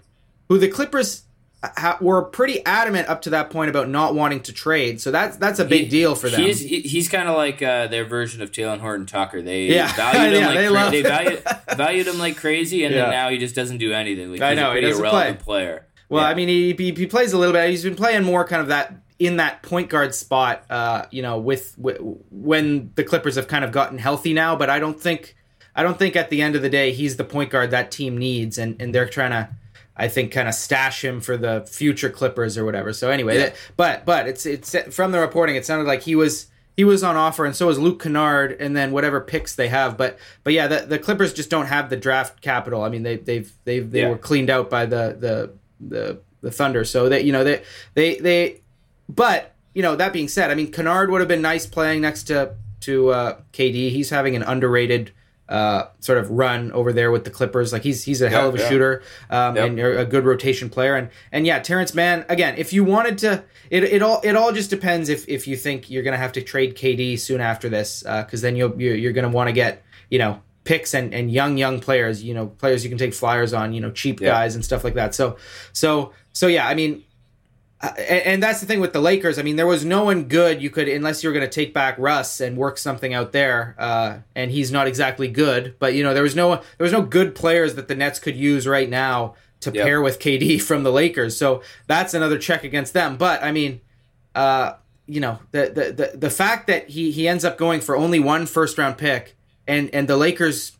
who 0.48 0.58
the 0.58 0.68
clippers 0.68 1.24
ha- 1.62 1.98
were 2.00 2.22
pretty 2.22 2.64
adamant 2.64 3.08
up 3.08 3.22
to 3.22 3.30
that 3.30 3.50
point 3.50 3.68
about 3.70 3.88
not 3.88 4.14
wanting 4.14 4.40
to 4.40 4.52
trade 4.52 5.00
so 5.00 5.10
that's 5.10 5.36
that's 5.36 5.58
a 5.58 5.64
big 5.64 5.82
He- 5.84 5.88
deal 5.88 6.14
for 6.14 6.28
them 6.30 6.40
He's 6.42 6.60
he- 6.60 6.80
he's 6.80 7.08
kind 7.08 7.28
of 7.28 7.36
like 7.36 7.60
uh, 7.62 7.86
their 7.88 8.04
version 8.04 8.40
of 8.42 8.50
Talen 8.50 8.80
Horton 8.80 9.06
Tucker. 9.06 9.42
They 9.42 9.66
Yeah. 9.66 9.92
valued 9.96 10.32
him 10.34 10.40
Yeah, 10.40 10.46
like 10.48 10.58
they 10.58 10.68
cra- 10.68 10.90
they 10.90 11.02
valued, 11.02 11.42
valued 11.76 12.06
him 12.06 12.18
like 12.18 12.36
crazy, 12.36 12.84
and 12.84 12.94
Yeah. 12.94 13.02
then 13.02 13.10
now 13.10 13.28
he 13.30 13.38
just 13.38 13.54
doesn't 13.54 13.78
do 13.78 13.92
anything. 13.92 14.30
Like, 14.32 14.40
I 14.40 14.50
he's 14.50 14.56
know, 14.60 14.72
a 14.72 14.74
he 14.76 14.80
doesn't 14.80 15.04
irrelevant 15.04 15.38
play. 15.40 15.64
player. 15.64 15.86
Well, 16.08 16.22
Yeah. 16.24 16.28
I 16.30 16.34
mean, 16.34 16.48
he, 16.48 16.72
he 16.76 16.92
he 16.92 17.06
plays 17.06 17.32
a 17.32 17.38
little 17.38 17.52
bit. 17.52 17.68
He's 17.70 17.84
been 17.84 17.94
playing 17.96 18.24
more 18.24 18.44
kind 18.46 18.62
of 18.62 18.68
that 18.68 18.94
in 19.18 19.36
that 19.36 19.62
point 19.62 19.90
guard 19.90 20.14
spot. 20.14 20.64
Uh, 20.70 21.04
you 21.10 21.20
know, 21.22 21.38
with, 21.38 21.74
with 21.78 21.98
when 22.30 22.90
the 22.94 23.04
Clippers 23.04 23.36
have 23.36 23.48
kind 23.48 23.64
of 23.64 23.70
gotten 23.72 23.98
healthy 23.98 24.32
now. 24.32 24.56
But 24.56 24.70
I 24.70 24.78
don't 24.78 24.98
think 25.00 25.36
I 25.76 25.82
don't 25.82 25.98
think 25.98 26.16
at 26.16 26.30
the 26.30 26.42
end 26.42 26.56
of 26.56 26.62
the 26.62 26.70
day 26.70 26.92
he's 26.92 27.16
the 27.16 27.24
point 27.24 27.50
guard 27.50 27.70
that 27.70 27.90
team 27.90 28.16
needs, 28.18 28.56
and 28.58 28.80
and 28.80 28.94
they're 28.94 29.08
trying 29.08 29.30
to. 29.32 29.48
I 30.00 30.08
think 30.08 30.32
kind 30.32 30.48
of 30.48 30.54
stash 30.54 31.04
him 31.04 31.20
for 31.20 31.36
the 31.36 31.60
future 31.70 32.08
Clippers 32.10 32.56
or 32.58 32.64
whatever. 32.64 32.92
So 32.92 33.10
anyway, 33.10 33.34
Yeah. 33.36 33.44
that- 33.46 33.56
but 33.76 34.04
but 34.06 34.26
it's 34.26 34.46
it's 34.46 34.74
from 34.94 35.12
the 35.12 35.20
reporting, 35.20 35.56
it 35.56 35.64
sounded 35.66 35.86
like 35.86 36.02
he 36.02 36.16
was 36.16 36.46
he 36.76 36.84
was 36.84 37.02
on 37.04 37.16
offer, 37.16 37.44
and 37.44 37.54
so 37.54 37.66
was 37.66 37.78
Luke 37.78 38.02
Kennard, 38.02 38.56
and 38.58 38.74
then 38.74 38.90
whatever 38.92 39.20
picks 39.20 39.54
they 39.54 39.68
have. 39.68 39.98
But 39.98 40.18
but 40.44 40.52
yeah, 40.54 40.66
the, 40.66 40.86
the 40.86 40.98
Clippers 40.98 41.32
just 41.34 41.50
don't 41.50 41.66
have 41.66 41.90
the 41.90 41.96
draft 41.96 42.40
capital. 42.40 42.82
I 42.82 42.88
mean, 42.88 43.02
they 43.02 43.16
they've 43.16 43.52
they've 43.64 43.90
they 43.90 44.00
Yeah. 44.00 44.08
were 44.10 44.16
cleaned 44.18 44.48
out 44.50 44.70
by 44.70 44.86
the 44.86 45.16
the 45.20 45.50
the 45.86 46.18
the 46.40 46.50
Thunder, 46.50 46.84
so 46.84 47.08
that 47.10 47.24
you 47.24 47.32
know 47.32 47.44
they 47.44 47.62
they 47.94 48.14
they. 48.16 48.60
But 49.08 49.54
you 49.74 49.82
know 49.82 49.96
that 49.96 50.12
being 50.12 50.28
said, 50.28 50.50
I 50.50 50.54
mean, 50.54 50.70
Kennard 50.72 51.10
would 51.10 51.20
have 51.20 51.28
been 51.28 51.42
nice 51.42 51.66
playing 51.66 52.00
next 52.00 52.24
to 52.24 52.54
to 52.82 53.10
uh, 53.10 53.36
KD. 53.52 53.90
He's 53.90 54.08
having 54.10 54.34
an 54.36 54.42
underrated. 54.42 55.10
Uh, 55.50 55.88
sort 55.98 56.16
of 56.16 56.30
run 56.30 56.70
over 56.70 56.92
there 56.92 57.10
with 57.10 57.24
the 57.24 57.30
Clippers, 57.30 57.72
like 57.72 57.82
he's 57.82 58.04
he's 58.04 58.22
a 58.22 58.30
hell 58.30 58.48
of 58.50 58.54
a 58.54 58.58
yeah. 58.58 58.68
shooter 58.68 59.02
um, 59.30 59.56
Yep. 59.56 59.66
and 59.66 59.80
a 59.80 60.04
good 60.04 60.24
rotation 60.24 60.70
player, 60.70 60.94
and 60.94 61.10
and 61.32 61.44
yeah, 61.44 61.58
Terrence 61.58 61.92
Mann 61.92 62.24
again. 62.28 62.54
If 62.56 62.72
you 62.72 62.84
wanted 62.84 63.18
to, 63.18 63.42
it, 63.68 63.82
it 63.82 64.00
all 64.00 64.20
it 64.22 64.36
all 64.36 64.52
just 64.52 64.70
depends 64.70 65.08
if 65.08 65.28
if 65.28 65.48
you 65.48 65.56
think 65.56 65.90
you're 65.90 66.04
gonna 66.04 66.16
have 66.16 66.30
to 66.34 66.40
trade 66.42 66.76
KD 66.76 67.18
soon 67.18 67.40
after 67.40 67.68
this, 67.68 68.04
because 68.04 68.42
then 68.42 68.54
you'll 68.54 68.80
you're, 68.80 68.94
you're 68.94 69.12
gonna 69.12 69.28
want 69.28 69.48
to 69.48 69.52
get 69.52 69.82
you 70.08 70.20
know 70.20 70.40
picks 70.62 70.94
and 70.94 71.12
and 71.12 71.32
young 71.32 71.58
young 71.58 71.80
players, 71.80 72.22
you 72.22 72.32
know 72.32 72.46
players 72.46 72.84
you 72.84 72.88
can 72.88 72.98
take 72.98 73.12
flyers 73.12 73.52
on, 73.52 73.72
you 73.72 73.80
know 73.80 73.90
cheap 73.90 74.20
Yeah. 74.20 74.28
guys 74.28 74.54
and 74.54 74.64
stuff 74.64 74.84
like 74.84 74.94
that. 74.94 75.16
So 75.16 75.36
so 75.72 76.12
so 76.32 76.46
yeah, 76.46 76.68
I 76.68 76.74
mean 76.74 77.02
uh, 77.82 77.92
and, 77.96 78.22
and 78.26 78.42
that's 78.42 78.60
the 78.60 78.66
thing 78.66 78.80
with 78.80 78.92
the 78.92 79.00
Lakers. 79.00 79.38
I 79.38 79.42
mean, 79.42 79.56
there 79.56 79.66
was 79.66 79.84
no 79.84 80.04
one 80.04 80.24
good 80.24 80.60
you 80.62 80.68
could, 80.70 80.88
unless 80.88 81.22
you 81.22 81.30
were 81.30 81.34
going 81.34 81.46
to 81.46 81.50
take 81.50 81.72
back 81.72 81.96
Russ 81.98 82.40
and 82.40 82.56
work 82.56 82.76
something 82.76 83.14
out 83.14 83.32
there. 83.32 83.74
Uh, 83.78 84.18
and 84.34 84.50
he's 84.50 84.70
not 84.70 84.86
exactly 84.86 85.28
good, 85.28 85.76
but 85.78 85.94
you 85.94 86.02
know, 86.02 86.12
there 86.12 86.22
was 86.22 86.36
no 86.36 86.56
there 86.56 86.84
was 86.84 86.92
no 86.92 87.02
good 87.02 87.34
players 87.34 87.74
that 87.76 87.88
the 87.88 87.94
Nets 87.94 88.18
could 88.18 88.36
use 88.36 88.66
right 88.66 88.88
now 88.88 89.34
to 89.60 89.70
Yep. 89.70 89.84
pair 89.84 90.02
with 90.02 90.18
KD 90.18 90.60
from 90.68 90.82
the 90.82 90.92
Lakers. 90.92 91.36
So 91.36 91.62
that's 91.86 92.14
another 92.14 92.38
check 92.38 92.64
against 92.64 92.92
them. 92.92 93.16
But 93.16 93.42
I 93.42 93.52
mean, 93.52 93.80
uh, 94.34 94.74
you 95.06 95.20
know, 95.20 95.38
the, 95.52 95.72
the 95.74 95.92
the 96.12 96.18
the 96.18 96.30
fact 96.30 96.66
that 96.66 96.90
he 96.90 97.10
he 97.10 97.26
ends 97.26 97.44
up 97.44 97.56
going 97.58 97.80
for 97.80 97.96
only 97.96 98.20
one 98.20 98.46
first 98.46 98.76
round 98.78 98.98
pick, 98.98 99.36
and 99.66 99.88
and 99.94 100.06
the 100.06 100.16
Lakers 100.16 100.72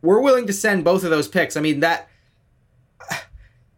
were 0.00 0.20
willing 0.20 0.46
to 0.46 0.52
send 0.52 0.82
both 0.84 1.04
of 1.04 1.10
those 1.10 1.28
picks. 1.28 1.56
I 1.56 1.60
mean 1.60 1.80
that. 1.80 2.08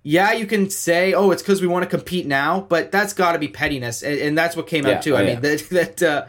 Yeah, 0.04 0.32
you 0.32 0.46
can 0.46 0.68
say, 0.68 1.12
"Oh, 1.14 1.30
it's 1.30 1.42
because 1.42 1.60
we 1.60 1.68
want 1.68 1.84
to 1.84 1.88
compete 1.88 2.26
now," 2.26 2.60
but 2.60 2.90
that's 2.90 3.12
got 3.12 3.32
to 3.32 3.38
be 3.38 3.46
pettiness, 3.48 4.02
and, 4.02 4.18
and 4.18 4.36
that's 4.38 4.56
what 4.56 4.66
came 4.66 4.84
Yeah, 4.84 4.96
out 4.96 5.02
too. 5.02 5.14
oh, 5.14 5.18
I 5.18 5.22
yeah. 5.22 5.32
mean 5.34 5.40
that 5.42 5.68
that 5.70 6.02
uh, 6.02 6.26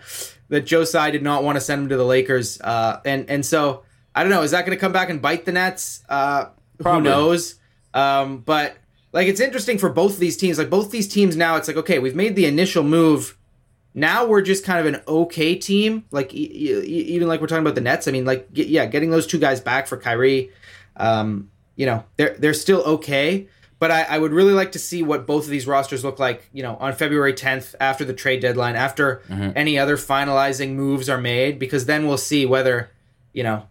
that 0.50 0.62
Joe 0.62 0.84
Tsai 0.84 1.10
did 1.12 1.24
not 1.24 1.44
want 1.44 1.56
to 1.56 1.62
send 1.62 1.84
him 1.84 1.90
to 1.90 1.98
the 1.98 2.06
Lakers, 2.06 2.62
uh, 2.62 3.00
and 3.04 3.30
and 3.30 3.44
so 3.46 3.84
I 4.14 4.22
don't 4.22 4.30
know. 4.30 4.44
Is 4.44 4.52
that 4.52 4.66
going 4.66 4.78
to 4.78 4.80
come 4.82 4.92
back 4.94 5.10
and 5.10 5.22
bite 5.22 5.46
the 5.46 5.52
Nets? 5.52 6.04
Uh, 6.08 6.46
who 6.84 7.02
knows? 7.02 7.56
Um, 7.96 8.40
but 8.40 8.76
like, 9.12 9.28
it's 9.28 9.40
interesting 9.40 9.78
for 9.80 9.90
both 9.90 10.14
of 10.14 10.20
these 10.20 10.38
teams. 10.38 10.58
Like 10.60 10.70
both 10.70 10.92
these 10.92 11.08
teams 11.08 11.36
now, 11.36 11.56
it's 11.56 11.68
like 11.68 11.78
okay, 11.78 11.98
we've 11.98 12.16
made 12.16 12.36
the 12.36 12.46
initial 12.46 12.84
move. 12.84 13.38
Now 13.96 14.26
we're 14.28 14.42
just 14.42 14.64
kind 14.66 14.80
of 14.80 14.92
an 14.94 15.02
okay 15.08 15.56
team. 15.56 16.06
Like 16.12 16.32
e- 16.34 16.50
e- 16.52 16.82
even 17.16 17.28
like 17.28 17.42
we're 17.42 17.48
talking 17.48 17.64
about 17.64 17.76
the 17.76 17.82
Nets. 17.82 18.08
I 18.08 18.12
mean, 18.12 18.26
like 18.26 18.54
get, 18.54 18.68
yeah, 18.68 18.86
getting 18.86 19.10
those 19.10 19.26
two 19.26 19.40
guys 19.40 19.62
back 19.62 19.88
for 19.88 19.98
Kyrie. 19.98 20.52
Um, 20.96 21.50
you 21.76 21.88
know, 21.88 22.04
they're 22.18 22.36
they're 22.38 22.54
still 22.54 22.82
okay. 22.84 23.48
But 23.84 23.92
I, 23.92 24.04
I 24.04 24.18
would 24.18 24.32
really 24.32 24.54
like 24.54 24.72
to 24.72 24.80
see 24.80 25.04
what 25.04 25.28
both 25.28 25.44
of 25.44 25.50
these 25.50 25.68
rosters 25.68 26.06
look 26.06 26.18
like, 26.18 26.48
you 26.54 26.64
know, 26.64 26.78
on 26.78 26.94
February 26.94 27.34
10th 27.34 27.76
after 27.82 28.06
the 28.06 28.14
trade 28.14 28.40
deadline, 28.40 28.78
after 28.78 29.22
mm-hmm. 29.28 29.50
any 29.58 29.78
other 29.78 29.98
finalizing 29.98 30.76
moves 30.76 31.10
are 31.10 31.20
made, 31.20 31.60
because 31.60 31.86
then 31.86 32.08
we'll 32.08 32.18
see 32.18 32.46
whether, 32.46 32.92
you 33.34 33.44
know, 33.44 33.68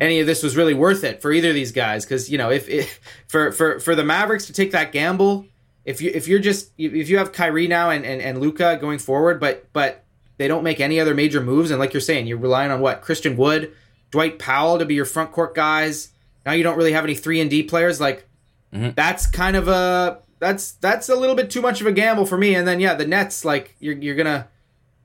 any 0.00 0.18
of 0.18 0.26
this 0.26 0.42
was 0.42 0.56
really 0.56 0.74
worth 0.74 1.04
it 1.04 1.22
for 1.22 1.30
either 1.30 1.50
of 1.50 1.54
these 1.54 1.70
guys. 1.70 2.04
Because 2.04 2.28
you 2.28 2.36
know, 2.36 2.50
if, 2.50 2.68
if 2.68 2.98
for 3.28 3.52
for 3.52 3.78
for 3.78 3.94
the 3.94 4.02
Mavericks 4.02 4.46
to 4.46 4.52
take 4.52 4.72
that 4.72 4.90
gamble, 4.90 5.46
if 5.84 6.02
you 6.02 6.10
if 6.12 6.26
you're 6.26 6.40
just 6.40 6.72
if 6.76 7.08
you 7.08 7.18
have 7.18 7.30
Kyrie 7.30 7.68
now 7.68 7.90
and 7.90 8.04
and, 8.04 8.20
and 8.20 8.40
Luka 8.40 8.76
going 8.80 8.98
forward, 8.98 9.38
but 9.38 9.72
but 9.72 10.02
they 10.36 10.48
don't 10.48 10.64
make 10.64 10.80
any 10.80 10.98
other 10.98 11.14
major 11.14 11.40
moves, 11.40 11.70
and 11.70 11.78
like 11.78 11.94
you're 11.94 12.00
saying, 12.00 12.26
you're 12.26 12.38
relying 12.38 12.72
on 12.72 12.80
what 12.80 13.02
Christian 13.02 13.36
Wood, 13.36 13.72
Dwight 14.10 14.40
Powell 14.40 14.80
to 14.80 14.84
be 14.84 14.96
your 14.96 15.04
front 15.04 15.30
court 15.30 15.54
guys. 15.54 16.08
Now 16.44 16.54
you 16.54 16.64
don't 16.64 16.76
really 16.76 16.94
have 16.94 17.04
any 17.04 17.14
three 17.14 17.40
and 17.40 17.48
D 17.48 17.62
players. 17.62 18.00
Like 18.00 18.26
Mm-hmm. 18.74 18.90
that's 18.96 19.26
kind 19.26 19.54
of 19.54 19.68
a 19.68 20.20
that's 20.40 20.72
that's 20.72 21.08
a 21.08 21.14
little 21.14 21.36
bit 21.36 21.48
too 21.48 21.62
much 21.62 21.80
of 21.80 21.86
a 21.86 21.92
gamble 21.92 22.26
for 22.26 22.36
me. 22.36 22.54
And 22.54 22.66
then 22.66 22.80
yeah, 22.80 22.94
the 22.94 23.06
Nets 23.06 23.44
like 23.44 23.76
you're 23.78 23.94
you're 23.94 24.16
gonna 24.16 24.48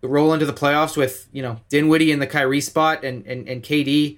roll 0.02 0.34
into 0.34 0.46
the 0.46 0.54
playoffs 0.54 0.98
with 0.98 1.28
you 1.32 1.42
know 1.42 1.60
Dinwiddie 1.70 2.12
in 2.12 2.20
the 2.20 2.28
Kyrie 2.28 2.62
spot 2.62 3.04
and 3.04 3.26
and, 3.26 3.48
and 3.48 3.64
KD. 3.64 4.18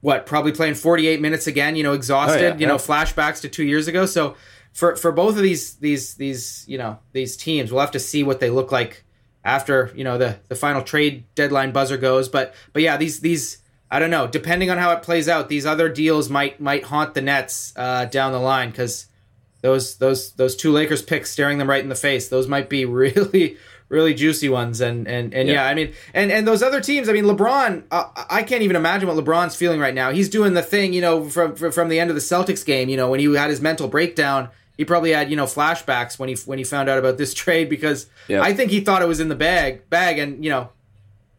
What 0.00 0.26
probably 0.26 0.52
playing 0.52 0.74
48 0.74 1.20
minutes 1.20 1.46
again? 1.46 1.74
You 1.74 1.82
know, 1.82 1.92
exhausted. 1.92 2.42
Oh, 2.42 2.48
yeah, 2.48 2.56
you 2.56 2.66
know, 2.66 2.74
yeah. 2.74 2.78
flashbacks 2.78 3.40
to 3.40 3.48
two 3.48 3.64
years 3.64 3.88
ago. 3.88 4.04
So 4.04 4.36
for 4.72 4.94
for 4.96 5.10
both 5.10 5.36
of 5.36 5.42
these 5.42 5.76
these 5.76 6.14
these 6.14 6.64
you 6.68 6.76
know 6.76 6.98
these 7.12 7.36
teams, 7.36 7.72
we'll 7.72 7.80
have 7.80 7.92
to 7.92 8.00
see 8.00 8.22
what 8.22 8.40
they 8.40 8.50
look 8.50 8.72
like 8.72 9.04
after 9.44 9.92
you 9.94 10.04
know 10.04 10.18
the 10.18 10.38
the 10.48 10.54
final 10.54 10.82
trade 10.82 11.24
deadline 11.34 11.72
buzzer 11.72 11.96
goes. 11.96 12.28
But 12.28 12.54
but 12.72 12.82
yeah, 12.82 12.96
these 12.96 13.20
these 13.20 13.58
I 13.90 13.98
don't 13.98 14.10
know. 14.10 14.26
Depending 14.26 14.70
on 14.70 14.78
how 14.78 14.92
it 14.92 15.02
plays 15.02 15.28
out, 15.28 15.48
these 15.48 15.66
other 15.66 15.88
deals 15.88 16.28
might 16.28 16.60
might 16.60 16.84
haunt 16.84 17.14
the 17.14 17.22
Nets 17.22 17.72
uh, 17.76 18.06
down 18.06 18.32
the 18.32 18.40
line 18.40 18.70
because 18.70 19.06
those 19.62 19.96
those 19.98 20.32
those 20.32 20.56
two 20.56 20.72
Lakers 20.72 21.02
picks 21.02 21.30
staring 21.30 21.58
them 21.58 21.68
right 21.70 21.82
in 21.82 21.88
the 21.88 21.94
face. 21.94 22.28
Those 22.28 22.48
might 22.48 22.68
be 22.68 22.84
really 23.02 23.56
really 23.88 24.14
juicy 24.14 24.48
ones. 24.48 24.80
And 24.80 25.06
and 25.06 25.32
and 25.32 25.48
yeah, 25.48 25.54
Yeah. 25.54 25.64
I 25.66 25.74
mean, 25.74 25.92
and 26.12 26.32
and 26.32 26.46
those 26.46 26.62
other 26.62 26.80
teams. 26.80 27.08
I 27.08 27.12
mean, 27.12 27.24
LeBron. 27.24 27.84
Uh, 27.90 28.04
I 28.28 28.42
can't 28.42 28.62
even 28.62 28.74
imagine 28.76 29.08
what 29.08 29.16
LeBron's 29.24 29.54
feeling 29.54 29.78
right 29.78 29.94
now. 29.94 30.10
He's 30.10 30.28
doing 30.28 30.54
the 30.54 30.62
thing, 30.62 30.92
you 30.92 31.00
know, 31.00 31.28
from 31.28 31.54
from 31.54 31.70
from 31.70 31.88
the 31.88 32.00
end 32.00 32.10
of 32.10 32.16
the 32.16 32.22
Celtics 32.22 32.64
game. 32.66 32.88
You 32.88 32.96
know, 32.96 33.08
when 33.10 33.20
he 33.20 33.32
had 33.34 33.50
his 33.50 33.60
mental 33.60 33.88
breakdown. 33.88 34.48
He 34.78 34.84
probably 34.84 35.12
had 35.12 35.30
you 35.30 35.36
know 35.36 35.46
flashbacks 35.46 36.18
when 36.18 36.28
he 36.28 36.34
when 36.44 36.58
he 36.58 36.64
found 36.64 36.90
out 36.90 36.98
about 36.98 37.16
this 37.16 37.32
trade 37.42 37.70
because 37.70 38.08
Yeah. 38.28 38.42
I 38.42 38.52
think 38.52 38.70
he 38.70 38.80
thought 38.80 39.00
it 39.00 39.08
was 39.08 39.20
in 39.20 39.30
the 39.30 39.34
bag 39.34 39.88
bag 39.88 40.18
and 40.18 40.44
you 40.44 40.50
know 40.50 40.68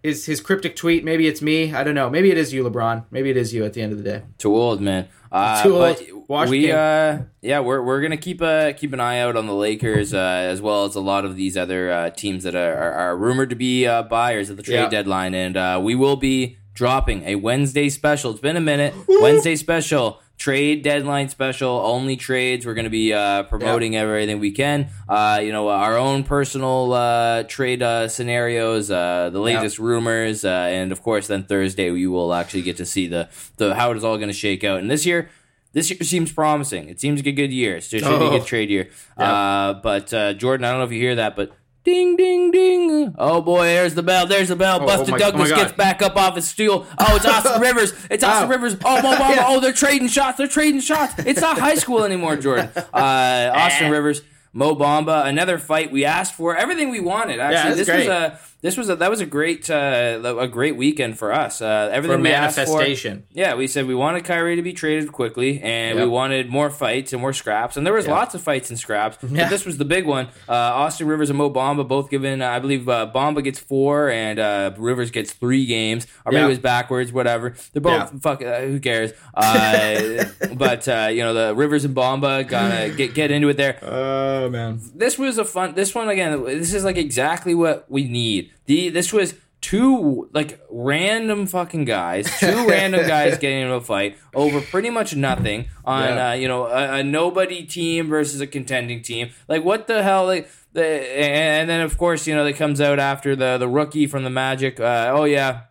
his 0.04 0.26
his 0.26 0.40
cryptic 0.42 0.76
tweet 0.76 1.04
maybe 1.04 1.28
it's 1.28 1.42
me 1.42 1.74
I 1.74 1.84
don't 1.84 1.96
know 1.96 2.10
maybe 2.10 2.32
it 2.32 2.38
is 2.38 2.54
you 2.54 2.64
LeBron 2.64 3.06
maybe 3.12 3.30
it 3.30 3.38
is 3.38 3.54
you 3.54 3.66
at 3.66 3.74
the 3.74 3.82
end 3.82 3.92
of 3.92 3.98
the 3.98 4.04
day 4.04 4.24
Too 4.38 4.56
old, 4.56 4.82
man. 4.82 5.08
Uh, 5.32 5.64
Too 5.68 5.76
old. 5.78 5.98
Wash 6.30 6.50
we, 6.50 6.72
uh, 6.72 7.20
yeah, 7.42 7.60
we're 7.62 7.82
we're 7.82 8.02
gonna 8.02 8.18
keep 8.18 8.42
a 8.42 8.74
keep 8.78 8.92
an 8.94 9.00
eye 9.00 9.20
out 9.20 9.36
on 9.38 9.46
the 9.48 9.54
Lakers 9.54 10.14
uh, 10.14 10.18
as 10.18 10.62
well 10.62 10.84
as 10.86 10.96
a 10.96 11.00
lot 11.02 11.24
of 11.26 11.36
these 11.38 11.56
other 11.56 11.90
uh, 11.92 12.10
teams 12.10 12.44
that 12.44 12.54
are, 12.56 12.74
are, 12.76 12.92
are 12.94 13.18
rumored 13.18 13.50
to 13.50 13.56
be 13.56 13.86
uh, 13.88 14.04
buyers 14.04 14.50
at 14.50 14.58
the 14.58 14.64
trade 14.64 14.76
Yeah. 14.76 14.90
deadline, 14.90 15.34
and 15.34 15.56
uh, 15.56 15.80
we 15.82 15.96
will 15.96 16.18
be 16.18 16.58
dropping 16.74 17.24
a 17.24 17.36
Wednesday 17.36 17.88
special. 17.90 18.32
It's 18.32 18.42
been 18.42 18.58
a 18.58 18.62
minute. 18.62 18.94
Wednesday 19.08 19.56
special. 19.56 20.20
Trade 20.38 20.84
deadline 20.84 21.30
special, 21.30 21.70
only 21.84 22.16
trades. 22.16 22.64
We're 22.66 22.76
going 22.76 22.84
to 22.86 22.92
be 22.92 23.12
uh, 23.12 23.44
promoting 23.44 23.96
everything 23.96 24.40
we 24.40 24.52
can. 24.52 24.90
Uh, 25.10 25.40
you 25.44 25.52
know, 25.52 25.68
our 25.70 25.98
own 25.98 26.24
personal 26.24 26.94
uh, 26.94 27.42
trade 27.44 27.82
uh, 27.82 28.08
scenarios, 28.08 28.92
uh, 28.92 29.32
the 29.32 29.40
latest 29.40 29.80
rumors, 29.80 30.46
uh, 30.46 30.50
and 30.70 30.92
of 30.92 31.02
course, 31.02 31.26
then 31.26 31.44
Thursday 31.44 31.92
you 31.92 32.12
will 32.12 32.36
actually 32.36 32.62
get 32.62 32.78
to 32.78 32.86
see 32.86 33.08
the 33.08 33.30
the 33.58 33.74
how 33.74 33.90
it 33.90 33.98
is 33.98 34.04
all 34.04 34.18
going 34.18 34.30
to 34.30 34.34
shake 34.34 34.64
out. 34.64 34.80
And 34.80 34.92
this 34.92 35.08
year, 35.08 35.30
this 35.74 35.90
year 35.90 36.00
seems 36.04 36.32
promising. 36.32 36.88
It 36.88 37.00
seems 37.00 37.20
like 37.20 37.26
a 37.28 37.32
good 37.32 37.52
year. 37.52 37.82
So 37.82 37.98
it 37.98 38.04
should 38.04 38.20
be 38.20 38.26
a 38.26 38.30
Oh. 38.30 38.38
good 38.38 38.46
trade 38.46 38.70
year. 38.70 38.90
Uh, 39.18 39.74
but 39.74 40.14
uh, 40.14 40.34
Jordan, 40.34 40.66
I 40.66 40.70
don't 40.70 40.80
know 40.82 40.86
if 40.86 40.92
you 40.92 41.02
hear 41.02 41.16
that, 41.16 41.36
but 41.36 41.52
ding, 41.88 42.16
ding, 42.18 42.52
ding. 42.52 43.16
Oh 43.18 43.42
boy, 43.42 43.66
there's 43.68 43.96
the 43.96 44.04
bell. 44.04 44.28
There's 44.28 44.50
the 44.50 44.56
bell. 44.58 44.80
oh 44.82 44.86
Busted 44.86 45.10
my- 45.12 45.18
Douglas 45.18 45.52
oh 45.52 45.56
gets 45.56 45.72
back 45.72 46.02
up 46.02 46.18
off 46.18 46.36
his 46.36 46.48
stool. 46.48 46.86
Oh, 47.00 47.16
it's 47.16 47.26
Austin 47.26 47.62
Rivers. 47.68 47.94
It's 48.12 48.24
Austin 48.24 48.48
Oh. 48.48 48.52
Rivers. 48.52 48.76
Oh, 48.84 49.02
Mo 49.02 49.14
Bamba. 49.16 49.30
Yeah. 49.38 49.46
Oh, 49.48 49.60
they're 49.62 49.72
trading 49.74 50.10
shots. 50.10 50.38
They're 50.38 50.48
trading 50.48 50.82
shots. 50.82 51.14
It's 51.20 51.40
not 51.42 51.58
high 51.58 51.76
school 51.76 52.04
anymore, 52.04 52.36
Jordan. 52.36 52.70
Uh, 52.94 53.52
Austin 53.56 53.90
Rivers. 53.92 54.22
Mo 54.54 54.74
Bamba, 54.76 55.26
another 55.28 55.60
fight 55.60 55.92
we 55.92 56.04
asked 56.04 56.34
for, 56.34 56.56
everything 56.58 56.90
we 56.90 57.00
wanted. 57.00 57.40
Actually, 57.40 57.76
that's 57.76 57.88
this 57.88 57.98
was 57.98 58.08
a 58.08 58.40
this 58.62 58.76
was 58.76 58.90
a 58.90 58.96
that 58.96 59.10
was 59.10 59.22
a 59.22 59.26
great 59.26 59.70
uh, 59.70 60.20
a 60.40 60.48
great 60.48 60.76
weekend 60.76 61.18
for 61.18 61.32
us. 61.32 61.62
Uh, 61.62 61.90
everything 61.92 62.18
For 62.18 62.24
we 62.24 62.32
asked 62.32 62.56
for, 62.56 62.62
manifestation. 62.66 63.26
yeah, 63.32 63.54
we 63.56 63.68
said 63.68 63.86
we 63.88 63.94
wanted 63.96 64.26
Kyrie 64.26 64.56
to 64.56 64.62
be 64.64 64.74
traded 64.74 65.12
quickly, 65.12 65.62
and 65.62 66.00
we 66.00 66.06
wanted 66.08 66.50
more 66.50 66.70
fights 66.72 67.14
and 67.14 67.22
more 67.22 67.34
scraps, 67.34 67.78
and 67.78 67.86
there 67.86 67.94
was 67.94 68.08
lots 68.08 68.34
of 68.36 68.42
fights 68.42 68.70
and 68.70 68.80
scraps. 68.80 69.18
Yeah. 69.22 69.44
But 69.44 69.50
this 69.52 69.66
was 69.66 69.78
the 69.78 69.86
big 69.86 70.06
one. 70.08 70.28
Uh, 70.50 70.54
Austin 70.54 71.08
Rivers 71.08 71.30
and 71.30 71.38
Mo 71.38 71.50
Bamba 71.52 71.88
both 71.88 72.10
given. 72.10 72.42
Uh, 72.42 72.50
I 72.50 72.60
believe 72.60 72.90
uh, 72.90 73.12
Bamba 73.14 73.44
gets 73.44 73.60
four, 73.60 74.10
and 74.10 74.40
uh, 74.40 74.72
Rivers 74.78 75.12
gets 75.12 75.34
three 75.34 75.66
games, 75.68 76.08
or 76.26 76.32
maybe 76.32 76.42
Yeah. 76.42 76.46
it 76.48 76.50
was 76.50 76.60
backwards. 76.60 77.14
Whatever. 77.14 77.56
They're 77.74 77.82
both 77.82 78.12
Yeah. 78.14 78.20
fuck. 78.20 78.42
Uh, 78.42 78.62
who 78.62 78.80
cares? 78.80 79.12
Uh, 79.36 80.26
but 80.56 80.88
uh, 80.88 81.10
you 81.12 81.22
know 81.24 81.34
the 81.34 81.56
Rivers 81.56 81.86
and 81.86 81.96
Bamba 81.96 82.48
gonna 82.48 82.90
get 82.90 83.14
get 83.14 83.32
into 83.32 83.50
it 83.50 83.58
there 83.58 83.80
oh 83.84 84.50
man 84.50 84.80
this 84.96 85.18
was 85.18 85.38
a 85.38 85.46
fun 85.46 85.76
this 85.76 85.94
one 85.94 86.10
again 86.10 86.44
this 86.44 86.74
is 86.74 86.84
like 86.84 86.98
exactly 86.98 87.54
what 87.56 87.86
we 87.90 88.06
need 88.08 88.47
the 88.66 88.90
this 88.90 89.12
was 89.14 89.36
two 89.60 90.30
like 90.34 90.60
random 90.70 91.48
fucking 91.48 91.84
guys 91.84 92.32
two 92.40 92.68
random 92.70 93.06
guys 93.08 93.38
getting 93.40 93.62
into 93.62 93.74
a 93.74 93.82
fight 93.82 94.16
over 94.36 94.62
pretty 94.62 94.90
much 94.92 95.16
nothing 95.16 95.66
on 95.84 96.04
Yeah. 96.04 96.30
uh, 96.30 96.34
you 96.34 96.48
know 96.48 96.66
a, 96.68 97.00
a 97.00 97.04
nobody 97.04 97.64
team 97.64 98.08
versus 98.08 98.40
a 98.40 98.46
contending 98.48 99.02
team. 99.02 99.30
Like 99.48 99.64
what 99.64 99.88
the 99.88 100.04
hell 100.04 100.26
like 100.28 100.50
the, 100.74 100.86
and 100.86 101.68
then 101.68 101.82
of 101.82 101.98
course 101.98 102.28
you 102.28 102.36
know 102.36 102.44
that 102.44 102.54
comes 102.56 102.80
out 102.80 103.00
after 103.00 103.36
the 103.36 103.58
the 103.58 103.68
rookie 103.68 104.06
from 104.06 104.24
the 104.24 104.30
magic 104.30 104.80
uh, 104.80 105.12
oh 105.16 105.24
yeah. 105.26 105.62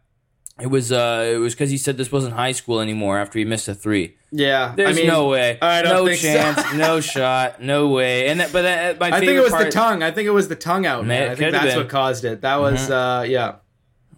It 0.59 0.69
was 0.69 0.91
uh 0.91 1.31
it 1.35 1.37
was 1.37 1.55
because 1.55 1.71
he 1.71 1.77
said 1.77 1.97
this 1.99 2.11
wasn't 2.11 2.33
high 2.35 2.53
school 2.53 2.81
anymore 2.81 3.19
after 3.19 3.39
he 3.39 3.45
missed 3.45 3.69
a 3.69 3.75
three 3.75 4.17
yeah 4.39 4.75
there's 4.77 4.91
I 4.97 5.01
mean, 5.01 5.07
no 5.09 5.29
way. 5.29 5.59
I 5.61 5.83
don't 5.83 5.95
no 5.95 6.07
think 6.07 6.21
so. 6.21 6.33
chance. 6.33 6.75
No 6.75 7.01
shot. 7.15 7.63
No 7.63 7.89
way. 7.89 8.29
And 8.29 8.41
that, 8.41 8.53
but 8.53 8.63
that, 8.63 9.01
my 9.01 9.09
I 9.09 9.21
think 9.21 9.33
it 9.33 9.41
was 9.41 9.51
part, 9.53 9.65
the 9.67 9.71
tongue. 9.71 10.03
I 10.03 10.11
think 10.11 10.27
it 10.27 10.31
was 10.33 10.49
the 10.49 10.57
tongue 10.57 10.85
out 10.87 11.07
Man, 11.07 11.31
I 11.31 11.35
think 11.35 11.53
that's 11.53 11.65
been. 11.65 11.71
Mm-hmm. 11.73 11.79
what 11.81 11.89
caused 11.89 12.25
it. 12.25 12.41
That 12.43 12.57
was 12.61 12.91
uh 12.91 13.25
yeah. 13.27 13.57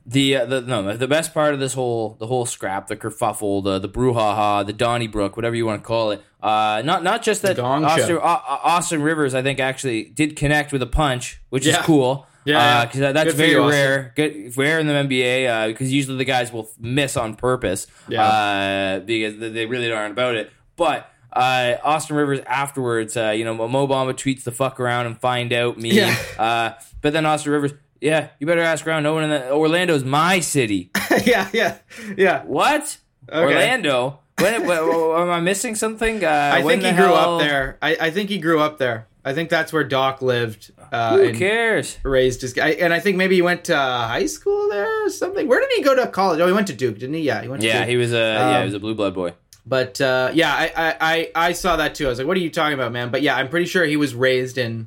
The 0.06 0.36
uh, 0.36 0.44
the 0.46 0.60
no 0.62 0.96
the 0.96 1.06
best 1.08 1.34
part 1.34 1.52
of 1.52 1.60
this 1.60 1.74
whole 1.74 2.16
the 2.18 2.26
whole 2.26 2.46
scrap 2.46 2.86
the 2.86 2.96
kerfuffle 2.96 3.62
the 3.62 3.78
the 3.78 3.90
brouhaha 3.90 4.64
the 4.66 4.72
Donnybrook 4.72 5.36
whatever 5.36 5.54
you 5.54 5.66
want 5.66 5.82
to 5.82 5.86
call 5.86 6.12
it 6.12 6.22
uh 6.42 6.80
not 6.82 7.02
not 7.02 7.22
just 7.22 7.42
that 7.42 7.58
Austin. 7.58 8.16
Au- 8.16 8.20
Au- 8.20 8.60
Austin 8.64 9.02
Rivers 9.02 9.34
I 9.34 9.42
think 9.42 9.60
actually 9.60 10.04
did 10.04 10.34
connect 10.34 10.72
with 10.72 10.80
a 10.80 10.86
punch 10.86 11.42
which 11.50 11.66
is 11.66 11.76
cool 11.78 12.26
Yeah, 12.48 12.58
yeah. 12.80 12.84
because 12.86 13.00
that's 13.00 13.24
Good 13.24 13.34
very 13.34 13.50
you, 13.52 13.68
rare 13.68 14.12
good 14.16 14.56
rare 14.56 14.78
in 14.80 14.86
the 14.86 14.92
NBA 14.94 15.68
because 15.68 15.92
usually 15.92 16.16
the 16.18 16.24
guys 16.24 16.52
will 16.52 16.70
miss 16.78 17.16
on 17.16 17.34
purpose 17.36 17.86
Yeah. 18.08 18.22
uh, 18.24 18.98
because 19.00 19.38
they 19.38 19.50
they 19.50 19.66
really 19.66 19.90
aren't 19.92 20.12
about 20.12 20.34
it 20.34 20.50
but. 20.76 21.10
Uh, 21.30 21.76
Austin 21.84 22.16
Rivers 22.16 22.40
afterwards, 22.46 23.14
uh, 23.16 23.28
you 23.30 23.44
know, 23.44 23.54
Mo 23.54 23.86
Bamba 23.86 24.14
tweets 24.14 24.44
the 24.44 24.50
fuck 24.50 24.80
around 24.80 25.04
and 25.06 25.20
find 25.20 25.52
out 25.52 25.76
me. 25.76 25.90
Yeah. 25.90 26.16
Uh, 26.38 26.70
but 27.02 27.12
then 27.12 27.26
Austin 27.26 27.52
Rivers, 27.52 27.74
yeah, 28.00 28.28
you 28.40 28.46
better 28.46 28.62
ask 28.62 28.86
around. 28.86 29.02
No 29.02 29.12
one 29.12 29.24
in 29.24 29.30
the, 29.30 29.52
Orlando's 29.52 30.04
my 30.04 30.40
city. 30.40 30.90
yeah 31.24 31.48
yeah 31.52 31.76
yeah 32.16 32.42
What? 32.44 32.96
Okay. 33.30 33.40
Orlando? 33.44 34.20
when, 34.40 34.66
when, 34.66 34.78
am 35.20 35.30
I 35.30 35.40
missing 35.40 35.74
something? 35.74 36.24
Uh, 36.24 36.52
I 36.54 36.62
think 36.62 36.82
he 36.82 36.92
grew 36.92 37.04
hell- 37.04 37.34
up 37.38 37.40
there. 37.40 37.76
I, 37.82 37.96
I 38.00 38.10
think 38.10 38.30
he 38.30 38.38
grew 38.38 38.60
up 38.60 38.78
there. 38.78 39.06
I 39.24 39.34
think 39.34 39.50
that's 39.50 39.72
where 39.72 39.84
Doc 39.84 40.22
lived. 40.22 40.70
Uh, 40.92 41.16
Who 41.16 41.22
and 41.24 41.36
cares? 41.38 41.98
raised 42.02 42.40
his 42.40 42.52
guy, 42.54 42.70
and 42.70 42.94
I 42.94 43.00
think 43.00 43.16
maybe 43.16 43.34
he 43.34 43.42
went 43.42 43.64
to 43.64 43.76
high 43.76 44.26
school 44.26 44.68
there 44.70 45.06
or 45.06 45.10
something. 45.10 45.46
Where 45.48 45.60
did 45.60 45.70
he 45.76 45.82
go 45.82 45.94
to 45.94 46.06
college? 46.06 46.40
Oh, 46.40 46.46
he 46.46 46.52
went 46.52 46.68
to 46.68 46.72
Duke, 46.72 46.98
didn't 46.98 47.14
he? 47.16 47.22
Yeah, 47.22 47.42
he 47.42 47.48
went. 47.48 47.60
To 47.62 47.68
Yeah, 47.68 47.80
Duke. 47.80 47.88
he 47.88 47.96
was 47.96 48.12
a 48.12 48.16
yeah, 48.16 48.50
Um, 48.56 48.58
he 48.60 48.64
was 48.66 48.74
a 48.74 48.80
blue 48.80 48.94
blood 48.94 49.14
boy. 49.14 49.34
But 49.66 50.00
uh, 50.00 50.30
yeah, 50.32 50.50
I, 50.54 50.72
I, 50.76 50.96
I 51.00 51.30
I 51.48 51.52
saw 51.52 51.76
that 51.76 51.94
too. 51.94 52.06
I 52.06 52.08
was 52.08 52.18
like, 52.18 52.26
"What 52.26 52.36
are 52.38 52.40
you 52.40 52.48
talking 52.50 52.72
about, 52.72 52.90
man?" 52.90 53.10
But 53.10 53.20
yeah, 53.20 53.36
I'm 53.36 53.48
pretty 53.50 53.66
sure 53.66 53.84
he 53.84 53.96
was 53.98 54.14
raised 54.14 54.56
in 54.56 54.86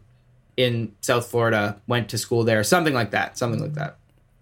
in 0.58 0.94
South 1.02 1.28
Florida, 1.28 1.80
went 1.88 2.10
to 2.10 2.18
school 2.18 2.44
there, 2.44 2.64
something 2.64 2.94
like 2.94 3.12
that, 3.12 3.38
something 3.38 3.62
like 3.62 3.74
that. 3.76 3.98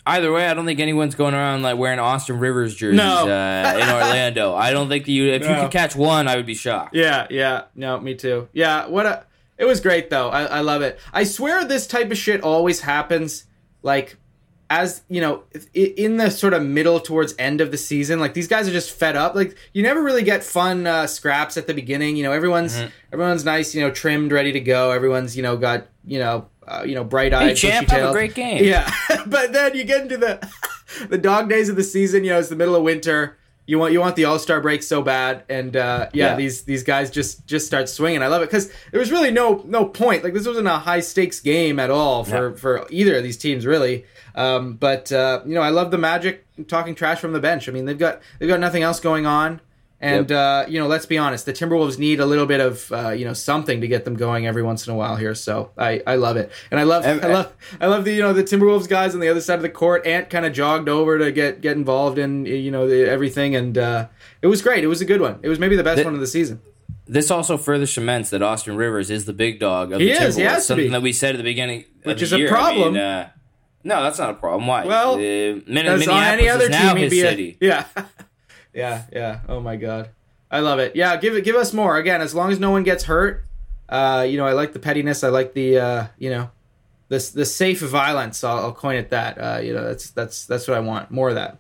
Either 0.06 0.32
way, 0.32 0.48
I 0.48 0.54
don't 0.54 0.66
think 0.66 0.80
anyone's 0.80 1.14
going 1.14 1.34
around 1.36 1.62
like 1.62 1.78
wearing 1.78 2.00
Austin 2.00 2.40
Rivers 2.40 2.74
jerseys 2.74 2.98
No. 2.98 3.28
uh, 3.28 3.78
in 3.80 3.90
Orlando. 3.94 4.56
I 4.56 4.72
don't 4.72 4.88
think 4.88 5.06
that 5.06 5.12
you 5.12 5.26
if 5.34 5.42
you 5.44 5.50
No. 5.50 5.64
could 5.64 5.72
catch 5.72 5.96
one, 5.96 6.28
I 6.30 6.36
would 6.38 6.46
be 6.48 6.56
shocked. 6.56 6.96
Yeah, 6.96 7.28
yeah, 7.30 7.64
no, 7.76 8.00
me 8.00 8.16
too. 8.16 8.48
Yeah, 8.54 8.88
what 8.88 9.06
a 9.06 9.24
it 9.60 9.66
was 9.66 9.80
great 9.82 10.10
though. 10.10 10.30
I, 10.30 10.44
I 10.46 10.60
love 10.62 10.82
it. 10.82 10.98
I 11.14 11.24
swear 11.26 11.64
this 11.66 11.86
type 11.86 12.10
of 12.10 12.18
shit 12.18 12.42
always 12.42 12.82
happens 12.82 13.44
like 13.84 14.18
as 14.72 15.02
you 15.10 15.20
know 15.20 15.44
in 15.74 16.18
the 16.18 16.30
sort 16.30 16.54
of 16.54 16.62
middle 16.64 17.00
towards 17.00 17.34
end 17.40 17.60
of 17.60 17.72
the 17.72 17.78
season 17.78 18.20
like 18.20 18.36
these 18.36 18.48
guys 18.48 18.68
are 18.68 18.72
just 18.72 18.92
fed 18.92 19.16
up 19.16 19.34
like 19.34 19.58
you 19.74 19.82
never 19.82 20.04
really 20.04 20.22
get 20.22 20.44
fun 20.44 20.86
uh, 20.86 21.08
scraps 21.08 21.58
at 21.58 21.66
the 21.66 21.74
beginning 21.74 22.16
you 22.16 22.22
know 22.24 22.32
everyone's 22.32 22.76
Mm-hmm. 22.76 22.90
everyone's 23.12 23.44
nice 23.44 23.74
you 23.74 23.82
know 23.82 23.90
trimmed 23.90 24.32
ready 24.32 24.52
to 24.52 24.60
go 24.60 24.92
everyone's 24.92 25.36
you 25.36 25.42
know 25.42 25.58
got 25.58 25.88
you 26.06 26.20
know 26.20 26.46
uh, 26.68 26.84
you 26.86 26.94
know 26.94 27.04
bright 27.04 27.34
eyed 27.34 27.48
Hey, 27.48 27.54
champ, 27.56 27.90
have 27.90 28.10
a 28.12 28.14
great 28.14 28.36
game. 28.36 28.64
yeah 28.64 28.88
but 29.26 29.54
then 29.54 29.76
you 29.76 29.84
get 29.86 30.04
into 30.04 30.18
the 30.18 30.48
the 31.10 31.18
dog 31.18 31.50
days 31.50 31.68
of 31.70 31.76
the 31.76 31.84
season 31.84 32.24
you 32.24 32.30
know 32.30 32.38
it's 32.38 32.50
the 32.50 32.56
middle 32.56 32.76
of 32.76 32.84
winter 32.84 33.39
you 33.70 33.78
want 33.80 33.94
you 33.94 34.00
want 34.00 34.16
the 34.16 34.26
All 34.26 34.40
Star 34.40 34.60
break 34.62 34.82
so 34.84 35.02
bad, 35.02 35.44
and 35.48 35.76
uh, 35.78 36.10
yeah, 36.14 36.32
Yeah. 36.32 36.36
these 36.36 36.64
these 36.64 36.84
guys 36.84 37.12
just 37.12 37.46
just 37.46 37.68
start 37.68 37.88
swinging. 37.88 38.24
I 38.24 38.28
love 38.28 38.42
it 38.42 38.46
because 38.48 38.72
there 38.92 39.00
was 39.00 39.12
really 39.12 39.32
no 39.32 39.64
no 39.68 39.86
point. 39.86 40.24
Like 40.24 40.34
this 40.34 40.48
wasn't 40.48 40.68
a 40.68 40.78
high 40.80 41.02
stakes 41.02 41.40
game 41.40 41.80
at 41.80 41.92
all 41.92 42.24
for 42.24 42.50
Yeah. 42.50 42.56
for 42.56 42.88
either 42.90 43.18
of 43.18 43.24
these 43.24 43.38
teams 43.38 43.66
really. 43.66 44.06
Um, 44.36 44.74
but 44.74 45.12
uh, 45.12 45.42
you 45.46 45.54
know, 45.54 45.62
I 45.62 45.70
love 45.70 45.92
the 45.92 45.98
Magic 45.98 46.46
talking 46.68 46.96
trash 46.96 47.20
from 47.20 47.34
the 47.34 47.40
bench. 47.40 47.70
I 47.70 47.72
mean, 47.72 47.86
they've 47.86 47.98
got 47.98 48.22
they've 48.40 48.50
got 48.50 48.60
nothing 48.60 48.84
else 48.84 49.00
going 49.00 49.26
on. 49.26 49.62
And 50.02 50.32
uh, 50.32 50.66
you 50.70 50.80
know, 50.80 50.88
let's 50.88 51.06
be 51.06 51.18
honest, 51.18 51.46
the 51.46 51.52
Timberwolves 51.52 52.00
need 52.00 52.22
a 52.22 52.26
little 52.26 52.46
bit 52.46 52.62
of 52.62 52.90
uh, 52.92 53.10
you 53.10 53.26
know 53.26 53.34
something 53.34 53.82
to 53.82 53.88
get 53.88 54.06
them 54.06 54.16
going 54.16 54.48
every 54.48 54.64
once 54.64 54.88
in 54.88 54.94
a 54.94 54.96
while 54.96 55.18
here. 55.18 55.36
So 55.36 55.72
I, 55.78 56.02
I 56.08 56.16
love 56.16 56.38
it, 56.38 56.52
and 56.72 56.80
I 56.80 56.84
love 56.84 57.06
And- 57.06 57.22
I 57.22 57.28
love 57.34 57.54
I 57.82 57.88
love 57.88 58.06
the 58.06 58.14
you 58.14 58.22
know 58.22 58.32
the 58.32 58.44
Timberwolves 58.44 58.88
guys 58.88 59.14
on 59.14 59.20
the 59.20 59.28
other 59.28 59.42
side 59.42 59.56
of 59.56 59.62
the 59.62 59.70
court. 59.70 60.06
Ant 60.08 60.30
kind 60.30 60.46
of 60.46 60.54
jogged 60.54 60.88
over 60.88 61.18
to 61.20 61.32
get 61.34 61.60
get 61.60 61.76
involved 61.76 62.18
in 62.18 62.46
you 62.46 62.72
know 62.72 62.88
the, 62.88 63.10
everything, 63.10 63.56
and 63.56 63.78
uh, 63.78 64.08
it 64.42 64.48
was 64.48 64.62
great. 64.62 64.86
It 64.86 64.88
was 64.88 65.02
a 65.02 65.06
good 65.06 65.20
one. 65.20 65.40
It 65.42 65.50
was 65.50 65.60
maybe 65.60 65.76
the 65.76 65.84
best 65.84 65.98
The- 65.98 66.06
one 66.06 66.14
of 66.14 66.22
the 66.22 66.28
season. 66.28 66.62
This 67.06 67.30
also 67.32 67.58
further 67.58 67.88
cements 67.88 68.30
that 68.30 68.42
Austin 68.44 68.76
Rivers 68.78 69.10
is 69.10 69.26
the 69.26 69.34
big 69.34 69.60
dog 69.60 69.92
of 69.92 70.00
He 70.00 70.06
the 70.06 70.12
is, 70.24 70.36
he 70.36 70.44
Timberwolves. 70.44 70.60
something 70.62 70.92
that 70.92 71.02
we 71.02 71.12
said 71.12 71.34
at 71.34 71.38
the 71.38 71.44
beginning, 71.44 71.86
Which 72.04 72.22
is 72.22 72.32
a 72.32 72.38
year. 72.38 72.48
I 72.48 72.52
problem. 72.52 72.94
mean, 72.94 73.02
uh, 73.02 73.30
no, 73.84 74.04
that's 74.04 74.20
not 74.20 74.30
a 74.30 74.34
problem. 74.36 74.68
Why? 74.68 74.86
Well, 74.86 75.16
uh, 75.16 75.18
Min- 75.18 75.64
Minneapolis 75.68 76.08
any 76.08 76.48
other 76.48 76.66
is 76.66 76.70
now 76.70 76.94
his 76.96 77.10
be 77.12 77.20
city. 77.22 77.58
a 77.62 77.66
yeah, 77.66 77.86
yeah, 78.74 79.04
yeah. 79.12 79.40
Oh 79.50 79.60
my 79.60 79.76
god, 79.76 80.10
I 80.52 80.60
love 80.60 80.80
it. 80.80 80.96
Yeah, 80.96 81.16
give 81.18 81.36
it, 81.36 81.44
give 81.44 81.56
us 81.56 81.74
more 81.74 81.98
again. 81.98 82.22
As 82.22 82.34
long 82.36 82.52
as 82.52 82.60
no 82.60 82.72
one 82.72 82.84
gets 82.84 83.04
hurt, 83.06 83.46
uh, 83.88 84.26
you 84.28 84.38
know, 84.38 84.46
I 84.46 84.54
like 84.54 84.74
the 84.74 84.80
pettiness. 84.80 85.24
I 85.24 85.30
like 85.30 85.54
the 85.54 85.78
uh, 85.80 86.08
you 86.18 86.30
know, 86.30 86.50
the 87.10 87.18
the 87.36 87.46
safe 87.46 87.82
violence. 87.82 88.44
I'll, 88.44 88.58
I'll 88.58 88.74
coin 88.74 88.96
it 88.98 89.10
that. 89.10 89.38
Uh, 89.38 89.60
you 89.62 89.74
know, 89.74 89.84
that's 89.86 90.10
that's 90.12 90.46
that's 90.46 90.68
what 90.68 90.78
I 90.78 90.80
want. 90.82 91.12
More 91.12 91.30
of 91.30 91.36
that. 91.36 91.58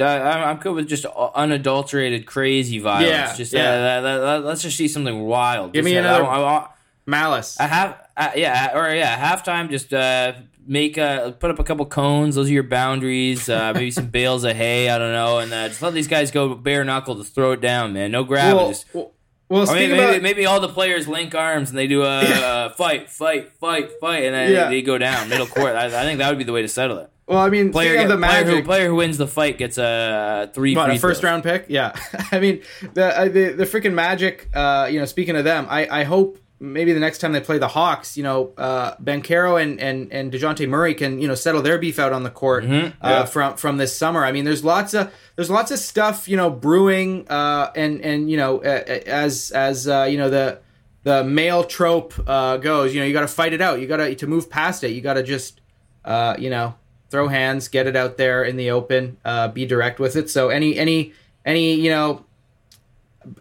I- 0.00 0.44
I'm 0.50 0.58
good 0.58 0.74
with 0.74 0.86
just 0.88 1.06
unadulterated 1.06 2.26
crazy 2.26 2.78
violence. 2.78 3.08
Yeah, 3.10 3.34
just 3.34 3.52
yeah. 3.54 4.00
Uh, 4.04 4.40
let's 4.44 4.60
just 4.62 4.76
see 4.76 4.86
something 4.88 5.22
wild. 5.22 5.72
Give 5.72 5.82
Just, 5.84 5.92
me 5.92 5.96
uh, 5.96 6.00
another- 6.00 6.24
I, 6.24 6.36
I, 6.36 6.38
want- 6.40 6.70
Malice. 7.06 7.58
I 7.58 7.66
have, 7.68 7.96
uh, 8.14 8.30
yeah, 8.36 8.76
or 8.78 8.94
yeah, 8.94 9.16
halftime. 9.16 9.70
Just 9.70 9.94
uh, 9.94 10.34
make 10.68 10.96
a 10.98 11.34
put 11.40 11.50
up 11.50 11.58
a 11.58 11.64
couple 11.64 11.84
cones. 11.86 12.36
Those 12.36 12.48
are 12.48 12.52
your 12.52 12.62
boundaries. 12.62 13.48
Uh, 13.48 13.72
maybe 13.74 13.90
some 13.90 14.06
bales 14.06 14.44
of 14.44 14.54
hay. 14.54 14.88
I 14.90 14.98
don't 14.98 15.12
know, 15.12 15.38
and 15.38 15.52
uh, 15.52 15.68
just 15.68 15.82
let 15.82 15.94
these 15.94 16.06
guys 16.08 16.30
go 16.30 16.54
bare 16.54 16.84
knuckle. 16.84 17.16
to 17.16 17.24
throw 17.24 17.52
it 17.52 17.60
down, 17.60 17.92
man. 17.94 18.10
No 18.12 18.22
grab. 18.24 18.54
well, 18.56 18.68
just, 18.68 18.86
well, 18.94 19.12
well, 19.48 19.64
maybe, 19.72 19.92
maybe, 19.94 20.02
about 20.10 20.22
maybe 20.22 20.46
all 20.46 20.60
the 20.60 20.68
players 20.68 21.08
link 21.08 21.34
arms 21.34 21.70
and 21.70 21.78
they 21.78 21.86
do 21.86 22.02
a 22.02 22.20
uh, 22.20 22.68
fight, 22.70 23.08
fight, 23.08 23.50
fight, 23.54 23.90
fight, 23.98 24.24
and 24.24 24.34
then 24.34 24.52
Yeah. 24.52 24.68
they 24.68 24.82
go 24.82 24.98
down 24.98 25.28
middle 25.30 25.46
court. 25.46 25.74
I, 25.74 25.86
I 25.86 26.04
think 26.04 26.18
that 26.18 26.28
would 26.28 26.36
be 26.38 26.44
the 26.44 26.52
way 26.52 26.60
to 26.60 26.68
settle 26.68 26.98
it. 26.98 27.10
well, 27.26 27.38
I 27.38 27.48
mean, 27.48 27.72
Player, 27.72 27.94
get, 27.94 28.08
the 28.08 28.18
player, 28.18 28.44
who, 28.44 28.50
Magic, 28.52 28.64
player 28.66 28.88
who 28.88 28.94
wins 28.96 29.16
the 29.16 29.26
fight 29.26 29.56
gets 29.56 29.78
a 29.78 30.50
three 30.52 30.76
What, 30.76 30.90
a 30.90 30.98
first 30.98 31.22
throws. 31.22 31.30
round 31.30 31.44
pick? 31.44 31.64
Yeah. 31.68 31.98
I 32.32 32.40
mean, 32.40 32.60
the 32.92 33.18
uh, 33.18 33.24
the 33.28 33.52
the 33.54 33.64
freaking 33.64 33.94
Magic. 33.94 34.50
Uh, 34.54 34.86
you 34.90 34.98
know, 34.98 35.06
speaking 35.06 35.34
of 35.34 35.44
them, 35.44 35.66
I 35.70 36.00
I 36.00 36.04
hope 36.04 36.38
maybe 36.60 36.92
the 36.92 37.00
next 37.00 37.18
time 37.18 37.32
they 37.32 37.40
play 37.40 37.58
the 37.58 37.68
Hawks, 37.68 38.16
you 38.16 38.22
know, 38.22 38.52
uh, 38.58 38.94
Banchero 38.96 39.60
and 39.62 39.80
and 39.80 40.12
and 40.12 40.32
Dejounte 40.32 40.68
Murray 40.68 40.94
can 40.94 41.20
you 41.20 41.28
know 41.28 41.34
settle 41.34 41.62
their 41.62 41.78
beef 41.78 41.98
out 41.98 42.12
on 42.12 42.22
the 42.22 42.30
court 42.30 42.64
Mhm, 42.64 42.92
uh, 43.00 43.24
from 43.26 43.56
from 43.56 43.76
this 43.76 43.94
summer. 43.96 44.24
I 44.24 44.32
mean, 44.32 44.44
there's 44.44 44.64
lots 44.64 44.94
of 44.94 45.12
there's 45.36 45.50
lots 45.50 45.70
of 45.70 45.78
stuff 45.78 46.28
you 46.28 46.36
know 46.36 46.50
brewing, 46.50 47.26
uh, 47.28 47.70
and 47.76 48.00
and 48.00 48.30
you 48.30 48.36
know 48.36 48.58
uh, 48.58 48.82
as 49.06 49.50
as 49.52 49.86
uh, 49.88 50.06
you 50.10 50.18
know 50.18 50.30
the 50.30 50.58
the 51.04 51.22
male 51.24 51.64
trope 51.64 52.12
uh, 52.26 52.56
goes, 52.58 52.92
you 52.92 53.00
know, 53.00 53.06
you 53.06 53.12
got 53.12 53.20
to 53.22 53.28
fight 53.28 53.52
it 53.52 53.60
out. 53.62 53.80
You 53.80 53.86
got 53.86 53.98
to 53.98 54.14
to 54.14 54.26
move 54.26 54.50
past 54.50 54.82
it. 54.84 54.90
You 54.90 55.00
got 55.00 55.14
to 55.14 55.22
just 55.22 55.60
uh, 56.04 56.34
you 56.38 56.50
know 56.50 56.74
throw 57.10 57.28
hands, 57.28 57.68
get 57.68 57.86
it 57.86 57.96
out 57.96 58.16
there 58.18 58.42
in 58.44 58.56
the 58.56 58.70
open, 58.70 59.16
uh, 59.24 59.48
be 59.48 59.64
direct 59.64 59.98
with 59.98 60.16
it. 60.16 60.28
So 60.28 60.48
any 60.48 60.76
any 60.78 61.12
any 61.44 61.74
you 61.74 61.90
know. 61.90 62.24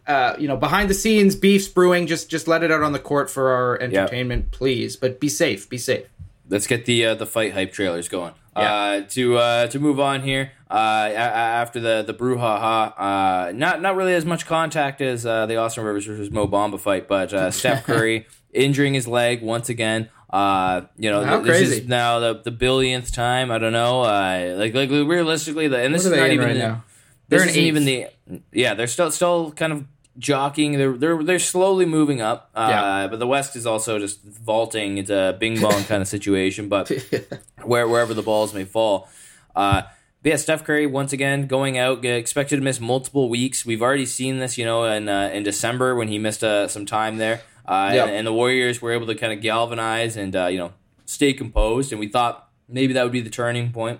Uh, 0.06 0.36
you 0.40 0.48
know, 0.48 0.58
behind 0.58 0.90
the 0.90 0.94
scenes 0.94 1.36
beefs 1.36 1.68
brewing. 1.68 2.08
Just, 2.08 2.30
just 2.30 2.48
let 2.48 2.64
it 2.64 2.72
out 2.72 2.84
on 2.84 2.94
the 2.94 3.00
court 3.00 3.30
for 3.30 3.52
our 3.52 3.80
entertainment, 3.82 4.52
please. 4.52 4.96
But 4.96 5.20
be 5.20 5.30
safe. 5.30 5.70
Be 5.70 5.78
safe. 5.78 6.06
Let's 6.50 6.68
get 6.68 6.86
the 6.86 7.06
uh, 7.06 7.16
the 7.16 7.26
fight 7.26 7.54
hype 7.54 7.74
trailers 7.74 8.08
going. 8.08 8.34
Yeah. 8.56 8.74
Uh, 8.74 9.02
to 9.10 9.38
uh, 9.38 9.68
to 9.68 9.80
move 9.80 10.00
on 10.00 10.22
here 10.22 10.52
uh, 10.72 10.74
after 10.74 11.80
the 11.80 12.04
the 12.08 12.14
brouhaha, 12.14 12.94
uh, 12.98 13.52
not 13.52 13.82
not 13.82 13.96
really 13.96 14.14
as 14.14 14.26
much 14.26 14.46
contact 14.46 15.02
as 15.02 15.26
uh, 15.26 15.46
the 15.46 15.58
Austin 15.58 15.84
Rivers 15.84 16.06
versus 16.06 16.32
Mo 16.32 16.48
Bamba 16.48 16.80
fight, 16.80 17.08
but 17.08 17.34
uh, 17.34 17.52
Steph 17.52 17.84
Curry 17.86 18.28
injuring 18.54 18.94
his 18.94 19.08
leg 19.08 19.42
once 19.42 19.70
again. 19.70 20.10
Uh, 20.30 20.82
you 20.98 21.10
know, 21.10 21.24
How 21.24 21.40
this 21.40 21.58
crazy. 21.58 21.82
is 21.82 21.88
now 21.88 22.20
the 22.20 22.34
the 22.44 22.52
billionth 22.52 23.14
time. 23.14 23.52
I 23.52 23.60
don't 23.60 23.74
know. 23.74 24.02
Uh, 24.02 24.56
like 24.58 24.74
like 24.74 24.90
realistically, 24.90 25.68
the 25.68 25.80
and 25.80 25.94
this 25.94 26.06
What 26.06 26.14
are 26.14 26.16
is 26.16 26.20
they 26.22 26.28
not 26.28 26.32
even 26.34 26.48
right 26.48 26.58
now? 26.58 26.84
This 27.30 27.40
They're 27.40 27.44
in 27.44 27.50
isn't 27.50 27.62
even 27.64 27.86
the 27.86 28.08
yeah. 28.52 28.74
They're 28.74 28.88
still 28.88 29.12
still 29.12 29.52
kind 29.52 29.74
of 29.74 29.86
jockeying. 30.18 30.78
They're 30.78 30.94
they're 30.98 31.24
they're 31.24 31.40
slowly 31.40 31.86
moving 31.86 32.22
up. 32.22 32.50
Uh, 32.56 32.68
Yeah. 32.70 33.08
But 33.08 33.20
the 33.20 33.28
West 33.28 33.56
is 33.56 33.66
also 33.66 34.00
just 34.00 34.24
vaulting. 34.24 34.98
It's 34.98 35.10
a 35.10 35.36
bing 35.40 35.60
bong 35.62 35.84
kind 35.86 36.02
of 36.02 36.08
situation. 36.08 36.70
But 36.70 36.90
where 37.64 37.88
wherever 37.88 38.14
the 38.14 38.24
balls 38.24 38.54
may 38.54 38.64
fall. 38.64 39.10
Uh, 39.56 39.84
but 40.24 40.30
yeah, 40.32 40.36
Steph 40.38 40.64
Curry 40.64 40.88
once 40.88 41.14
again 41.14 41.48
going 41.48 41.78
out, 41.78 42.04
expected 42.04 42.56
to 42.58 42.62
miss 42.62 42.80
multiple 42.80 43.30
weeks. 43.30 43.66
We've 43.66 43.82
already 43.82 44.06
seen 44.06 44.40
this, 44.40 44.58
you 44.58 44.66
know, 44.66 44.84
in 44.86 45.08
uh, 45.08 45.30
in 45.34 45.44
December 45.44 45.96
when 45.96 46.08
he 46.08 46.18
missed 46.18 46.44
uh, 46.44 46.68
some 46.68 46.86
time 46.86 47.18
there, 47.18 47.42
uh, 47.66 47.92
Yep. 47.94 48.08
and, 48.08 48.16
and 48.18 48.28
the 48.28 48.34
Warriors 48.34 48.82
were 48.82 48.92
able 48.92 49.06
to 49.08 49.16
kind 49.16 49.32
of 49.32 49.42
galvanize 49.42 50.18
and 50.18 50.36
uh, 50.36 50.48
you 50.48 50.58
know 50.58 50.74
stay 51.06 51.34
composed. 51.34 51.92
And 51.92 52.00
we 52.00 52.08
thought 52.08 52.50
maybe 52.68 52.94
that 52.94 53.04
would 53.04 53.12
be 53.12 53.22
the 53.22 53.30
turning 53.30 53.72
point 53.72 54.00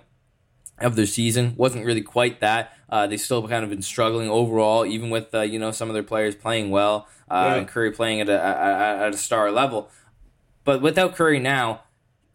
of 0.80 0.96
their 0.96 1.06
season. 1.06 1.54
wasn't 1.56 1.84
really 1.84 2.02
quite 2.02 2.40
that. 2.40 2.72
Uh, 2.90 3.06
they 3.06 3.16
still 3.16 3.46
kind 3.48 3.64
of 3.64 3.70
been 3.70 3.82
struggling 3.82 4.30
overall, 4.30 4.86
even 4.86 5.10
with 5.10 5.34
uh, 5.34 5.40
you 5.42 5.58
know 5.58 5.70
some 5.70 5.88
of 5.90 5.94
their 5.94 6.02
players 6.02 6.34
playing 6.34 6.70
well 6.70 7.06
uh, 7.30 7.50
Yeah. 7.50 7.54
and 7.56 7.68
Curry 7.68 7.90
playing 7.92 8.20
at 8.20 8.28
a, 8.28 8.40
at 8.42 9.02
at 9.08 9.14
a 9.14 9.18
star 9.18 9.50
level. 9.50 9.90
But 10.64 10.80
without 10.82 11.14
Curry 11.14 11.38
now, 11.38 11.82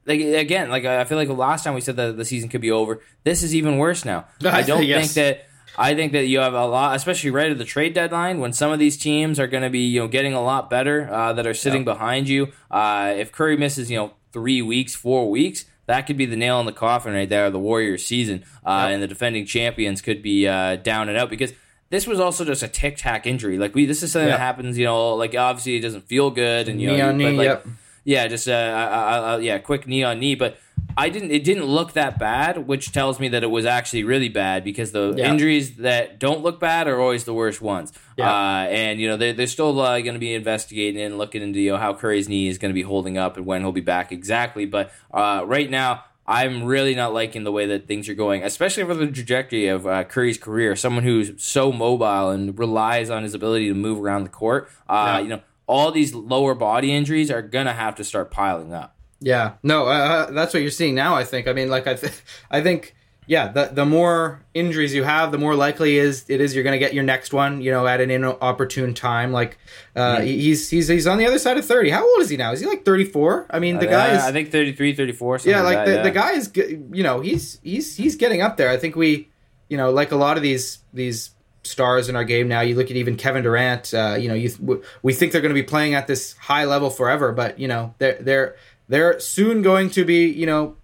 like 0.06 0.20
again, 0.22 0.70
like 0.70 0.86
I 0.86 1.04
feel 1.06 1.18
like 1.18 1.28
the 1.28 1.34
last 1.34 1.64
time 1.64 1.74
we 1.74 1.82
said 1.82 1.96
that 1.96 2.18
the 2.18 2.26
season 2.26 2.50
could 2.50 2.62
be 2.62 2.72
over. 2.72 3.02
This 3.24 3.42
is 3.44 3.56
even 3.56 3.78
worse 3.78 4.06
now. 4.06 4.26
I 4.46 4.62
don't 4.64 4.84
Yes. 4.84 5.14
think 5.14 5.14
that. 5.26 5.48
I 5.76 5.96
think 5.96 6.12
that 6.12 6.26
you 6.28 6.38
have 6.38 6.54
a 6.54 6.68
lot, 6.68 6.96
especially 6.96 7.32
right 7.32 7.50
at 7.50 7.58
the 7.58 7.66
trade 7.66 7.96
deadline, 7.96 8.40
when 8.40 8.54
some 8.54 8.72
of 8.72 8.78
these 8.78 8.96
teams 8.96 9.40
are 9.40 9.48
going 9.48 9.64
to 9.64 9.72
be, 9.72 9.80
you 9.80 10.02
know, 10.02 10.08
getting 10.08 10.34
a 10.36 10.40
lot 10.44 10.70
better 10.70 11.12
uh, 11.12 11.34
that 11.34 11.48
are 11.48 11.56
sitting 11.56 11.84
behind 11.84 12.30
you. 12.30 12.50
Uh, 12.70 13.12
if 13.18 13.32
Curry 13.32 13.58
misses, 13.58 13.90
you 13.90 13.98
know, 13.98 14.14
three 14.32 14.62
weeks, 14.62 14.94
four 14.94 15.32
weeks, 15.32 15.66
that 15.86 16.02
could 16.08 16.18
be 16.18 16.26
the 16.26 16.36
nail 16.36 16.60
in 16.60 16.66
the 16.66 16.72
coffin 16.72 17.14
right 17.14 17.28
there 17.28 17.50
the 17.52 17.60
Warriors 17.60 18.06
season, 18.06 18.44
uh, 18.66 18.86
Yep. 18.88 18.94
and 18.94 19.04
the 19.04 19.08
defending 19.08 19.46
champions 19.46 20.02
could 20.02 20.22
be 20.22 20.48
uh, 20.48 20.78
down 20.78 21.10
and 21.10 21.18
out 21.18 21.30
because 21.30 21.54
this 21.90 22.08
was 22.08 22.20
also 22.20 22.44
just 22.46 22.64
a 22.64 22.68
tic 22.68 22.98
tac 22.98 23.28
injury. 23.28 23.58
Like 23.58 23.76
we, 23.76 23.86
this 23.86 24.02
is 24.04 24.12
something 24.12 24.30
Yep. 24.30 24.38
that 24.38 24.44
happens, 24.44 24.78
you 24.78 24.86
know, 24.86 25.16
like 25.16 25.36
obviously 25.36 25.76
it 25.76 25.82
doesn't 25.82 26.08
feel 26.08 26.32
good, 26.32 26.68
and 26.70 26.82
you 26.82 26.90
Knee 26.92 26.98
know, 26.98 27.10
on 27.10 27.18
but, 27.18 27.18
knee, 27.32 27.38
like, 27.38 27.46
yep. 27.46 27.68
yeah, 28.06 28.28
just 28.28 28.48
uh, 28.48 28.52
I, 28.54 28.84
I, 28.84 29.18
I, 29.36 29.38
yeah, 29.40 29.58
quick 29.60 29.88
knee 29.88 30.04
on 30.04 30.20
knee, 30.20 30.36
but 30.36 30.58
I 30.98 31.10
didn't. 31.10 31.32
It 31.32 31.44
didn't 31.44 31.66
look 31.66 31.94
that 31.94 32.20
bad, 32.20 32.68
which 32.68 32.92
tells 32.92 33.20
me 33.20 33.28
that 33.30 33.44
it 33.44 33.50
was 33.52 33.66
actually 33.66 34.04
really 34.04 34.30
bad 34.30 34.64
because 34.64 34.92
the 34.92 35.14
Yeah. 35.18 35.30
injuries 35.32 35.76
that 35.78 36.20
don't 36.20 36.42
look 36.42 36.60
bad 36.60 36.88
are 36.88 37.00
always 37.00 37.24
the 37.24 37.34
worst 37.34 37.62
ones. 37.62 37.92
Yeah. 38.18 38.30
Uh, 38.32 38.66
and 38.70 39.00
you 39.00 39.08
know 39.08 39.18
they're, 39.18 39.34
they're 39.34 39.48
still 39.48 39.80
uh, 39.82 40.00
going 40.02 40.14
to 40.14 40.20
be 40.20 40.34
investigating 40.34 41.02
and 41.02 41.18
looking 41.18 41.42
into 41.42 41.60
you 41.60 41.72
know, 41.72 41.78
how 41.78 41.94
Curry's 41.94 42.30
knee 42.30 42.48
is 42.48 42.58
going 42.58 42.70
to 42.70 42.74
be 42.74 42.84
holding 42.84 43.18
up 43.18 43.38
and 43.38 43.46
when 43.46 43.62
he'll 43.62 43.72
be 43.72 43.82
back 43.82 44.12
exactly. 44.12 44.66
But 44.66 44.92
uh, 45.14 45.44
right 45.46 45.70
now, 45.70 46.04
I'm 46.26 46.64
really 46.64 46.96
not 46.96 47.14
liking 47.14 47.44
the 47.44 47.52
way 47.52 47.66
that 47.66 47.88
things 47.88 48.08
are 48.08 48.14
going, 48.14 48.44
especially 48.44 48.84
for 48.86 48.94
the 48.94 49.08
trajectory 49.08 49.68
of 49.68 49.86
uh, 49.86 50.04
Curry's 50.06 50.38
career. 50.38 50.76
Someone 50.76 51.04
who's 51.04 51.32
so 51.44 51.72
mobile 51.74 52.30
and 52.30 52.58
relies 52.58 53.10
on 53.10 53.24
his 53.24 53.34
ability 53.34 53.68
to 53.68 53.74
move 53.74 54.00
around 54.00 54.24
the 54.24 54.30
court. 54.30 54.70
Uh, 54.88 55.16
Yeah. 55.18 55.20
You 55.20 55.28
know, 55.30 55.42
all 55.68 55.92
these 55.92 56.14
lower 56.14 56.54
body 56.56 56.94
injuries 56.94 57.32
are 57.32 57.42
gonna 57.42 57.74
have 57.74 57.96
to 57.96 58.04
start 58.04 58.30
piling 58.32 58.74
up. 58.74 58.96
Yeah, 59.24 59.54
no, 59.64 59.88
uh, 59.88 60.32
that's 60.32 60.54
what 60.54 60.62
you're 60.62 60.72
seeing 60.72 60.96
now. 60.96 61.16
I 61.16 61.24
think. 61.24 61.48
I 61.48 61.54
mean, 61.54 61.70
like 61.70 61.88
I, 61.88 61.94
th- 61.96 62.14
I 62.52 62.62
think, 62.62 62.94
yeah, 63.26 63.48
the 63.48 63.70
the 63.72 63.86
more 63.86 64.44
injuries 64.54 64.94
you 64.94 65.04
have, 65.04 65.32
the 65.32 65.38
more 65.38 65.56
likely 65.56 65.98
is 65.98 66.26
it 66.28 66.42
is 66.42 66.54
you're 66.54 66.64
going 66.66 66.74
to 66.78 66.80
get 66.86 66.94
your 66.94 67.06
next 67.06 67.32
one. 67.34 67.62
You 67.62 67.72
know, 67.72 67.88
at 67.88 68.02
an 68.02 68.12
inopportune 68.12 68.94
time. 68.94 69.32
Like, 69.32 69.58
uh, 69.96 70.20
he's 70.22 70.70
he's 70.70 70.90
he's 70.90 71.08
on 71.08 71.18
the 71.18 71.26
other 71.26 71.40
side 71.40 71.58
of 71.58 71.66
thirty. 71.66 71.90
How 71.90 72.04
old 72.04 72.20
is 72.22 72.30
he 72.30 72.36
now? 72.38 72.52
Is 72.52 72.60
he 72.60 72.66
like 72.68 72.84
34? 72.84 73.48
I 73.50 73.60
mean, 73.60 73.80
the 73.80 73.88
guy 73.88 74.12
Uh, 74.12 74.18
is. 74.18 74.24
I 74.24 74.32
think 74.34 74.52
33, 74.52 74.94
34. 74.94 75.40
yeah, 75.46 75.62
like 75.62 75.76
that, 75.78 75.86
the, 75.86 75.92
yeah. 75.94 76.04
the 76.04 76.12
guy 76.12 76.32
is. 76.34 76.52
You 76.56 77.04
know, 77.04 77.22
he's 77.22 77.60
he's 77.64 77.96
he's 77.96 78.16
getting 78.18 78.42
up 78.42 78.58
there. 78.58 78.70
I 78.70 78.76
think 78.78 78.96
we, 78.98 79.30
you 79.70 79.78
know, 79.78 79.90
like 79.92 80.12
a 80.12 80.18
lot 80.18 80.36
of 80.36 80.44
these 80.44 80.80
these 80.94 81.30
stars 81.66 82.10
in 82.10 82.18
our 82.18 82.26
game 82.26 82.50
now. 82.50 82.60
You 82.60 82.76
look 82.76 82.92
at 82.92 82.98
even 82.98 83.16
Kevin 83.16 83.42
Durant. 83.44 83.94
Uh, 83.94 84.18
you 84.20 84.28
know, 84.28 84.34
you 84.34 84.50
th- 84.50 84.82
we 85.02 85.14
think 85.14 85.32
they're 85.32 85.40
going 85.42 85.56
to 85.56 85.62
be 85.62 85.64
playing 85.66 85.94
at 85.94 86.08
this 86.08 86.34
high 86.34 86.66
level 86.66 86.90
forever, 86.90 87.32
but 87.32 87.58
you 87.58 87.70
know, 87.70 87.96
they're 88.00 88.18
they're 88.20 88.56
they're 88.94 89.20
soon 89.20 89.62
going 89.62 89.90
to 89.92 90.06
be, 90.06 90.28
you 90.28 90.46
know. 90.46 90.76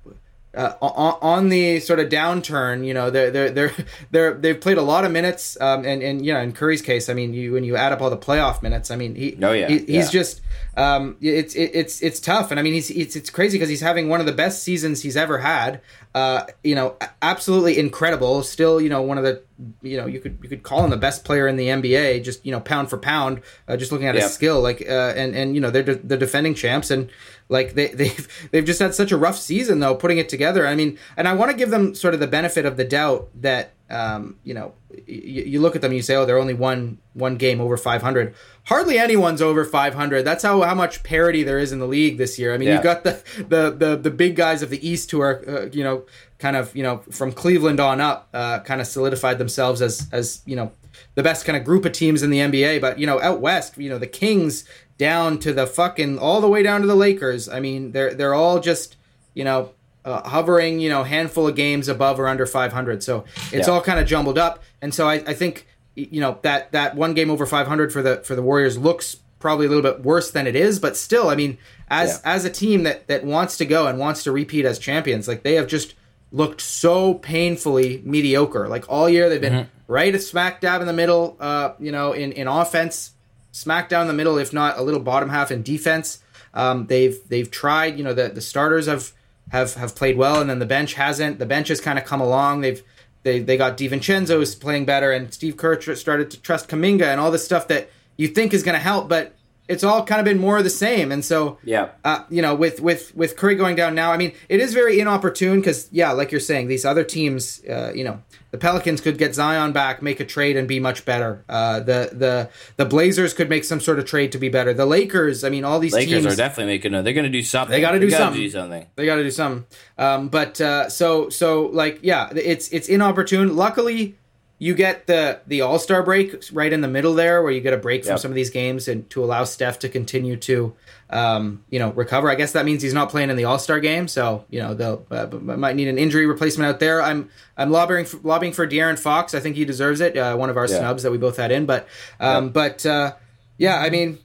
Uh, 0.52 0.74
on, 0.82 1.16
on 1.22 1.50
the 1.50 1.80
sort 1.80 2.00
of 2.00 2.10
downturn, 2.10 2.84
you 2.84 2.92
know, 2.92 3.12
they're 3.12 3.30
they're 3.30 3.52
they're 3.52 3.74
they're 4.12 4.34
they've 4.34 4.60
played 4.60 4.80
a 4.80 4.82
lot 4.82 5.06
of 5.06 5.12
minutes, 5.12 5.56
um, 5.62 5.86
and 5.86 6.02
and 6.02 6.26
you 6.26 6.34
know, 6.34 6.40
in 6.40 6.52
Curry's 6.54 6.82
case, 6.82 7.08
I 7.08 7.14
mean, 7.14 7.36
you 7.36 7.54
when 7.54 7.64
you 7.64 7.76
add 7.76 7.94
up 7.94 8.02
all 8.02 8.10
the 8.10 8.18
playoff 8.18 8.64
minutes, 8.64 8.90
I 8.90 8.96
mean, 8.96 9.14
he, 9.14 9.38
Oh, 9.44 9.52
yeah, 9.52 9.68
he- 9.68 9.86
he's 9.86 10.06
yeah. 10.06 10.10
just, 10.10 10.42
um, 10.76 11.18
it's 11.22 11.54
it, 11.54 11.70
it's 11.76 12.02
it's 12.02 12.20
tough, 12.20 12.50
and 12.50 12.60
I 12.60 12.64
mean, 12.64 12.74
he's 12.74 12.90
it's 12.90 13.16
it's 13.16 13.30
crazy 13.30 13.60
because 13.60 13.70
he's 13.70 13.82
having 13.82 14.10
one 14.10 14.22
of 14.22 14.26
the 14.26 14.32
best 14.32 14.64
seasons 14.64 15.04
he's 15.04 15.16
ever 15.16 15.38
had, 15.38 15.82
uh, 16.16 16.46
you 16.64 16.74
know, 16.76 16.96
absolutely 17.22 17.78
incredible. 17.78 18.42
Still, 18.44 18.82
you 18.82 18.90
know, 18.90 19.02
one 19.02 19.18
of 19.18 19.24
the, 19.24 19.44
you 19.82 19.96
know, 19.98 20.08
you 20.08 20.20
could 20.20 20.40
you 20.42 20.50
could 20.50 20.64
call 20.64 20.84
him 20.84 20.90
the 20.90 20.98
best 20.98 21.24
player 21.24 21.48
in 21.48 21.56
the 21.56 21.68
NBA, 21.68 22.24
just 22.24 22.46
you 22.46 22.52
know, 22.52 22.60
pound 22.60 22.90
for 22.90 22.98
pound, 22.98 23.42
uh, 23.68 23.78
just 23.78 23.92
looking 23.92 24.08
at 24.08 24.16
Yep. 24.16 24.24
his 24.24 24.34
skill, 24.34 24.62
like, 24.62 24.82
uh, 24.90 25.14
and 25.16 25.36
and 25.36 25.54
you 25.56 25.62
know, 25.62 25.70
they're 25.70 25.84
de- 25.84 25.96
the 25.96 26.18
defending 26.18 26.56
champs, 26.56 26.90
and 26.90 27.10
like 27.48 27.76
they 27.76 27.88
they've 27.94 28.50
they've 28.52 28.66
just 28.66 28.80
had 28.80 28.96
such 28.96 29.12
a 29.12 29.18
rough 29.18 29.38
season 29.38 29.80
though, 29.80 29.94
putting 29.96 30.18
it 30.18 30.30
together. 30.30 30.66
I 30.66 30.74
mean, 30.76 30.98
and 31.16 31.28
I 31.28 31.34
want 31.34 31.52
to 31.52 31.58
give 31.58 31.70
them 31.70 31.94
sort 31.94 32.14
of 32.14 32.20
the 32.20 32.28
benefit 32.28 32.66
of 32.66 32.76
the 32.78 32.86
doubt 32.86 33.30
that, 33.42 33.74
um, 33.90 34.36
you 34.44 34.54
know, 34.54 34.74
y- 34.92 35.04
you 35.08 35.60
look 35.62 35.76
at 35.76 35.82
them 35.82 35.92
and 35.92 35.96
you 35.98 36.02
say, 36.04 36.16
oh, 36.16 36.26
they're 36.26 36.38
only 36.38 36.54
one 36.54 37.00
one 37.14 37.36
game 37.38 37.60
over 37.60 37.76
500. 37.78 38.34
Hardly 38.66 38.98
anyone's 39.00 39.42
over 39.42 39.66
500. 39.66 40.24
That's 40.24 40.44
how 40.44 40.62
how 40.62 40.76
much 40.76 41.04
parity 41.04 41.44
there 41.44 41.60
is 41.60 41.72
in 41.72 41.80
the 41.80 41.88
league 41.88 42.18
this 42.18 42.38
year. 42.38 42.54
I 42.54 42.58
mean, 42.58 42.68
Yeah. 42.68 42.76
you've 42.76 42.84
got 42.84 43.04
the 43.04 43.22
the 43.38 43.72
the 43.72 43.96
the 43.98 44.12
big 44.12 44.36
guys 44.36 44.62
of 44.62 44.70
the 44.70 44.88
East 44.88 45.10
who 45.12 45.20
are 45.22 45.44
uh, 45.48 45.66
you 45.72 45.84
know 45.84 46.04
kind 46.38 46.56
of 46.56 46.76
you 46.76 46.84
know 46.84 47.00
from 47.12 47.32
Cleveland 47.32 47.80
on 47.80 48.00
up, 48.00 48.30
uh, 48.34 48.60
kind 48.60 48.80
of 48.82 48.88
solidified 48.88 49.38
themselves 49.38 49.82
as 49.82 50.08
as 50.12 50.42
you 50.46 50.56
know 50.56 50.72
the 51.16 51.24
best 51.24 51.46
kind 51.46 51.58
of 51.58 51.64
group 51.64 51.86
of 51.86 51.92
teams 51.94 52.22
in 52.24 52.30
the 52.30 52.40
NBA. 52.40 52.80
But 52.82 53.00
you 53.00 53.08
know 53.08 53.20
out 53.22 53.42
west, 53.42 53.78
you 53.78 53.90
know 53.90 53.98
the 53.98 54.08
Kings 54.08 54.66
down 54.98 55.40
to 55.40 55.54
the 55.54 55.66
fucking 55.66 56.20
all 56.20 56.42
the 56.42 56.50
way 56.50 56.62
down 56.62 56.82
to 56.82 56.88
the 56.88 56.96
Lakers. 56.96 57.50
I 57.50 57.60
mean, 57.60 57.92
they're 57.94 58.14
they're 58.14 58.36
all 58.36 58.60
just 58.60 58.98
you 59.34 59.44
know. 59.44 59.72
Uh, 60.06 60.28
hovering, 60.30 60.80
you 60.80 60.90
know, 60.90 61.04
handful 61.04 61.48
of 61.48 61.56
games 61.56 61.88
above 61.90 62.20
or 62.20 62.28
under 62.28 62.46
500. 62.46 63.04
So 63.04 63.26
it's 63.52 63.68
Yeah. 63.68 63.74
all 63.74 63.82
kind 63.82 64.00
of 64.00 64.08
jumbled 64.08 64.38
up. 64.38 64.64
And 64.82 64.94
so 64.94 65.08
I, 65.10 65.16
I 65.28 65.34
think, 65.34 65.68
you 65.96 66.22
know, 66.22 66.40
that 66.44 66.72
that 66.72 66.96
one 66.96 67.14
game 67.14 67.30
over 67.30 67.46
500 67.46 67.92
for 67.92 68.02
the 68.02 68.18
for 68.24 68.34
the 68.34 68.42
Warriors 68.42 68.78
looks 68.78 69.18
probably 69.40 69.66
a 69.66 69.70
little 69.70 69.84
bit 69.84 70.02
worse 70.04 70.32
than 70.32 70.48
it 70.48 70.56
is. 70.56 70.80
But 70.80 70.96
still, 70.96 71.28
I 71.30 71.36
mean, 71.36 71.58
as 71.90 72.22
as 72.24 72.46
a 72.46 72.50
team 72.50 72.84
that 72.84 73.08
that 73.08 73.26
wants 73.26 73.58
to 73.58 73.66
go 73.66 73.88
and 73.88 74.00
wants 74.00 74.24
to 74.24 74.32
repeat 74.32 74.66
as 74.66 74.80
champions, 74.80 75.28
like 75.28 75.44
they 75.44 75.56
have 75.56 75.68
just 75.68 75.96
looked 76.32 76.62
so 76.62 77.16
painfully 77.16 78.02
mediocre. 78.06 78.68
Like 78.70 78.86
all 78.90 79.10
year, 79.10 79.30
they've 79.30 79.42
been 79.42 79.68
right 79.88 80.20
smack 80.22 80.62
dab 80.62 80.80
in 80.82 80.88
the 80.88 80.94
middle. 80.94 81.36
Uh, 81.42 81.72
you 81.80 81.92
know, 81.92 82.14
in 82.14 82.32
in 82.32 82.48
offense, 82.48 83.12
smack 83.52 83.90
down 83.90 84.08
the 84.08 84.14
middle, 84.14 84.38
if 84.38 84.54
not 84.54 84.78
a 84.78 84.82
little 84.82 85.02
bottom 85.02 85.30
half 85.30 85.52
in 85.52 85.62
defense. 85.62 86.20
Um, 86.54 86.86
they've 86.88 87.18
they've 87.28 87.50
tried. 87.52 87.98
You 87.98 88.04
know, 88.06 88.14
the 88.14 88.30
the 88.30 88.42
starters 88.42 88.86
have 88.88 89.12
have 89.50 89.74
have 89.76 89.96
played 89.96 90.18
well, 90.18 90.42
and 90.42 90.50
then 90.50 90.60
the 90.60 90.66
bench 90.66 90.94
hasn't. 90.94 91.40
The 91.40 91.46
bench 91.46 91.68
has 91.68 91.82
kind 91.82 92.00
of 92.00 92.06
come 92.06 92.22
along. 92.22 92.62
They've 92.62 92.84
they 93.24 93.40
they 93.40 93.58
got 93.58 93.78
DiVincenzo 93.78 94.42
is 94.42 94.56
playing 94.56 94.86
better, 94.86 95.12
and 95.12 95.34
Steve 95.34 95.58
Kerr 95.58 95.80
started 95.96 96.32
to 96.32 96.42
trust 96.42 96.70
Kuminga 96.70 97.04
and 97.04 97.20
all 97.20 97.32
this 97.32 97.46
stuff 97.46 97.68
that 97.68 97.90
you 98.18 98.28
think 98.28 98.54
is 98.54 98.64
going 98.64 98.76
to 98.76 98.84
help, 98.84 99.08
but 99.08 99.34
it's 99.70 99.84
all 99.84 100.04
kind 100.04 100.20
of 100.20 100.26
been 100.26 100.40
more 100.40 100.58
of 100.58 100.64
the 100.66 100.70
same. 100.70 101.12
And 101.12 101.24
so 101.24 101.60
Yeah. 101.64 101.90
uh, 102.04 102.24
you 102.30 102.42
know, 102.42 102.56
with 102.56 102.82
with 102.82 103.16
with 103.16 103.38
Curry 103.38 103.56
going 103.56 103.76
down 103.78 103.96
now, 103.96 104.12
I 104.12 104.18
mean, 104.18 104.34
it 104.50 104.60
is 104.60 104.74
very 104.74 105.00
inopportune 105.00 105.62
because 105.62 105.88
yeah, 105.92 106.12
like 106.12 106.32
you're 106.32 106.42
saying, 106.42 106.68
these 106.68 106.84
other 106.86 107.04
teams, 107.04 107.62
uh, 107.70 107.92
you 107.96 108.04
know, 108.04 108.22
the 108.52 108.58
Pelicans 108.58 109.00
could 109.00 109.20
get 109.20 109.36
Zion 109.36 109.72
back, 109.72 110.02
make 110.02 110.20
a 110.20 110.26
trade, 110.26 110.58
and 110.58 110.68
be 110.68 110.80
much 110.80 111.06
better. 111.06 111.46
Uh, 111.48 111.80
the 111.82 112.10
the 112.12 112.50
the 112.78 112.86
Blazers 112.86 113.34
could 113.36 113.48
make 113.48 113.64
some 113.64 113.80
sort 113.80 114.00
of 114.00 114.06
trade 114.06 114.32
to 114.32 114.40
be 114.40 114.50
better. 114.50 114.74
The 114.74 114.88
Lakers, 114.88 115.44
I 115.44 115.50
mean, 115.50 115.64
all 115.64 115.78
these 115.80 115.94
Lakers 115.94 116.24
teams 116.24 116.26
are 116.34 116.36
definitely 116.36 116.74
making 116.74 116.96
a. 116.96 117.04
They're 117.04 117.14
going 117.14 117.26
to 117.26 117.30
do 117.30 117.44
something. 117.44 117.72
They 117.72 117.80
gotta 117.80 118.00
do 118.00 118.10
gotta 118.10 118.36
do 118.36 118.50
something. 118.50 118.88
they 118.96 119.06
got 119.06 119.18
to 119.18 119.24
do 119.24 119.30
something. 119.32 119.66
Um, 120.00 120.30
but 120.30 120.60
uh, 120.60 120.90
so 120.90 121.30
so 121.30 121.68
like 121.68 122.00
yeah, 122.02 122.30
it's 122.36 122.70
it's 122.70 122.90
inopportune. 122.90 123.56
Luckily, 123.56 124.16
you 124.62 124.76
get 124.76 125.08
the 125.08 125.40
the 125.48 125.62
All 125.62 125.80
Star 125.80 126.04
break 126.04 126.36
right 126.52 126.72
in 126.72 126.82
the 126.82 126.88
middle 126.88 127.16
there, 127.16 127.42
where 127.42 127.52
you 127.52 127.62
get 127.62 127.74
a 127.74 127.78
break 127.78 128.06
from 128.06 128.18
some 128.18 128.30
of 128.30 128.36
these 128.36 128.50
games 128.50 128.88
and 128.88 129.10
to 129.10 129.24
allow 129.24 129.46
Steph 129.46 129.80
to 129.80 129.90
continue 129.90 130.36
to 130.38 130.76
um, 131.10 131.64
you 131.70 131.80
know 131.80 131.92
recover. 131.94 132.30
I 132.30 132.36
guess 132.36 132.52
that 132.52 132.66
means 132.66 132.82
he's 132.84 132.94
not 132.94 133.10
playing 133.10 133.30
in 133.30 133.38
the 133.38 133.46
All 133.46 133.58
Star 133.58 133.80
game, 133.80 134.08
so 134.10 134.46
you 134.50 134.60
know 134.60 134.74
they'll 134.74 135.06
uh, 135.10 135.28
might 135.38 135.76
need 135.78 135.88
an 135.88 135.98
injury 135.98 136.26
replacement 136.28 136.70
out 136.70 136.80
there. 136.80 137.02
I'm 137.02 137.30
I'm 137.58 137.72
lobbying 137.72 138.06
for, 138.06 138.18
lobbying 138.18 138.54
for 138.54 138.68
De'Aaron 138.68 139.00
Fox. 139.00 139.34
I 139.34 139.40
think 139.40 139.56
he 139.56 139.64
deserves 139.66 140.02
it. 140.02 140.18
Uh, 140.18 140.36
one 140.36 140.50
of 140.50 140.58
our 140.58 140.68
Yeah. 140.68 140.80
snubs 140.80 141.04
that 141.04 141.12
we 141.12 141.18
both 141.18 141.38
had 141.38 141.52
in, 141.52 141.66
but 141.66 141.88
um, 142.20 142.50
but 142.50 142.86
uh, 142.86 143.14
yeah, 143.58 143.78
I 143.80 143.90
mean. 143.90 144.20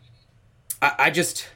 I, 0.83 0.95
I 0.99 1.11
just 1.11 1.49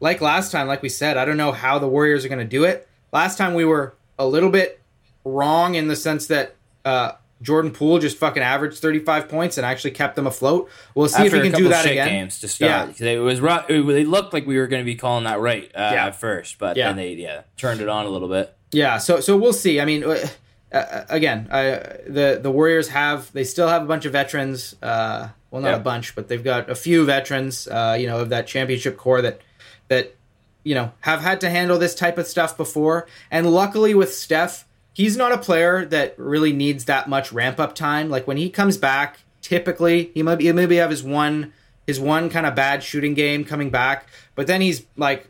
like 0.00 0.20
last 0.20 0.50
time, 0.50 0.66
like 0.66 0.82
we 0.82 0.88
said, 0.88 1.16
I 1.16 1.24
don't 1.24 1.36
know 1.36 1.52
how 1.52 1.78
the 1.78 1.86
Warriors 1.86 2.24
are 2.24 2.28
going 2.28 2.40
to 2.40 2.44
do 2.44 2.64
it. 2.64 2.88
Last 3.12 3.38
time 3.38 3.54
we 3.54 3.64
were 3.64 3.94
a 4.18 4.26
little 4.26 4.48
bit 4.50 4.80
wrong 5.24 5.76
in 5.76 5.86
the 5.86 5.94
sense 5.94 6.26
that 6.26 6.56
uh, 6.84 7.12
Jordan 7.42 7.72
Poole 7.72 7.98
just 7.98 8.16
fucking 8.16 8.42
averaged 8.42 8.78
35 8.78 9.28
points 9.28 9.58
and 9.58 9.66
actually 9.66 9.90
kept 9.90 10.16
them 10.16 10.26
afloat. 10.26 10.70
We'll 10.94 11.08
see 11.08 11.24
After 11.24 11.36
if 11.36 11.42
he 11.44 11.50
can 11.50 11.58
do 11.60 11.68
that 11.68 11.82
shit 11.82 11.92
again. 11.92 12.08
games 12.08 12.40
to 12.40 12.48
start, 12.48 12.98
Yeah. 13.00 13.10
it 13.10 13.18
was 13.18 13.40
rough. 13.40 13.68
It, 13.68 13.82
they 13.86 14.04
looked 14.04 14.32
like 14.32 14.46
we 14.46 14.56
were 14.58 14.66
going 14.68 14.80
to 14.80 14.86
be 14.86 14.94
calling 14.94 15.24
that 15.24 15.40
right 15.40 15.64
uh, 15.74 15.90
Yeah. 15.92 16.06
at 16.06 16.16
first, 16.20 16.58
but 16.58 16.76
Yeah. 16.76 16.88
then 16.88 16.96
they 16.96 17.12
yeah 17.14 17.42
turned 17.56 17.80
it 17.80 17.88
on 17.88 18.06
a 18.06 18.08
little 18.08 18.28
bit. 18.28 18.54
Yeah, 18.70 18.98
so 18.98 19.20
so 19.20 19.36
we'll 19.36 19.52
see. 19.52 19.80
I 19.80 19.84
mean, 19.84 20.02
uh, 20.04 20.16
uh, 20.72 21.04
again, 21.10 21.48
I, 21.50 21.62
the 22.06 22.38
the 22.42 22.50
Warriors 22.50 22.88
have 22.88 23.30
they 23.32 23.44
still 23.44 23.68
have 23.68 23.82
a 23.82 23.86
bunch 23.86 24.04
of 24.06 24.12
veterans. 24.12 24.74
Uh, 24.82 25.28
well, 25.50 25.60
not 25.60 25.68
Yeah. 25.70 25.76
a 25.76 25.80
bunch, 25.80 26.14
but 26.14 26.28
they've 26.28 26.42
got 26.42 26.70
a 26.70 26.74
few 26.74 27.04
veterans. 27.04 27.68
Uh, 27.68 27.96
you 28.00 28.06
know, 28.06 28.20
of 28.20 28.30
that 28.30 28.46
championship 28.46 28.96
core 28.96 29.20
that 29.20 29.40
that 29.88 30.14
you 30.64 30.74
know 30.74 30.92
have 31.00 31.20
had 31.20 31.40
to 31.42 31.50
handle 31.50 31.78
this 31.78 31.94
type 31.94 32.16
of 32.18 32.26
stuff 32.26 32.56
before. 32.56 33.06
And 33.30 33.50
luckily 33.52 33.94
with 33.94 34.14
Steph, 34.14 34.64
he's 34.94 35.16
not 35.16 35.32
a 35.32 35.38
player 35.38 35.84
that 35.86 36.14
really 36.18 36.52
needs 36.52 36.84
that 36.86 37.08
much 37.08 37.32
ramp 37.32 37.58
up 37.58 37.74
time. 37.74 38.10
Like 38.10 38.26
when 38.26 38.36
he 38.36 38.50
comes 38.50 38.76
back, 38.76 39.18
typically 39.40 40.10
he 40.14 40.22
might 40.22 40.36
be, 40.36 40.44
he 40.46 40.52
maybe 40.52 40.76
have 40.76 40.90
his 40.90 41.02
one 41.02 41.52
his 41.86 41.98
one 41.98 42.30
kind 42.30 42.46
of 42.46 42.54
bad 42.54 42.82
shooting 42.82 43.12
game 43.14 43.44
coming 43.44 43.68
back, 43.70 44.06
but 44.36 44.46
then 44.46 44.60
he's 44.60 44.84
like 44.96 45.26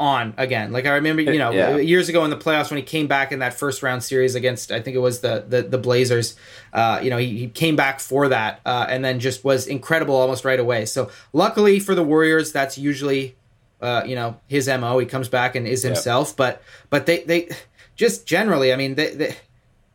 on 0.00 0.34
again. 0.36 0.72
Like 0.72 0.84
I 0.84 0.94
remember, 0.94 1.22
you 1.22 1.38
know, 1.38 1.52
Yeah. 1.52 1.76
years 1.76 2.08
ago 2.08 2.24
in 2.24 2.30
the 2.30 2.36
playoffs 2.36 2.70
when 2.70 2.78
he 2.78 2.82
came 2.82 3.06
back 3.06 3.30
in 3.30 3.38
that 3.38 3.54
first 3.54 3.84
round 3.84 4.02
series 4.02 4.34
against 4.34 4.72
I 4.72 4.80
think 4.80 4.96
it 4.96 5.00
was 5.00 5.20
the 5.20 5.44
the, 5.48 5.62
the 5.62 5.78
Blazers. 5.78 6.34
Uh, 6.72 6.98
you 7.02 7.08
know, 7.10 7.18
he, 7.18 7.38
he 7.38 7.48
came 7.48 7.76
back 7.76 8.00
for 8.00 8.28
that 8.28 8.60
uh, 8.66 8.86
and 8.88 9.04
then 9.04 9.20
just 9.20 9.44
was 9.44 9.68
incredible 9.68 10.16
almost 10.16 10.44
right 10.44 10.58
away. 10.58 10.86
So 10.86 11.10
luckily 11.32 11.78
for 11.78 11.94
the 11.94 12.02
Warriors, 12.02 12.50
that's 12.50 12.76
usually 12.76 13.36
uh, 13.80 14.02
you 14.04 14.16
know 14.16 14.40
his 14.48 14.66
mo. 14.66 14.98
He 14.98 15.06
comes 15.06 15.28
back 15.28 15.54
and 15.54 15.68
is 15.68 15.82
himself. 15.84 16.36
But 16.36 16.62
but 16.90 17.06
they 17.06 17.22
they 17.22 17.48
just 18.02 18.26
generally, 18.26 18.72
I 18.72 18.76
mean, 18.76 18.96
they. 18.96 19.14
they 19.14 19.36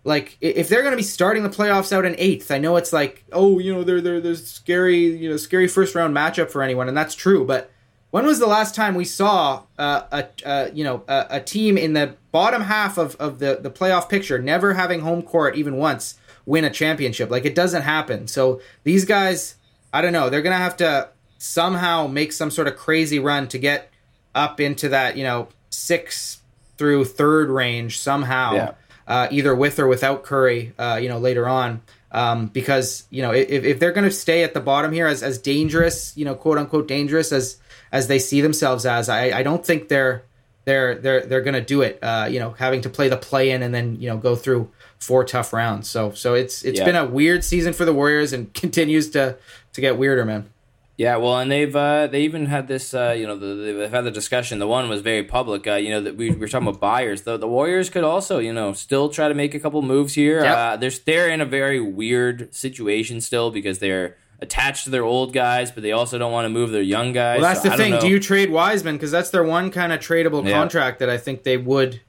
like 0.04 0.38
if 0.40 0.70
they're 0.70 0.84
going 0.84 0.94
to 0.94 0.98
be 0.98 1.04
starting 1.04 1.44
the 1.44 1.50
playoffs 1.50 1.92
out 1.92 2.06
in 2.06 2.16
eighth, 2.18 2.50
I 2.50 2.60
know 2.60 2.78
it's 2.78 2.94
like, 2.94 3.26
oh, 3.34 3.60
you 3.60 3.74
know, 3.74 3.84
they're 3.84 4.00
they're 4.00 4.22
there's 4.22 4.48
scary, 4.48 5.00
you 5.00 5.30
know, 5.30 5.36
scary 5.36 5.68
first 5.68 5.96
round 5.96 6.16
matchup 6.16 6.50
for 6.50 6.64
anyone, 6.64 6.88
and 6.88 6.96
that's 6.96 7.14
true. 7.14 7.44
But 7.44 7.70
when 8.12 8.26
was 8.26 8.40
the 8.40 8.48
last 8.48 8.74
time 8.74 8.96
we 8.96 9.04
saw 9.04 9.64
uh, 9.78 10.04
a 10.14 10.48
uh, 10.48 10.70
you 10.74 10.86
know 10.86 11.04
a, 11.10 11.26
a 11.32 11.42
team 11.42 11.78
in 11.78 11.92
the 11.92 12.16
bottom 12.32 12.62
half 12.62 12.98
of, 12.98 13.18
of 13.18 13.40
the 13.40 13.60
the 13.62 13.70
playoff 13.70 14.08
picture 14.08 14.40
never 14.40 14.76
having 14.76 15.02
home 15.02 15.22
court 15.24 15.58
even 15.58 15.76
once 15.76 16.16
win 16.46 16.64
a 16.64 16.70
championship? 16.70 17.30
Like 17.30 17.44
it 17.44 17.54
doesn't 17.54 17.82
happen. 17.82 18.30
So 18.30 18.62
these 18.86 19.04
guys, 19.04 19.56
I 19.92 20.02
don't 20.02 20.14
know, 20.14 20.30
they're 20.30 20.42
gonna 20.42 20.56
have 20.56 20.78
to 20.78 21.10
somehow 21.38 22.08
make 22.08 22.32
some 22.32 22.50
sort 22.50 22.70
of 22.70 22.78
crazy 22.78 23.20
run 23.20 23.50
to 23.50 23.58
get 23.58 23.92
up 24.34 24.62
into 24.62 24.88
that 24.88 25.18
you 25.18 25.26
know 25.26 25.50
six 25.70 26.40
through 26.78 27.06
third 27.06 27.50
range 27.50 28.00
somehow 28.00 28.54
Yeah. 28.56 28.72
uh, 29.08 29.28
either 29.32 29.56
with 29.56 29.80
or 29.80 29.88
without 29.88 30.24
Curry, 30.24 30.74
uh, 30.78 31.00
you 31.02 31.10
know, 31.10 31.18
later 31.20 31.48
on. 31.48 31.82
Um, 32.12 32.48
because 32.48 33.04
you 33.10 33.22
know, 33.22 33.32
if, 33.32 33.50
if 33.66 33.80
they're 33.80 33.92
going 33.92 34.08
to 34.10 34.16
stay 34.16 34.44
at 34.44 34.54
the 34.54 34.62
bottom 34.62 34.94
here 34.94 35.08
as, 35.08 35.22
as 35.24 35.38
dangerous, 35.38 36.16
you 36.16 36.24
know, 36.26 36.36
quote 36.36 36.58
unquote 36.58 36.88
dangerous 36.88 37.32
as 37.32 37.58
as 37.92 38.08
they 38.08 38.20
see 38.20 38.42
themselves 38.42 38.86
as, 38.86 39.10
I, 39.10 39.40
I 39.40 39.44
don't 39.44 39.66
think 39.66 39.90
they're 39.90 40.24
they're 40.66 40.96
they're 40.96 41.26
they're 41.26 41.42
going 41.42 41.54
to 41.56 41.62
do 41.62 41.82
it. 41.82 42.00
Uh, 42.02 42.28
you 42.30 42.40
know, 42.40 42.52
having 42.52 42.82
to 42.82 42.90
play 42.90 43.10
the 43.10 43.18
play 43.18 43.52
in 43.52 43.62
and 43.62 43.74
then 43.74 43.98
you 44.00 44.08
know 44.10 44.18
go 44.18 44.36
through 44.38 44.70
four 45.00 45.24
tough 45.26 45.52
rounds. 45.54 45.90
So 45.90 46.12
so 46.12 46.34
it's 46.34 46.64
it's 46.64 46.80
Yeah. 46.80 46.86
been 46.86 46.96
a 46.96 47.06
weird 47.06 47.44
season 47.44 47.74
for 47.74 47.84
the 47.86 47.94
Warriors 47.94 48.32
and 48.34 48.54
continues 48.64 49.10
to 49.12 49.36
to 49.74 49.82
get 49.82 49.98
weirder, 49.98 50.24
man. 50.26 50.50
Yeah, 50.98 51.18
well, 51.18 51.38
and 51.38 51.52
they've 51.52 51.76
uh, 51.76 52.08
they 52.08 52.22
even 52.22 52.48
had 52.48 52.68
this, 52.68 52.92
uh, 52.96 53.14
you 53.16 53.28
know, 53.28 53.38
the, 53.38 53.54
they've 53.74 53.92
had 53.92 54.04
the 54.04 54.10
discussion. 54.12 54.58
The 54.58 54.66
one 54.68 54.90
was 54.90 55.02
very 55.02 55.24
public. 55.24 55.68
Uh, 55.68 55.76
you 55.76 55.92
know, 55.92 56.02
that 56.02 56.18
we 56.18 56.32
were 56.32 56.48
talking 56.48 56.68
about 56.68 56.82
buyers. 56.82 57.22
The, 57.22 57.38
the 57.38 57.48
Warriors 57.48 57.92
could 57.92 58.04
also, 58.04 58.40
you 58.40 58.52
know, 58.52 58.74
still 58.74 59.08
try 59.10 59.28
to 59.28 59.36
make 59.36 59.54
a 59.54 59.60
couple 59.60 59.82
moves 59.84 60.16
here. 60.16 60.44
Yep. 60.44 60.58
Uh, 60.58 60.78
they're 60.78 60.92
they're 61.06 61.30
in 61.30 61.40
a 61.40 61.46
very 61.46 61.80
weird 61.80 62.52
situation 62.54 63.22
still 63.22 63.52
because 63.52 63.78
they're 63.78 64.18
attached 64.42 64.86
to 64.86 64.90
their 64.90 65.04
old 65.04 65.34
guys, 65.34 65.70
but 65.72 65.84
they 65.84 65.92
also 65.92 66.18
don't 66.18 66.32
want 66.32 66.46
to 66.46 66.50
move 66.50 66.72
their 66.72 66.82
young 66.82 67.14
guys. 67.14 67.42
Well, 67.42 67.50
that's 67.54 67.62
So 67.62 67.70
the 67.70 67.76
I 67.76 67.78
thing. 67.78 68.00
Do 68.00 68.08
you 68.08 68.20
trade 68.20 68.50
Wiseman 68.50 68.96
because 68.96 69.12
that's 69.12 69.30
their 69.30 69.44
one 69.44 69.70
kind 69.70 69.94
of 69.94 70.00
tradable 70.00 70.44
Yeah. 70.44 70.54
contract 70.54 70.98
that 71.00 71.10
I 71.12 71.18
think 71.20 71.44
they 71.44 71.58
would 71.58 72.02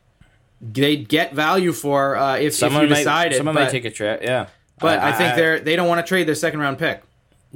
they'd 0.62 1.08
get 1.08 1.34
value 1.34 1.72
for 1.72 2.16
uh, 2.16 2.36
if, 2.36 2.46
if 2.46 2.54
Someone 2.54 2.84
you 2.84 2.88
might, 2.88 2.96
decided. 2.98 3.36
someone 3.36 3.54
but 3.54 3.64
might 3.64 3.70
take 3.70 3.84
a 3.84 3.90
trip. 3.90 4.22
Yeah, 4.22 4.46
but 4.80 4.98
I, 4.98 5.12
think 5.12 5.36
they're 5.36 5.60
they 5.60 5.76
don't 5.76 5.88
want 5.88 6.04
to 6.04 6.08
trade 6.08 6.26
their 6.26 6.34
second 6.34 6.60
round 6.60 6.78
pick, 6.78 7.02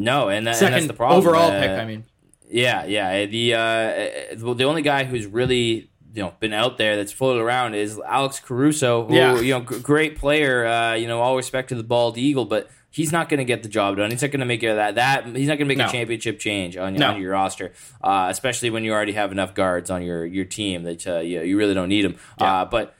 no, 0.02 0.28
and, 0.28 0.30
that, 0.30 0.36
and 0.38 0.46
that's 0.46 0.58
second 0.58 0.86
the 0.88 0.94
problem. 0.94 1.18
overall 1.18 1.50
Uh, 1.50 1.60
pick. 1.60 1.70
I 1.70 1.84
mean, 1.84 2.04
Yeah, 2.50 2.84
yeah. 2.84 3.26
The 3.26 3.54
uh, 3.54 4.54
the 4.54 4.64
only 4.64 4.82
guy 4.82 5.04
who's 5.04 5.26
really 5.26 5.90
you 6.14 6.22
know 6.22 6.34
been 6.40 6.52
out 6.52 6.76
there 6.76 6.96
that's 6.96 7.12
floated 7.12 7.40
around 7.40 7.74
is 7.74 7.98
Alex 8.06 8.40
Caruso. 8.40 9.06
Who, 9.06 9.14
Yeah. 9.14 9.40
you 9.40 9.54
know, 9.54 9.60
g- 9.60 9.78
great 9.80 10.18
player. 10.18 10.66
Uh, 10.66 10.94
you 10.94 11.06
know, 11.08 11.20
all 11.20 11.36
respect 11.36 11.70
to 11.70 11.74
the 11.74 11.82
bald 11.82 12.18
eagle, 12.18 12.44
but 12.44 12.68
he's 12.90 13.10
not 13.10 13.30
going 13.30 13.38
to 13.38 13.44
get 13.44 13.62
the 13.62 13.68
job 13.70 13.96
done. 13.96 14.10
He's 14.10 14.20
not 14.20 14.30
going 14.30 14.40
to 14.40 14.46
make 14.46 14.60
that 14.60 14.94
that 14.96 15.24
he's 15.34 15.48
not 15.48 15.56
going 15.56 15.66
to 15.68 15.74
make 15.74 15.78
No. 15.78 15.86
a 15.86 15.90
championship 15.90 16.38
change 16.38 16.76
on, 16.76 16.92
No. 16.94 17.12
on 17.12 17.22
your 17.22 17.32
roster, 17.32 17.72
uh, 18.04 18.26
especially 18.28 18.68
when 18.68 18.84
you 18.84 18.92
already 18.92 19.12
have 19.12 19.32
enough 19.32 19.54
guards 19.54 19.88
on 19.90 20.02
your 20.02 20.26
your 20.26 20.44
team 20.44 20.82
that 20.82 21.06
uh, 21.06 21.20
you, 21.20 21.40
you 21.40 21.56
really 21.56 21.72
don't 21.72 21.88
need 21.88 22.04
them. 22.04 22.16
Uh, 22.38 22.66
but 22.66 22.94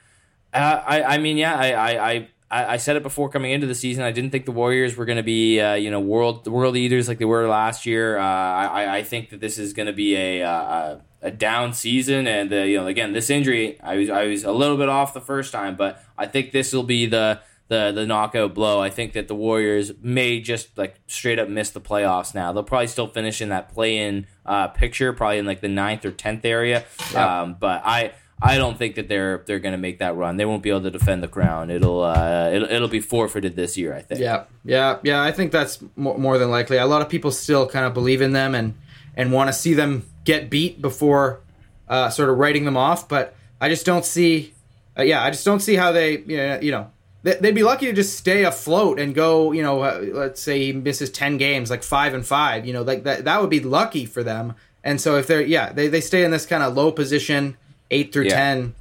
uh, 0.55 0.81
I 0.87 1.03
I 1.03 1.19
mean 1.19 1.37
yeah 1.37 1.55
I 1.55 1.73
I. 1.73 2.11
I 2.13 2.29
I 2.53 2.75
I 2.75 2.77
said 2.77 2.97
it 2.97 3.03
before 3.03 3.29
coming 3.29 3.51
into 3.51 3.67
the 3.67 3.75
season. 3.75 4.05
I 4.05 4.13
didn't 4.13 4.31
think 4.31 4.45
the 4.45 4.53
Warriors 4.53 4.97
were 4.97 5.07
going 5.07 5.17
to 5.17 5.23
be, 5.23 5.61
uh, 5.61 5.75
you 5.75 5.91
know, 5.91 6.01
world 6.01 6.47
world 6.47 6.77
eaters 6.77 7.09
like 7.09 7.19
they 7.19 7.25
were 7.25 7.49
last 7.49 7.87
year. 7.87 8.19
Uh, 8.19 8.23
I, 8.23 8.99
I 8.99 9.03
think 9.03 9.31
that 9.31 9.41
this 9.41 9.59
is 9.59 9.73
going 9.73 9.87
to 9.87 9.93
be 9.93 10.15
a, 10.15 10.43
uh, 10.43 10.51
a 10.53 11.01
a 11.23 11.31
down 11.31 11.73
season, 11.73 12.27
and 12.27 12.51
you 12.51 12.79
know, 12.79 12.87
again, 12.87 13.13
this 13.13 13.31
injury, 13.31 13.81
I 13.81 13.97
was 13.97 14.11
I 14.11 14.27
was 14.27 14.45
a 14.45 14.53
little 14.53 14.77
bit 14.77 14.89
off 14.89 15.15
the 15.15 15.21
first 15.21 15.53
time, 15.53 15.77
but 15.77 16.03
I 16.19 16.27
think 16.27 16.53
this 16.53 16.73
will 16.73 16.83
be 16.83 17.07
the 17.07 17.41
the 17.69 17.93
the 17.93 18.07
knockout 18.07 18.55
blow. 18.55 18.81
I 18.81 18.91
think 18.91 19.13
that 19.15 19.29
the 19.29 19.35
Warriors 19.35 19.93
may 20.03 20.41
just 20.41 20.77
like 20.77 20.97
straight 21.07 21.39
up 21.39 21.49
miss 21.49 21.71
the 21.71 21.81
playoffs 21.81 22.35
now. 22.35 22.53
They'll 22.53 22.65
probably 22.65 22.89
still 22.89 23.07
finish 23.07 23.41
in 23.41 23.49
that 23.51 23.73
play 23.73 23.99
in 23.99 24.27
uh, 24.45 24.69
picture, 24.69 25.13
probably 25.13 25.39
in 25.39 25.47
like 25.47 25.61
the 25.61 25.69
ninth 25.69 26.05
or 26.05 26.11
tenth 26.11 26.45
area. 26.45 26.85
Yeah. 27.13 27.43
Um, 27.43 27.57
but 27.59 27.83
I. 27.85 28.13
I 28.45 28.57
don't 28.59 28.77
think 28.77 28.97
that 28.97 29.09
they're 29.09 29.43
they're 29.47 29.61
going 29.61 29.73
to 29.73 29.79
make 29.79 29.99
that 30.01 30.17
run. 30.17 30.37
They 30.37 30.45
won't 30.45 30.63
be 30.63 30.71
able 30.71 30.83
to 30.83 30.91
defend 30.91 31.23
the 31.23 31.29
crown. 31.29 31.71
It'll 31.71 32.03
uh, 32.03 32.51
it'll, 32.53 32.69
it'll 32.71 32.89
be 32.89 33.01
forfeited 33.01 33.55
this 33.57 33.77
year. 33.79 33.95
I 33.95 34.03
think. 34.03 34.21
yeah, 34.21 34.45
yeah, 34.65 34.99
yeah. 35.03 35.23
I 35.23 35.31
think 35.33 35.53
that's 35.53 35.79
more, 35.97 36.19
more 36.19 36.39
than 36.39 36.51
likely. 36.51 36.77
A 36.79 36.87
lot 36.87 37.03
of 37.03 37.09
people 37.09 37.31
still 37.31 37.69
kind 37.69 37.87
of 37.87 37.95
believe 37.95 38.21
in 38.21 38.33
them 38.33 38.55
and 38.55 38.75
and 39.17 39.33
want 39.33 39.49
to 39.49 39.53
see 39.53 39.75
them 39.75 40.07
get 40.25 40.51
beat 40.51 40.83
before 40.83 41.41
uh, 41.89 42.09
sort 42.11 42.31
of 42.31 42.39
writing 42.39 42.65
them 42.65 42.77
off. 42.77 43.09
But 43.09 43.35
I 43.61 43.69
just 43.69 43.87
don't 43.87 44.05
see. 44.05 44.55
Uh, 44.99 45.03
yeah, 45.03 45.23
I 45.23 45.31
just 45.31 45.45
don't 45.45 45.61
see 45.61 45.77
how 45.77 45.93
they. 45.93 46.19
You 46.19 46.37
know, 46.37 46.59
you 46.61 46.71
know 46.73 46.91
they- 47.23 47.37
they'd 47.37 47.55
be 47.55 47.63
lucky 47.63 47.87
to 47.87 47.93
just 47.93 48.17
stay 48.17 48.43
afloat 48.45 48.99
and 48.99 49.15
go. 49.15 49.53
You 49.53 49.63
know, 49.63 49.83
uh, 49.83 50.05
let's 50.13 50.43
say 50.43 50.59
he 50.67 50.73
misses 50.73 51.11
ten 51.11 51.37
games, 51.39 51.71
like 51.71 51.83
five 51.85 52.13
and 52.13 52.27
five. 52.27 52.67
You 52.67 52.73
know, 52.73 52.83
like 52.83 53.05
that. 53.05 53.25
That 53.25 53.41
would 53.41 53.51
be 53.51 53.61
lucky 53.61 54.05
for 54.05 54.23
them. 54.25 54.55
And 54.85 55.01
so 55.01 55.17
if 55.17 55.29
they're 55.29 55.43
yeah, 55.43 55.73
they 55.73 55.87
they 55.87 56.01
stay 56.01 56.25
in 56.25 56.33
this 56.33 56.45
kind 56.45 56.63
of 56.65 56.75
low 56.75 56.91
position, 56.91 57.57
eight 57.93 58.13
through 58.13 58.25
Yeah. 58.25 58.35
ten. 58.37 58.75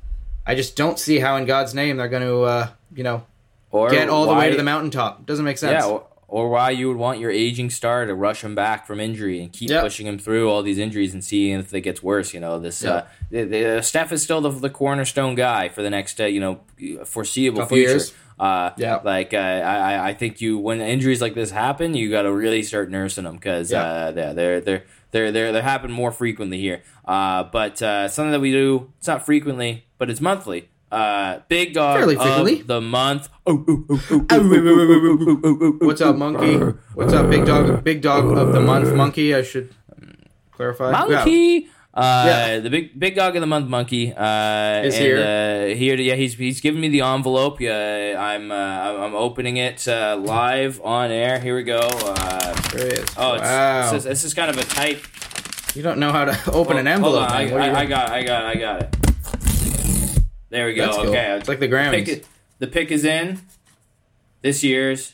I 0.48 0.56
just 0.56 0.76
don't 0.76 0.98
see 0.98 1.20
how, 1.20 1.36
in 1.38 1.46
God's 1.46 1.76
name, 1.76 1.98
they're 1.98 2.08
going 2.08 2.24
to, 2.24 2.42
uh, 2.42 2.68
you 2.96 3.04
know, 3.04 3.24
Or 3.70 3.90
get 3.92 4.10
all 4.10 4.26
the 4.26 4.34
way 4.34 4.50
to 4.50 4.58
the 4.58 4.64
mountaintop. 4.64 5.26
Doesn't 5.28 5.46
make 5.46 5.60
sense. 5.60 5.86
Yeah, 5.86 6.00
or, 6.32 6.50
why 6.50 6.70
you 6.72 6.88
would 6.88 6.98
want 6.98 7.20
your 7.20 7.30
aging 7.32 7.70
star 7.70 8.06
to 8.06 8.16
rush 8.16 8.44
him 8.44 8.56
back 8.56 8.88
from 8.88 9.00
injury 9.00 9.42
and 9.42 9.52
keep 9.52 9.70
Yeah. 9.70 9.82
pushing 9.82 10.08
him 10.08 10.18
through 10.18 10.50
all 10.50 10.64
these 10.64 10.78
injuries 10.80 11.14
and 11.14 11.24
seeing 11.24 11.60
if 11.60 11.74
it 11.74 11.82
gets 11.82 12.02
worse. 12.02 12.34
You 12.34 12.40
know, 12.40 12.58
this 12.60 12.84
uh, 12.86 13.06
the, 13.30 13.44
the, 13.44 13.82
Steph 13.82 14.12
is 14.12 14.24
still 14.24 14.42
the, 14.42 14.50
the 14.52 14.70
cornerstone 14.70 15.36
guy 15.36 15.70
for 15.70 15.82
the 15.82 15.90
next 15.90 16.20
uh, 16.22 16.26
you 16.26 16.40
know 16.40 16.62
foreseeable 17.06 17.62
Couple 17.62 17.78
future. 17.78 17.90
years. 17.92 18.14
Uh, 18.40 18.72
Yeah. 18.78 19.00
like 19.04 19.34
uh, 19.34 19.38
I, 19.38 19.94
I- 19.94 20.08
I 20.10 20.14
think 20.16 20.42
you 20.42 20.58
when 20.58 20.82
injuries 20.82 21.22
like 21.22 21.36
this 21.36 21.52
happen, 21.52 21.94
you 21.94 22.10
got 22.10 22.24
to 22.24 22.34
really 22.34 22.64
start 22.64 22.90
nursing 22.90 23.24
them 23.26 23.36
because 23.36 23.72
Yeah. 23.72 23.84
uh, 23.84 24.12
they're 24.12 24.34
they're 24.34 24.62
they're 24.62 24.84
they're 25.12 25.32
they're 25.32 25.52
they 25.52 25.62
happen 25.62 25.92
more 25.92 26.12
frequently 26.12 26.60
here. 26.60 26.82
Uh, 27.06 27.44
but 27.44 27.82
uh, 27.82 28.08
something 28.08 28.32
that 28.32 28.40
we 28.42 28.52
do, 28.52 28.92
it's 28.98 29.08
not 29.08 29.26
frequently, 29.26 29.86
but 30.00 30.10
it's 30.10 30.22
monthly 30.22 30.70
uh, 30.92 31.40
big 31.48 31.74
dog 31.74 31.98
Fairly 31.98 32.16
frequently. 32.16 32.62
of 32.62 32.68
the 32.68 32.82
month. 32.82 33.30
What's 35.82 36.02
up, 36.02 36.16
monkey? 36.16 36.58
What's 36.94 37.14
up, 37.14 37.30
big 37.30 37.46
dog? 37.46 37.84
Big 37.84 38.02
dog 38.02 38.38
of 38.38 38.54
the 38.54 38.60
month, 38.60 38.94
monkey. 38.94 39.34
I 39.34 39.42
should 39.42 39.74
clarify. 40.52 40.92
Monkey. 40.92 41.70
Uh, 41.94 42.24
yeah. 42.26 42.60
the 42.60 42.70
big 42.70 42.98
big 42.98 43.16
dog 43.16 43.36
of 43.36 43.42
the 43.42 43.48
month, 43.48 43.68
monkey, 43.68 44.14
uh, 44.14 44.82
is 44.84 44.96
and, 44.96 45.04
here. 45.04 45.18
Uh, 45.18 45.76
here, 45.76 45.96
yeah, 45.98 46.16
he's 46.16 46.36
he's 46.36 46.62
giving 46.62 46.80
me 46.80 46.88
the 46.88 47.02
envelope. 47.02 47.60
Yeah, 47.60 48.16
I'm 48.18 48.50
uh, 48.50 48.56
I'm 48.56 49.14
opening 49.14 49.58
it 49.58 49.86
uh, 49.90 50.18
live 50.18 50.80
on 50.86 51.12
air. 51.12 51.40
Here 51.40 51.54
we 51.54 51.64
go. 51.64 51.80
Uh, 51.80 52.54
there. 52.72 53.04
Oh, 53.18 53.36
wow. 53.38 53.92
this, 53.92 53.94
is, 53.94 54.04
this 54.06 54.24
is 54.24 54.34
kind 54.34 54.50
of 54.50 54.58
a 54.58 54.64
tight. 54.64 55.02
You 55.76 55.84
don't 55.84 56.00
know 56.00 56.14
how 56.14 56.26
to 56.26 56.52
open 56.54 56.78
an 56.78 56.88
envelope. 56.88 57.30
I, 57.30 57.50
I, 57.50 57.80
I 57.82 57.86
got, 57.86 58.10
I 58.10 58.24
got, 58.24 58.46
I 58.46 58.56
got 58.56 58.82
it. 58.84 59.11
There 60.52 60.68
we 60.68 60.74
go. 60.74 60.92
Okay, 61.08 61.36
It's 61.38 61.48
like 61.48 61.60
the 61.60 61.68
pick 61.68 61.72
Grammys. 61.72 62.08
it, 62.08 62.28
the 62.60 62.68
pick 62.68 62.92
is 62.92 63.04
in. 63.06 63.40
This 64.42 64.64
year's 64.64 65.14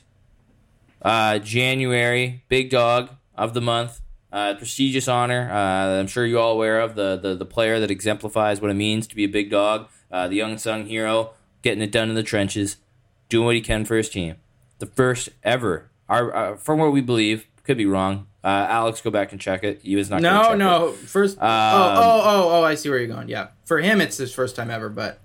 uh, 1.02 1.40
January 1.40 2.44
big 2.50 2.70
dog 2.70 3.10
of 3.36 3.54
the 3.54 3.62
month, 3.62 4.02
uh, 4.32 4.56
prestigious 4.56 5.08
honor. 5.08 5.50
Uh, 5.52 6.00
I'm 6.00 6.08
sure 6.08 6.26
you're 6.26 6.40
all 6.42 6.54
aware 6.54 6.80
of 6.82 6.96
the, 6.96 7.18
the 7.18 7.36
the 7.36 7.46
player 7.46 7.80
that 7.80 7.92
exemplifies 7.92 8.62
what 8.62 8.72
it 8.72 8.76
means 8.76 9.06
to 9.08 9.16
be 9.16 9.24
a 9.24 9.30
big 9.30 9.50
dog. 9.52 9.88
Uh, 10.12 10.28
the 10.28 10.40
unsung 10.40 10.86
hero, 10.88 11.32
getting 11.62 11.82
it 11.82 11.92
done 11.92 12.10
in 12.10 12.16
the 12.16 12.24
trenches, 12.24 12.78
doing 13.30 13.46
what 13.46 13.56
he 13.56 13.62
can 13.62 13.86
for 13.86 13.96
his 13.96 14.10
team. 14.10 14.36
The 14.80 14.86
first 14.86 15.30
ever, 15.44 15.90
our, 16.08 16.34
uh, 16.36 16.56
from 16.58 16.80
what 16.80 16.92
we 16.94 17.02
believe, 17.02 17.48
could 17.64 17.78
be 17.78 17.86
wrong. 17.86 18.28
Uh, 18.44 18.66
Alex, 18.70 19.02
go 19.02 19.12
back 19.12 19.34
and 19.34 19.42
check 19.42 19.64
it. 19.66 19.82
He 19.84 19.96
was 19.98 20.10
not. 20.10 20.22
gonna 20.22 20.44
No, 20.44 20.54
it. 20.54 20.58
no. 20.58 20.92
First. 20.94 21.38
Um, 21.38 21.44
oh, 21.44 21.94
oh, 21.98 22.22
oh, 22.24 22.50
oh. 22.60 22.64
I 22.64 22.76
see 22.76 22.90
where 22.90 22.98
you're 23.00 23.08
going. 23.14 23.28
Yeah. 23.28 23.50
For 23.66 23.80
him, 23.80 24.00
it's 24.00 24.16
his 24.16 24.34
first 24.34 24.56
time 24.56 24.72
ever. 24.72 24.88
But 24.88 25.20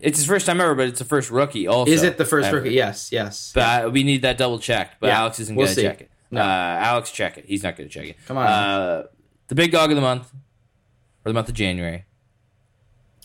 It's 0.00 0.18
his 0.18 0.26
first 0.26 0.46
time 0.46 0.60
ever, 0.60 0.74
but 0.74 0.88
it's 0.88 0.98
the 0.98 1.04
first 1.04 1.30
rookie. 1.30 1.66
Also, 1.66 1.90
is 1.90 2.02
it 2.02 2.18
the 2.18 2.24
first 2.24 2.48
ever. 2.48 2.58
rookie? 2.58 2.70
Yes. 2.70 3.10
Yes. 3.12 3.52
But 3.54 3.86
uh, 3.86 3.90
we 3.90 4.02
need 4.02 4.22
that 4.22 4.36
double 4.38 4.58
checked. 4.58 5.00
But 5.00 5.08
Yeah, 5.08 5.20
Alex 5.20 5.40
isn't 5.40 5.56
we'll 5.56 5.66
going 5.66 5.76
to 5.76 5.82
check 5.82 6.00
it. 6.02 6.10
No. 6.30 6.40
Uh, 6.40 6.44
Alex, 6.44 7.10
check 7.10 7.38
it. 7.38 7.44
He's 7.46 7.62
not 7.62 7.76
going 7.76 7.88
to 7.88 7.92
check 7.92 8.08
it. 8.08 8.16
Come 8.26 8.36
on. 8.36 8.46
Uh, 8.46 9.02
the 9.48 9.54
big 9.54 9.72
dog 9.72 9.90
of 9.90 9.96
the 9.96 10.02
month, 10.02 10.28
for 11.22 11.30
the 11.30 11.34
month 11.34 11.48
of 11.48 11.54
January. 11.54 12.04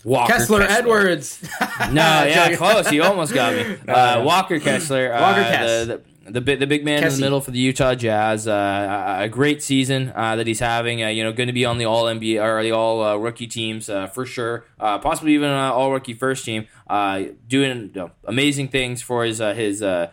Walker 0.03 0.33
Kessler, 0.33 0.61
Edwards. 0.63 1.47
No, 1.91 2.01
yeah, 2.25 2.55
close. 2.55 2.91
You 2.91 3.03
almost 3.03 3.33
got 3.33 3.53
me. 3.53 3.77
Uh, 3.87 4.23
Walker 4.25 4.59
Kessler. 4.59 5.13
Uh, 5.13 5.21
Walker 5.21 5.43
Kess. 5.43 5.85
The, 5.85 5.85
the, 5.97 6.01
the, 6.29 6.41
bi- 6.41 6.55
the 6.55 6.67
big 6.67 6.85
man 6.85 6.97
in 6.97 7.03
the 7.03 7.21
middle 7.21 7.41
for 7.41 7.51
the 7.51 7.59
Utah 7.59 7.95
Jazz. 7.95 8.47
Uh, 8.47 9.17
a 9.21 9.27
great 9.29 9.63
season 9.63 10.11
uh, 10.15 10.35
that 10.35 10.45
he's 10.47 10.59
having. 10.59 11.03
Uh, 11.03 11.07
you 11.07 11.23
know, 11.23 11.31
going 11.33 11.47
to 11.47 11.53
be 11.53 11.65
on 11.65 11.77
the 11.77 11.85
All 11.85 12.03
NBA 12.05 12.41
or 12.43 12.61
the 12.63 12.71
All 12.71 13.03
uh, 13.03 13.15
Rookie 13.15 13.47
teams 13.47 13.89
uh, 13.89 14.07
for 14.07 14.25
sure. 14.25 14.65
Uh, 14.79 14.97
possibly 14.99 15.33
even 15.33 15.49
All 15.49 15.91
Rookie 15.91 16.13
first 16.13 16.45
team. 16.45 16.67
Uh, 16.87 17.23
doing 17.47 17.95
amazing 18.25 18.67
things 18.67 19.01
for 19.01 19.23
his 19.23 19.41
uh, 19.41 19.53
his 19.53 19.81
uh, 19.81 20.11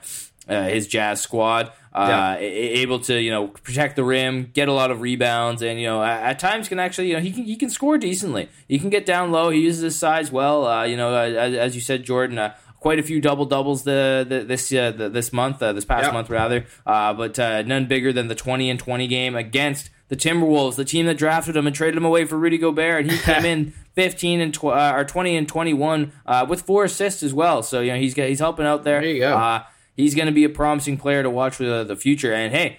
uh, 0.48 0.64
his 0.68 0.86
Jazz 0.86 1.20
squad. 1.20 1.72
Uh, 1.92 2.36
a- 2.38 2.42
able 2.80 3.00
to 3.00 3.20
you 3.20 3.30
know 3.30 3.48
protect 3.48 3.96
the 3.96 4.04
rim, 4.04 4.50
get 4.54 4.68
a 4.68 4.72
lot 4.72 4.90
of 4.90 5.00
rebounds, 5.00 5.62
and 5.62 5.80
you 5.80 5.86
know 5.86 6.02
at, 6.02 6.22
at 6.22 6.38
times 6.38 6.68
can 6.68 6.78
actually 6.78 7.08
you 7.08 7.14
know 7.14 7.20
he 7.20 7.32
can 7.32 7.42
he 7.44 7.56
can 7.56 7.68
score 7.70 7.98
decently. 7.98 8.48
He 8.68 8.78
can 8.78 8.88
get 8.88 9.04
down 9.04 9.32
low. 9.32 9.50
He 9.50 9.60
uses 9.60 9.82
his 9.82 9.98
size 9.98 10.30
well. 10.30 10.66
Uh, 10.66 10.84
you 10.84 10.96
know 10.96 11.14
as, 11.16 11.54
as 11.54 11.74
you 11.74 11.80
said, 11.80 12.04
Jordan. 12.04 12.52
Quite 12.80 12.98
a 12.98 13.02
few 13.02 13.20
double 13.20 13.44
doubles 13.44 13.82
the, 13.82 14.24
the 14.28 14.44
this 14.44 14.72
uh, 14.72 14.92
the, 14.92 15.08
this 15.08 15.32
month, 15.32 15.60
uh, 15.62 15.72
this 15.72 15.84
past 15.84 16.06
Yeah. 16.06 16.12
month 16.12 16.30
rather, 16.30 16.64
uh, 16.86 17.12
but 17.12 17.38
uh, 17.38 17.62
none 17.62 17.86
bigger 17.86 18.12
than 18.12 18.28
the 18.28 18.34
twenty 18.36 18.70
and 18.70 18.78
twenty 18.78 19.06
game 19.08 19.34
against 19.34 19.90
the 20.08 20.16
Timberwolves, 20.16 20.76
the 20.76 20.84
team 20.84 21.04
that 21.06 21.18
drafted 21.18 21.56
him 21.56 21.66
and 21.66 21.74
traded 21.74 21.96
him 21.96 22.04
away 22.04 22.24
for 22.24 22.38
Rudy 22.38 22.56
Gobert, 22.56 23.02
and 23.02 23.10
he 23.10 23.18
came 23.18 23.44
in 23.52 23.72
fifteen 23.94 24.40
and 24.40 24.54
tw- 24.54 24.66
uh, 24.66 24.92
or 24.94 25.04
twenty 25.04 25.36
and 25.36 25.48
twenty 25.48 25.74
one 25.74 26.12
uh, 26.24 26.46
with 26.48 26.62
four 26.62 26.84
assists 26.84 27.22
as 27.24 27.34
well. 27.34 27.62
So 27.64 27.80
you 27.80 27.92
know 27.92 27.98
he's 27.98 28.14
got, 28.14 28.28
he's 28.28 28.38
helping 28.38 28.64
out 28.64 28.84
there. 28.84 29.00
There 29.00 29.10
you 29.10 29.20
go. 29.20 29.34
Uh, 29.36 29.64
he's 29.96 30.14
going 30.14 30.26
to 30.26 30.32
be 30.32 30.44
a 30.44 30.48
promising 30.48 30.96
player 30.98 31.22
to 31.24 31.30
watch 31.30 31.56
for 31.56 31.64
the, 31.64 31.82
the 31.84 31.96
future. 31.96 32.32
And 32.32 32.54
hey, 32.54 32.78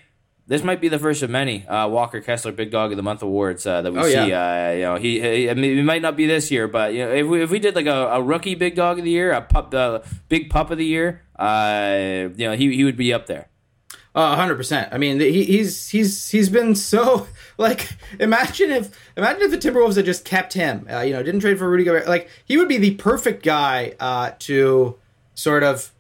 this 0.50 0.64
might 0.64 0.82
be 0.82 0.90
the 0.90 1.00
first 1.00 1.24
of 1.24 1.30
many 1.30 1.66
uh, 1.68 1.88
Walker 1.88 2.20
Kessler 2.20 2.52
Big 2.52 2.72
Dog 2.72 2.92
of 2.92 2.98
the 2.98 3.04
Month 3.04 3.22
awards 3.22 3.66
uh, 3.66 3.82
that 3.82 3.94
we 3.94 4.00
Oh, 4.00 4.04
see. 4.04 4.14
yeah. 4.28 4.70
Uh, 4.70 4.74
you 4.74 4.82
know, 4.82 4.96
he, 4.98 5.22
he 5.22 5.50
I 5.50 5.54
mean, 5.54 5.78
it 5.78 5.84
might 5.84 6.02
not 6.02 6.18
be 6.18 6.26
this 6.26 6.52
year, 6.52 6.68
but 6.68 6.94
you 6.94 7.06
know, 7.06 7.12
if 7.14 7.26
we, 7.28 7.42
if 7.44 7.50
we 7.50 7.60
did 7.60 7.76
like 7.76 7.86
a, 7.86 8.08
a 8.08 8.22
rookie 8.22 8.56
Big 8.56 8.76
Dog 8.76 8.98
of 9.00 9.06
the 9.06 9.12
year, 9.12 9.32
a 9.32 9.42
pup, 9.42 9.74
uh, 9.74 10.00
Big 10.28 10.50
Pup 10.50 10.70
of 10.72 10.78
the 10.78 10.86
year, 10.86 11.22
uh, 11.38 12.30
you 12.36 12.46
know, 12.50 12.54
he 12.56 12.76
he 12.76 12.84
would 12.84 12.98
be 12.98 13.14
up 13.14 13.28
there. 13.28 13.48
Uh, 14.16 14.36
hundred 14.36 14.56
percent. 14.56 14.90
I 14.92 14.98
mean, 14.98 15.20
he, 15.20 15.44
he's 15.44 15.88
he's 15.90 16.30
he's 16.30 16.50
been 16.50 16.74
so 16.76 17.28
like. 17.60 17.88
Imagine 18.20 18.72
if 18.72 19.12
imagine 19.16 19.44
if 19.44 19.52
the 19.52 19.58
Timberwolves 19.58 19.96
had 19.98 20.06
just 20.06 20.26
kept 20.26 20.54
him. 20.54 20.88
Uh, 20.92 21.02
you 21.02 21.14
know, 21.14 21.22
didn't 21.22 21.42
trade 21.42 21.60
for 21.60 21.70
Rudy 21.70 21.84
Gobert. 21.84 22.08
Like 22.08 22.28
he 22.44 22.58
would 22.58 22.68
be 22.68 22.78
the 22.78 22.96
perfect 22.96 23.44
guy 23.44 23.94
uh, 24.00 24.32
to 24.40 24.98
sort 25.36 25.62
of. 25.64 25.92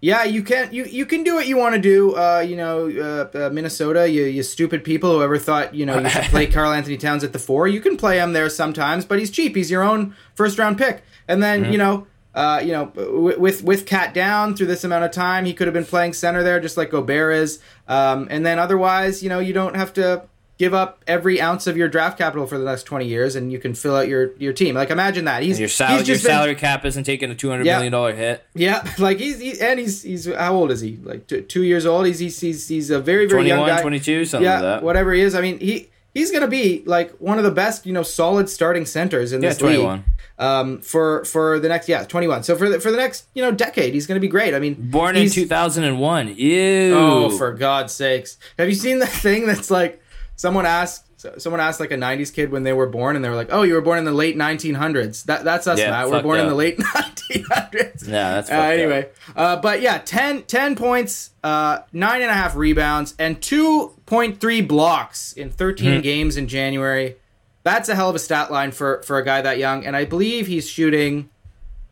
Yeah, 0.00 0.24
you 0.24 0.42
can 0.42 0.72
you 0.72 0.84
you 0.84 1.04
can 1.04 1.24
do 1.24 1.34
what 1.34 1.46
you 1.46 1.58
want 1.58 1.74
to 1.74 1.80
do. 1.80 2.16
Uh, 2.16 2.40
you 2.40 2.56
know, 2.56 2.88
uh, 2.88 3.38
uh, 3.38 3.50
Minnesota, 3.50 4.08
you 4.08 4.24
you 4.24 4.42
stupid 4.42 4.82
people 4.82 5.12
who 5.12 5.22
ever 5.22 5.38
thought 5.38 5.74
you 5.74 5.84
know 5.84 5.98
you 5.98 6.08
should 6.08 6.24
play 6.24 6.46
Karl-Anthony 6.56 6.96
Towns 6.96 7.22
at 7.22 7.32
the 7.34 7.38
four. 7.38 7.68
You 7.68 7.80
can 7.80 7.96
play 7.98 8.18
him 8.18 8.32
there 8.32 8.48
sometimes, 8.48 9.04
but 9.04 9.18
he's 9.18 9.30
cheap. 9.30 9.54
He's 9.54 9.70
your 9.70 9.82
own 9.82 10.14
first 10.34 10.58
round 10.58 10.78
pick, 10.78 11.02
and 11.28 11.42
then 11.42 11.70
you 11.70 11.78
know 11.78 12.06
uh, 12.34 12.62
you 12.64 12.72
know, 12.72 12.86
w- 12.94 13.38
with 13.38 13.64
with 13.64 13.86
Cat 13.86 14.14
down 14.14 14.54
through 14.54 14.68
this 14.68 14.84
amount 14.84 15.04
of 15.04 15.10
time, 15.10 15.44
he 15.44 15.52
could 15.52 15.66
have 15.66 15.74
been 15.74 15.84
playing 15.84 16.12
center 16.12 16.42
there, 16.42 16.60
just 16.60 16.76
like 16.76 16.90
Gobert 16.90 17.34
is. 17.34 17.58
Um, 17.88 18.28
and 18.30 18.46
then 18.46 18.58
otherwise, 18.58 19.22
you 19.22 19.28
know, 19.28 19.40
you 19.40 19.52
don't 19.52 19.74
have 19.74 19.92
to 19.94 20.22
give 20.60 20.74
up 20.74 21.02
every 21.06 21.40
ounce 21.40 21.66
of 21.66 21.74
your 21.74 21.88
draft 21.88 22.18
capital 22.18 22.46
for 22.46 22.58
the 22.58 22.64
next 22.66 22.82
twenty 22.82 23.06
years, 23.06 23.34
and 23.34 23.50
you 23.50 23.58
can 23.58 23.72
fill 23.74 23.96
out 23.96 24.08
your 24.08 24.36
your 24.36 24.52
team. 24.52 24.74
Like 24.74 24.90
imagine 24.90 25.24
that 25.24 25.42
he's 25.42 25.58
Your, 25.58 25.70
sal- 25.70 25.96
he's 25.96 26.06
your 26.06 26.18
been- 26.18 26.22
salary 26.26 26.54
cap 26.54 26.84
isn't 26.84 27.04
taking 27.04 27.30
a 27.30 27.34
two 27.34 27.48
hundred 27.48 27.64
Yeah. 27.64 27.76
million 27.76 27.92
dollar 27.92 28.14
hit. 28.14 28.44
yeah, 28.54 28.86
like 28.98 29.18
he's 29.18 29.40
he, 29.40 29.58
and 29.58 29.80
he's 29.80 30.02
he's 30.02 30.26
how 30.32 30.54
old 30.54 30.70
is 30.70 30.82
he? 30.82 30.98
Like 31.02 31.26
t- 31.26 31.40
two 31.40 31.62
years 31.64 31.86
old. 31.86 32.04
He's 32.06 32.18
he's 32.18 32.38
he's, 32.38 32.68
he's 32.68 32.90
a 32.90 33.00
very 33.00 33.26
very 33.26 33.48
young 33.48 33.66
guy. 33.66 33.80
22, 33.80 34.26
something 34.26 34.44
yeah, 34.44 34.52
like 34.54 34.62
that. 34.62 34.82
whatever 34.82 35.14
he 35.14 35.22
is. 35.22 35.34
I 35.34 35.40
mean, 35.40 35.58
he 35.60 35.88
he's 36.12 36.30
gonna 36.30 36.46
be 36.46 36.82
like 36.84 37.12
one 37.12 37.38
of 37.38 37.44
the 37.44 37.50
best, 37.50 37.86
you 37.86 37.94
know, 37.94 38.02
solid 38.02 38.50
starting 38.50 38.84
centers 38.84 39.32
in 39.32 39.42
Yeah, 39.42 39.48
this 39.48 39.58
21. 39.58 39.94
league. 39.96 40.04
Um, 40.38 40.80
for 40.82 41.24
for 41.24 41.58
the 41.58 41.68
next 41.68 41.88
yeah 41.88 42.04
twenty 42.04 42.26
one. 42.28 42.42
So 42.42 42.54
for 42.56 42.68
the 42.68 42.80
for 42.80 42.90
the 42.90 42.96
next 42.98 43.28
you 43.34 43.42
know 43.42 43.50
decade, 43.50 43.94
he's 43.94 44.06
gonna 44.06 44.20
be 44.20 44.28
great. 44.28 44.52
I 44.54 44.58
mean, 44.58 44.74
Born 44.90 45.16
in 45.16 45.30
two 45.30 45.46
thousand 45.46 45.84
and 45.84 45.98
one. 46.00 46.34
Ew. 46.36 46.94
Oh, 46.94 47.30
for 47.30 47.52
God's 47.54 47.94
sakes! 47.94 48.36
Have 48.58 48.68
you 48.68 48.74
seen 48.74 48.98
the 48.98 49.06
thing 49.24 49.46
that's 49.46 49.70
like 49.70 50.02
someone 50.40 50.64
asked 50.64 51.04
someone 51.36 51.60
asked 51.60 51.80
like 51.80 51.90
a 51.90 51.96
'90s 51.98 52.32
kid 52.32 52.50
when 52.50 52.62
they 52.62 52.72
were 52.72 52.86
born, 52.86 53.14
and 53.14 53.22
they 53.22 53.28
were 53.28 53.34
like, 53.36 53.48
"Oh, 53.52 53.62
you 53.62 53.74
were 53.74 53.82
born 53.82 53.98
in 53.98 54.06
the 54.06 54.12
late 54.12 54.36
1900s." 54.38 55.24
That 55.24 55.44
that's 55.44 55.66
us, 55.66 55.78
Yeah, 55.78 55.90
Matt. 55.90 56.10
We're 56.10 56.22
born 56.22 56.40
in 56.40 56.48
the 56.48 56.54
late 56.54 56.78
1900s. 57.30 58.08
Yeah, 58.08 58.32
that's 58.34 58.50
Uh, 58.50 58.54
up. 58.54 58.64
anyway, 58.64 59.08
uh, 59.36 59.56
but 59.56 59.80
yeah, 59.82 59.98
10, 59.98 60.42
10 60.44 60.76
points, 60.76 61.30
uh, 61.44 61.80
nine 61.92 62.22
and 62.22 62.30
a 62.30 62.34
half 62.34 62.56
rebounds, 62.56 63.14
and 63.18 63.40
two 63.40 63.92
point 64.06 64.40
three 64.40 64.60
blocks 64.62 65.32
in 65.34 65.50
13 65.50 65.96
Hmm. 65.96 66.00
games 66.00 66.36
in 66.36 66.48
January. 66.48 67.16
That's 67.62 67.88
a 67.90 67.94
hell 67.94 68.08
of 68.08 68.16
a 68.16 68.18
stat 68.18 68.50
line 68.50 68.70
for 68.72 69.02
for 69.02 69.18
a 69.18 69.24
guy 69.24 69.42
that 69.42 69.58
young, 69.58 69.84
and 69.84 69.94
I 69.96 70.04
believe 70.06 70.46
he's 70.46 70.68
shooting. 70.68 71.28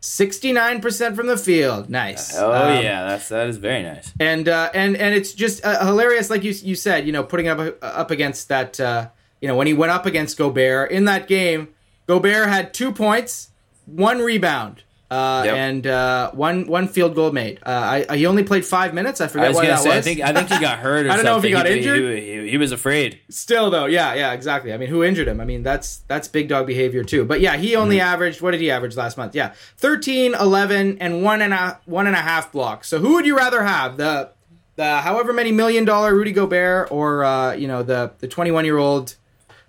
69% 0.01 1.15
from 1.15 1.27
the 1.27 1.37
field. 1.37 1.89
Nice. 1.89 2.35
Oh 2.37 2.51
Um, 2.51 2.83
yeah, 2.83 3.05
that's 3.07 3.29
that 3.29 3.47
is 3.47 3.57
very 3.57 3.83
nice. 3.83 4.13
and 4.19 4.47
uh, 4.47 4.69
and 4.73 4.95
and 4.97 5.13
it's 5.15 5.33
just 5.33 5.63
uh, 5.65 5.85
hilarious, 5.85 6.29
like 6.29 6.43
you 6.43 6.51
you 6.51 6.75
said, 6.75 7.05
you 7.05 7.11
know, 7.11 7.23
putting 7.23 7.47
up 7.47 7.77
up 7.81 8.11
against 8.11 8.47
that, 8.49 8.79
uh, 8.79 9.09
you 9.41 9.47
know, 9.47 9.55
when 9.55 9.67
he 9.67 9.73
went 9.73 9.91
up 9.91 10.05
against 10.05 10.37
Gobert 10.37 10.91
in 10.91 11.05
that 11.05 11.27
game, 11.27 11.69
Gobert 12.07 12.47
had 12.49 12.73
two 12.73 12.91
points, 12.91 13.49
one 13.85 14.19
rebound, 14.19 14.83
uh, 15.11 15.41
Yep. 15.45 15.55
and 15.55 15.87
uh, 15.87 16.31
one 16.31 16.67
one 16.67 16.87
field 16.87 17.15
goal 17.15 17.31
made. 17.31 17.57
Uh, 17.65 17.69
I, 17.69 18.05
I 18.09 18.17
he 18.17 18.25
only 18.27 18.43
played 18.43 18.63
five 18.65 18.93
minutes. 18.93 19.19
I 19.21 19.27
forget 19.27 19.49
I 19.49 19.51
why 19.53 19.65
that 19.67 19.79
say, 19.79 19.89
was. 19.89 19.97
I 19.97 20.01
think 20.01 20.21
I 20.21 20.33
think 20.33 20.49
he 20.49 20.59
got 20.59 20.79
hurt. 20.79 21.05
Or 21.07 21.11
I 21.11 21.15
don't 21.15 21.25
know 21.25 21.37
if 21.37 21.43
he 21.43 21.51
something. 21.51 21.71
got 21.71 21.77
injured. 21.77 22.19
He, 22.19 22.41
he- 22.41 22.49
he 22.51 22.57
was 22.57 22.71
afraid. 22.71 23.19
Still 23.29 23.69
though, 23.69 23.85
yeah, 23.85 24.13
yeah, 24.13 24.33
exactly. 24.33 24.73
I 24.73 24.77
mean, 24.77 24.89
who 24.89 25.03
injured 25.03 25.27
him? 25.27 25.39
I 25.39 25.45
mean, 25.45 25.63
that's 25.63 25.97
that's 26.07 26.27
big 26.27 26.47
dog 26.47 26.67
behavior 26.67 27.03
too. 27.03 27.25
But 27.25 27.41
yeah, 27.41 27.57
he 27.57 27.75
only 27.75 27.99
averaged 27.99 28.41
what 28.41 28.51
did 28.51 28.61
he 28.61 28.69
average 28.71 28.95
last 28.95 29.17
month? 29.17 29.33
Yeah, 29.35 29.53
13, 29.77 30.33
11, 30.35 30.97
and 30.99 31.23
one 31.23 31.41
and 31.41 31.53
a 31.53 31.79
one 31.85 32.07
and 32.07 32.15
a 32.15 32.19
half 32.21 32.51
blocks. 32.51 32.87
So 32.87 32.99
who 32.99 33.13
would 33.15 33.25
you 33.25 33.35
rather 33.37 33.63
have 33.63 33.97
the 33.97 34.31
the 34.75 34.97
however 35.01 35.33
many 35.33 35.51
million 35.51 35.85
dollar 35.85 36.13
Rudy 36.15 36.31
Gobert 36.31 36.91
or 36.91 37.23
uh, 37.23 37.53
you 37.53 37.67
know 37.67 37.83
the 37.83 38.11
the 38.19 38.27
twenty 38.27 38.51
one 38.51 38.63
year 38.65 38.77
old 38.77 39.15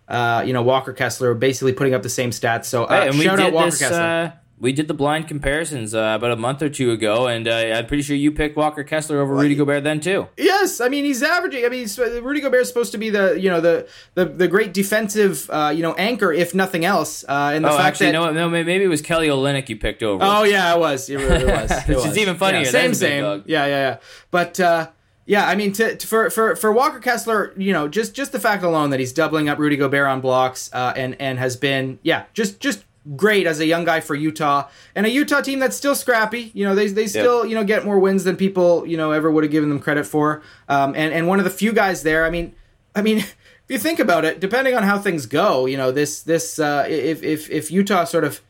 uh, 0.09 0.43
you 0.47 0.53
know 0.53 0.63
Walker 0.63 0.93
Kessler 0.93 1.35
basically 1.35 1.73
putting 1.73 1.95
up 1.95 2.03
the 2.03 2.09
same 2.09 2.31
stats. 2.31 2.67
So 2.67 2.85
uh, 2.85 3.01
Hey, 3.03 3.09
and 3.09 3.19
we 3.19 3.25
shout 3.25 3.39
did 3.39 3.47
out 3.47 3.53
Walker 3.53 3.71
this. 3.71 3.79
Kessler. 3.81 4.33
Uh, 4.61 4.63
we 4.63 4.73
did 4.73 4.89
the 4.89 4.95
blind 4.95 5.27
comparisons 5.27 5.95
uh, 5.95 6.13
about 6.17 6.31
a 6.33 6.37
month 6.37 6.61
or 6.63 6.69
two 6.69 6.91
ago, 6.93 7.27
and 7.27 7.49
uh, 7.49 7.55
I'm 7.55 7.87
pretty 7.87 8.03
sure 8.03 8.15
you 8.15 8.31
picked 8.31 8.57
Walker 8.57 8.85
Kessler 8.85 9.21
over 9.21 9.35
Rudy 9.35 9.55
Gobert 9.55 9.85
then 9.85 10.01
too. 10.01 10.29
Yes, 10.37 10.81
I 10.81 10.89
mean 10.89 11.05
he's 11.05 11.23
averaging. 11.23 11.65
I 11.65 11.69
mean 11.69 11.89
Rudy 12.23 12.41
Gobert 12.41 12.61
is 12.63 12.69
supposed 12.69 12.93
to 12.93 12.99
be 12.99 13.11
the 13.11 13.41
you 13.41 13.49
know 13.51 13.61
the 13.61 13.89
the, 14.15 14.27
the 14.27 14.49
great 14.49 14.75
defensive 14.75 15.49
uh, 15.51 15.73
you 15.75 15.83
know 15.83 15.95
anchor 15.95 16.33
if 16.33 16.55
nothing 16.55 16.85
else. 16.85 17.25
Uh, 17.29 17.53
and 17.55 17.65
the 17.65 17.69
Oh, 17.71 17.77
fact 17.77 17.87
actually, 18.01 18.07
that 18.07 18.13
no, 18.13 18.33
no, 18.33 18.49
maybe 18.51 18.85
it 18.85 18.89
was 18.89 19.03
Kelly 19.03 19.29
Olynyk 19.29 19.69
you 19.69 19.77
picked 19.77 20.03
over. 20.03 20.23
Oh 20.25 20.45
yeah, 20.45 20.75
it 20.75 20.79
was. 20.79 21.09
It 21.09 21.17
really 21.17 21.45
was. 21.53 21.71
It 21.71 21.97
Which 21.97 22.07
is 22.07 22.19
even 22.19 22.37
funnier. 22.37 22.61
Yeah, 22.63 22.71
same, 22.71 22.91
That's 22.91 23.03
a 23.03 23.05
big 23.05 23.23
same. 23.23 23.43
Yeah, 23.47 23.67
yeah, 23.67 23.69
yeah. 23.91 23.97
But 24.31 24.61
uh, 24.61 24.91
yeah, 25.27 25.47
I 25.49 25.55
mean, 25.55 25.73
to, 25.75 25.97
to- 25.97 26.07
for 26.07 26.29
for 26.31 26.57
for 26.57 26.73
Walker 26.73 26.99
Kessler, 26.99 27.53
you 27.57 27.73
know, 27.73 27.89
just 27.89 28.15
just 28.15 28.33
the 28.33 28.41
fact 28.41 28.63
alone 28.63 28.91
that 28.91 29.01
he's 29.01 29.13
doubling 29.13 29.49
up 29.49 29.59
Rudy 29.59 29.77
Gobert 29.77 30.07
on 30.09 30.21
blocks 30.21 30.69
uh, 30.73 30.93
and 30.97 31.17
and 31.21 31.39
has 31.39 31.57
been 31.57 31.99
yeah, 32.03 32.25
just 32.35 32.61
just 32.61 32.85
great 33.17 33.47
as 33.47 33.61
a 33.61 33.67
young 33.67 33.85
guy 33.85 34.01
for 34.01 34.15
Utah 34.15 34.69
and 34.95 35.07
a 35.07 35.11
Utah 35.11 35.41
team 35.41 35.59
that's 35.59 35.77
still 35.77 35.95
scrappy. 35.95 36.51
You 36.55 36.65
know, 36.65 36.75
they 36.75 36.89
they 36.89 37.07
still 37.07 37.45
you 37.47 37.55
know 37.55 37.65
get 37.65 37.85
more 37.85 37.99
wins 37.99 38.25
than 38.25 38.37
people 38.37 38.87
you 38.87 38.97
know 38.97 39.13
ever 39.13 39.31
would 39.31 39.45
have 39.45 39.51
given 39.51 39.69
them 39.69 39.81
credit 39.81 40.07
for. 40.07 40.43
Um, 40.69 40.95
and 40.97 41.13
and 41.13 41.27
one 41.29 41.39
of 41.39 41.45
the 41.45 41.51
few 41.51 41.73
guys 41.73 42.03
there. 42.03 42.25
I 42.25 42.31
mean, 42.31 42.55
I 42.95 43.03
mean. 43.03 43.25
If 43.69 43.75
you 43.75 43.79
think 43.79 44.01
about 44.01 44.25
it, 44.25 44.41
depending 44.41 44.75
on 44.75 44.83
how 44.83 44.99
things 44.99 45.27
go, 45.27 45.67
you 45.67 45.77
know 45.77 45.93
this 45.93 46.23
this 46.23 46.59
uh, 46.59 46.87
if 46.89 47.23
if 47.23 47.49
if 47.51 47.71
Utah 47.71 48.03
sort 48.03 48.25
of 48.25 48.41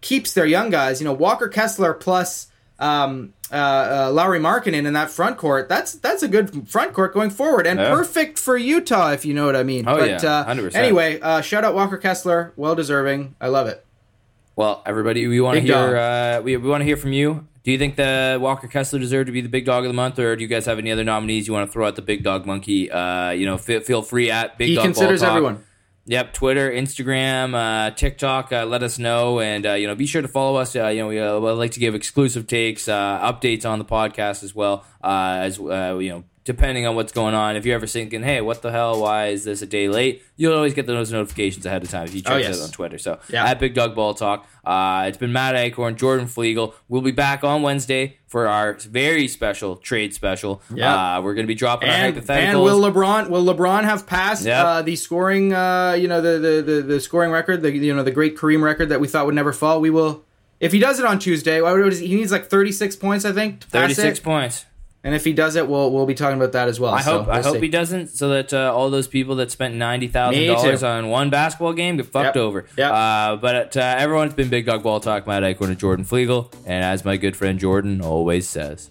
keeps 0.00 0.32
their 0.32 0.46
young 0.46 0.70
guys. 0.70 1.02
You 1.02 1.04
know, 1.04 1.12
Walker 1.12 1.48
Kessler 1.48 1.92
plus 1.92 2.46
um, 2.78 3.34
uh, 3.52 3.56
uh, 4.08 4.10
Lauri 4.10 4.40
Markkanen 4.40 4.86
in 4.86 4.94
that 4.94 5.10
front 5.10 5.36
court. 5.36 5.68
That's 5.68 5.92
that's 5.92 6.22
a 6.22 6.28
good 6.28 6.66
front 6.66 6.94
court 6.94 7.12
going 7.12 7.28
forward, 7.28 7.66
and 7.66 7.78
Yeah. 7.78 7.90
perfect 7.90 8.38
for 8.38 8.56
Utah 8.56 9.10
if 9.12 9.26
you 9.26 9.34
know 9.34 9.44
what 9.44 9.54
I 9.54 9.64
mean. 9.64 9.86
Oh, 9.86 9.98
but, 9.98 10.22
yeah, 10.22 10.30
uh, 10.40 10.44
100%. 10.46 10.74
Anyway, 10.74 11.20
uh, 11.20 11.42
shout 11.42 11.62
out 11.62 11.74
Walker 11.74 11.98
Kessler, 11.98 12.54
well 12.56 12.74
deserving. 12.74 13.34
I 13.38 13.48
love 13.48 13.66
it. 13.66 13.84
Well, 14.60 14.82
everybody, 14.84 15.26
we 15.26 15.40
want 15.40 15.56
to 15.56 15.62
hear. 15.62 15.96
Uh, 15.96 16.42
we 16.42 16.54
we 16.58 16.68
want 16.68 16.82
to 16.82 16.84
hear 16.84 16.98
from 16.98 17.14
you. 17.14 17.48
Do 17.64 17.72
you 17.72 17.78
think 17.78 17.96
the 17.96 18.36
Walker 18.38 18.68
Kessler 18.68 18.98
deserved 18.98 19.28
to 19.28 19.32
be 19.32 19.40
the 19.40 19.48
big 19.48 19.64
dog 19.64 19.84
of 19.84 19.88
the 19.88 19.94
month, 19.94 20.18
or 20.18 20.36
do 20.36 20.42
you 20.42 20.48
guys 20.48 20.66
have 20.66 20.78
any 20.78 20.92
other 20.92 21.02
nominees 21.02 21.46
you 21.46 21.54
want 21.54 21.66
to 21.66 21.72
throw 21.72 21.86
out 21.86 21.96
the 21.96 22.02
big 22.02 22.22
dog 22.22 22.44
monkey? 22.44 22.90
Uh, 22.90 23.30
you 23.30 23.46
know, 23.46 23.56
feel, 23.56 23.80
feel 23.80 24.02
free 24.02 24.30
at 24.30 24.58
big 24.58 24.68
He 24.68 24.74
dog. 24.74 24.84
Considers 24.84 25.22
everyone. 25.22 25.64
Yep, 26.04 26.34
Twitter, 26.34 26.70
Instagram, 26.70 27.54
uh, 27.54 27.92
TikTok. 27.92 28.52
Uh, 28.52 28.66
let 28.66 28.82
us 28.82 28.98
know, 28.98 29.40
and 29.40 29.64
uh, 29.64 29.72
you 29.72 29.86
know, 29.86 29.94
be 29.94 30.04
sure 30.04 30.20
to 30.20 30.28
follow 30.28 30.56
us. 30.56 30.76
Uh, 30.76 30.88
you 30.88 30.98
know, 30.98 31.08
we 31.08 31.18
uh, 31.18 31.40
would 31.40 31.52
like 31.52 31.70
to 31.70 31.80
give 31.80 31.94
exclusive 31.94 32.46
takes, 32.46 32.86
uh, 32.86 33.32
updates 33.32 33.64
on 33.64 33.78
the 33.78 33.86
podcast 33.86 34.42
as 34.44 34.54
well. 34.54 34.84
Uh, 35.02 35.38
as 35.40 35.58
uh, 35.58 35.96
you 35.98 36.10
know, 36.10 36.24
depending 36.44 36.86
on 36.86 36.94
what's 36.96 37.12
going 37.12 37.34
on. 37.34 37.56
If 37.56 37.66
you're 37.66 37.74
ever 37.74 37.86
thinking, 37.86 38.22
"Hey, 38.22 38.40
what 38.40 38.62
the 38.62 38.70
hell? 38.72 39.00
Why 39.02 39.26
is 39.28 39.44
this 39.44 39.62
a 39.62 39.66
day 39.66 39.88
late?" 39.88 40.22
You'll 40.36 40.54
always 40.54 40.72
get 40.74 40.86
those 40.86 41.12
notifications 41.12 41.66
ahead 41.66 41.82
of 41.82 41.90
time 41.90 42.04
if 42.06 42.14
you 42.14 42.22
check 42.22 42.32
Oh, 42.32 42.36
us 42.36 42.42
yes. 42.44 42.60
out 42.60 42.64
on 42.64 42.70
Twitter. 42.70 42.98
So 42.98 43.18
Yeah. 43.28 43.44
at 43.46 43.58
Big 43.60 43.74
Dog 43.74 43.94
Ball 43.94 44.14
Talk. 44.14 44.46
Uh, 44.64 45.04
it's 45.08 45.18
been 45.18 45.32
Matt 45.32 45.54
Acorn, 45.54 45.96
Jordan 45.96 46.26
Flegel. 46.26 46.74
We'll 46.88 47.02
be 47.02 47.10
back 47.12 47.44
on 47.44 47.62
Wednesday 47.62 48.16
for 48.26 48.46
our 48.48 48.74
very 48.90 49.26
special 49.28 49.76
trade 49.76 50.14
special. 50.14 50.62
Yeah. 50.74 51.16
Uh, 51.18 51.22
we're 51.22 51.34
going 51.34 51.44
to 51.46 51.48
be 51.48 51.54
dropping 51.54 51.88
And, 51.88 52.16
our 52.16 52.22
hypotheticals. 52.22 52.36
and 52.38 52.62
will 52.62 52.80
LeBron 52.80 53.28
will 53.30 53.44
LeBron 53.44 53.84
have 53.84 54.06
passed 54.06 54.44
Yep. 54.46 54.64
uh, 54.64 54.82
the 54.82 54.96
scoring 54.96 55.52
uh, 55.52 55.92
you 55.98 56.08
know 56.08 56.20
the, 56.20 56.38
the, 56.38 56.62
the, 56.74 56.82
the 56.82 57.00
scoring 57.00 57.30
record 57.30 57.62
the 57.62 57.72
you 57.74 57.94
know 57.94 58.02
the 58.02 58.10
great 58.10 58.36
Kareem 58.36 58.62
record 58.62 58.88
that 58.90 59.00
we 59.00 59.08
thought 59.08 59.26
would 59.26 59.34
never 59.34 59.52
fall 59.52 59.80
we 59.80 59.90
will 59.90 60.24
if 60.60 60.72
he 60.72 60.78
does 60.78 60.98
it 61.00 61.06
on 61.06 61.18
Tuesday 61.18 61.60
what 61.60 61.78
is 61.80 61.98
he 62.00 62.06
he 62.08 62.14
needs 62.16 62.30
like 62.32 62.46
36 62.46 62.96
points 62.96 63.24
I 63.24 63.32
think 63.32 63.64
36 63.64 64.20
points. 64.20 64.66
And 65.02 65.14
if 65.14 65.24
he 65.24 65.32
does 65.32 65.56
it 65.56 65.66
we'll 65.68 65.90
we'll 65.90 66.06
be 66.06 66.14
talking 66.14 66.36
about 66.36 66.52
that 66.52 66.68
as 66.68 66.78
well 66.78 66.92
I 66.94 67.00
so 67.00 67.18
hope 67.20 67.28
I 67.28 67.34
we'll 67.36 67.42
hope 67.44 67.54
see. 67.56 67.60
he 67.62 67.68
doesn't, 67.68 68.08
so 68.08 68.28
that 68.30 68.52
uh, 68.52 68.72
all 68.74 68.90
those 68.90 69.08
people 69.08 69.36
that 69.36 69.50
spent 69.50 69.74
ninety 69.74 70.08
thousand 70.08 70.46
dollars 70.46 70.82
on 70.82 71.08
one 71.08 71.30
basketball 71.30 71.72
game 71.72 71.96
get 71.96 72.06
fucked 72.06 72.36
Yep. 72.36 72.36
over. 72.36 72.66
Yep. 72.76 72.92
Uh, 72.92 73.36
but 73.36 73.76
uh, 73.76 73.80
everyone, 73.98 74.26
it's 74.26 74.34
been 74.36 74.48
Big 74.50 74.66
Dog 74.66 74.82
Ball 74.82 75.00
Talk. 75.00 75.26
Matt 75.26 75.42
Acorn 75.44 75.70
and 75.70 75.78
Jordan 75.78 76.04
Flegel, 76.04 76.50
and 76.66 76.84
as 76.84 77.04
my 77.04 77.16
good 77.16 77.36
friend 77.36 77.58
Jordan 77.58 78.00
always 78.02 78.48
says, 78.48 78.90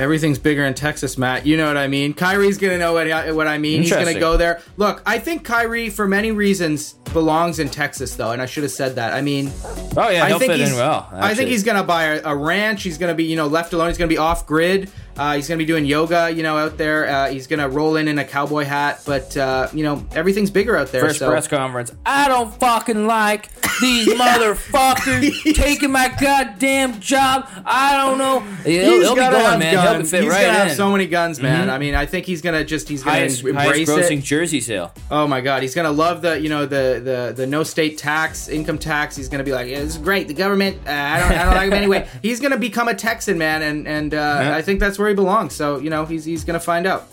Everything's 0.00 0.38
bigger 0.38 0.64
in 0.64 0.74
Texas, 0.74 1.16
Matt. 1.18 1.46
You 1.46 1.56
know 1.56 1.66
what 1.66 1.76
I 1.76 1.86
mean. 1.86 2.14
Kyrie's 2.14 2.58
gonna 2.58 2.78
know 2.78 2.92
what 2.94 3.10
I, 3.10 3.30
what 3.32 3.46
I 3.46 3.58
mean. 3.58 3.82
He's 3.82 3.90
gonna 3.92 4.18
go 4.18 4.36
there. 4.36 4.60
Look, 4.76 5.02
I 5.06 5.18
think 5.18 5.44
Kyrie, 5.44 5.90
for 5.90 6.08
many 6.08 6.32
reasons, 6.32 6.94
belongs 7.14 7.58
in 7.58 7.70
Texas, 7.70 8.14
though, 8.16 8.32
and 8.32 8.42
I 8.42 8.46
should 8.46 8.64
have 8.64 8.72
said 8.72 8.96
that. 8.96 9.14
I 9.14 9.22
mean, 9.22 9.50
"Oh 9.96 10.10
yeah, 10.10 10.24
I 10.24 10.28
he'll 10.28 10.38
think 10.38 10.52
fit 10.52 10.60
he's. 10.60 10.70
in 10.72 10.76
well." 10.76 11.08
I 11.12 11.34
think 11.34 11.48
he's 11.48 11.64
gonna 11.64 11.82
buy 11.84 12.04
a, 12.16 12.22
a 12.26 12.36
ranch. 12.36 12.82
He's 12.82 12.98
gonna 12.98 13.14
be, 13.14 13.24
you 13.24 13.36
know, 13.36 13.46
left 13.46 13.72
alone. 13.72 13.88
He's 13.88 13.96
gonna 13.98 14.08
be 14.08 14.18
off 14.18 14.46
grid. 14.46 14.90
Uh, 15.16 15.36
he's 15.36 15.46
gonna 15.46 15.58
be 15.58 15.64
doing 15.64 15.84
yoga, 15.84 16.28
you 16.30 16.42
know, 16.42 16.58
out 16.58 16.76
there. 16.76 17.08
Uh, 17.08 17.28
he's 17.30 17.46
gonna 17.46 17.68
roll 17.68 17.94
in 17.96 18.08
in 18.08 18.18
a 18.18 18.24
cowboy 18.24 18.64
hat, 18.64 19.00
but 19.06 19.34
uh, 19.36 19.68
you 19.72 19.84
know, 19.84 20.04
everything's 20.14 20.50
bigger 20.50 20.76
out 20.76 20.90
there. 20.90 21.02
first 21.02 21.20
so 21.20 21.30
press 21.30 21.46
conference. 21.46 21.92
I 22.04 22.26
don't 22.28 22.52
fucking 22.58 23.06
like 23.06 23.48
these 23.80 24.08
motherfuckers 24.68 25.54
taking 25.54 25.92
my 25.92 26.12
goddamn 26.20 27.00
job. 27.00 27.48
I 27.64 27.94
don't 27.96 28.18
know. 28.18 28.40
He'll, 28.40 28.90
He's 28.90 29.02
he'll 29.04 29.14
be 29.14 29.20
going, 29.20 29.58
man. 29.60 29.74
guns. 29.74 30.10
He'll 30.10 30.20
fit 30.20 30.24
he's 30.24 30.32
right 30.32 30.40
gonna 30.42 30.48
in. 30.52 30.54
Mm-hmm. 30.58 30.68
have 30.68 30.76
so 30.76 30.90
many 30.90 31.06
guns, 31.06 31.40
man. 31.40 31.70
I 31.70 31.78
mean, 31.78 31.94
I 31.94 32.06
think 32.06 32.26
he's 32.26 32.42
gonna 32.42 32.64
just 32.64 32.88
he's 32.88 33.04
gonna 33.04 33.16
highest, 33.18 33.42
highest 33.42 33.56
embrace 33.56 33.88
grossing 33.88 34.18
it. 34.18 34.24
jersey 34.24 34.60
sale. 34.60 34.92
Oh 35.12 35.28
my 35.28 35.40
god, 35.40 35.62
he's 35.62 35.76
gonna 35.76 35.92
love 35.92 36.22
the 36.22 36.40
you 36.40 36.48
know 36.48 36.66
the 36.66 37.00
the 37.04 37.32
the 37.36 37.46
no 37.46 37.62
state 37.62 37.98
tax, 37.98 38.48
income 38.48 38.78
tax. 38.78 39.14
He's 39.16 39.28
gonna 39.28 39.44
be 39.44 39.52
like, 39.52 39.68
yeah, 39.68 39.80
this 39.80 39.92
is 39.92 39.98
great. 39.98 40.26
The 40.28 40.34
government, 40.34 40.78
uh, 40.86 40.90
I 40.90 41.20
don't 41.20 41.32
I 41.32 41.44
don't 41.44 41.54
like 41.54 41.66
him 41.68 41.72
anyway. 41.74 42.08
He's 42.22 42.40
gonna 42.40 42.58
become 42.58 42.88
a 42.88 42.94
Texan 42.94 43.38
man, 43.38 43.62
and 43.62 43.86
and 43.86 44.14
uh, 44.14 44.16
Yeah. 44.16 44.56
I 44.56 44.62
think 44.62 44.80
that's 44.80 44.98
where 44.98 45.08
he 45.08 45.14
belongs. 45.14 45.54
So 45.54 45.78
you 45.78 45.90
know 45.90 46.04
he's 46.06 46.24
he's 46.24 46.44
gonna 46.44 46.60
find 46.60 46.86
out. 46.86 47.08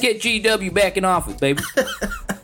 Get 0.00 0.20
GW 0.20 0.72
back 0.72 0.96
in 0.96 1.04
office, 1.04 1.34
baby. 1.34 1.62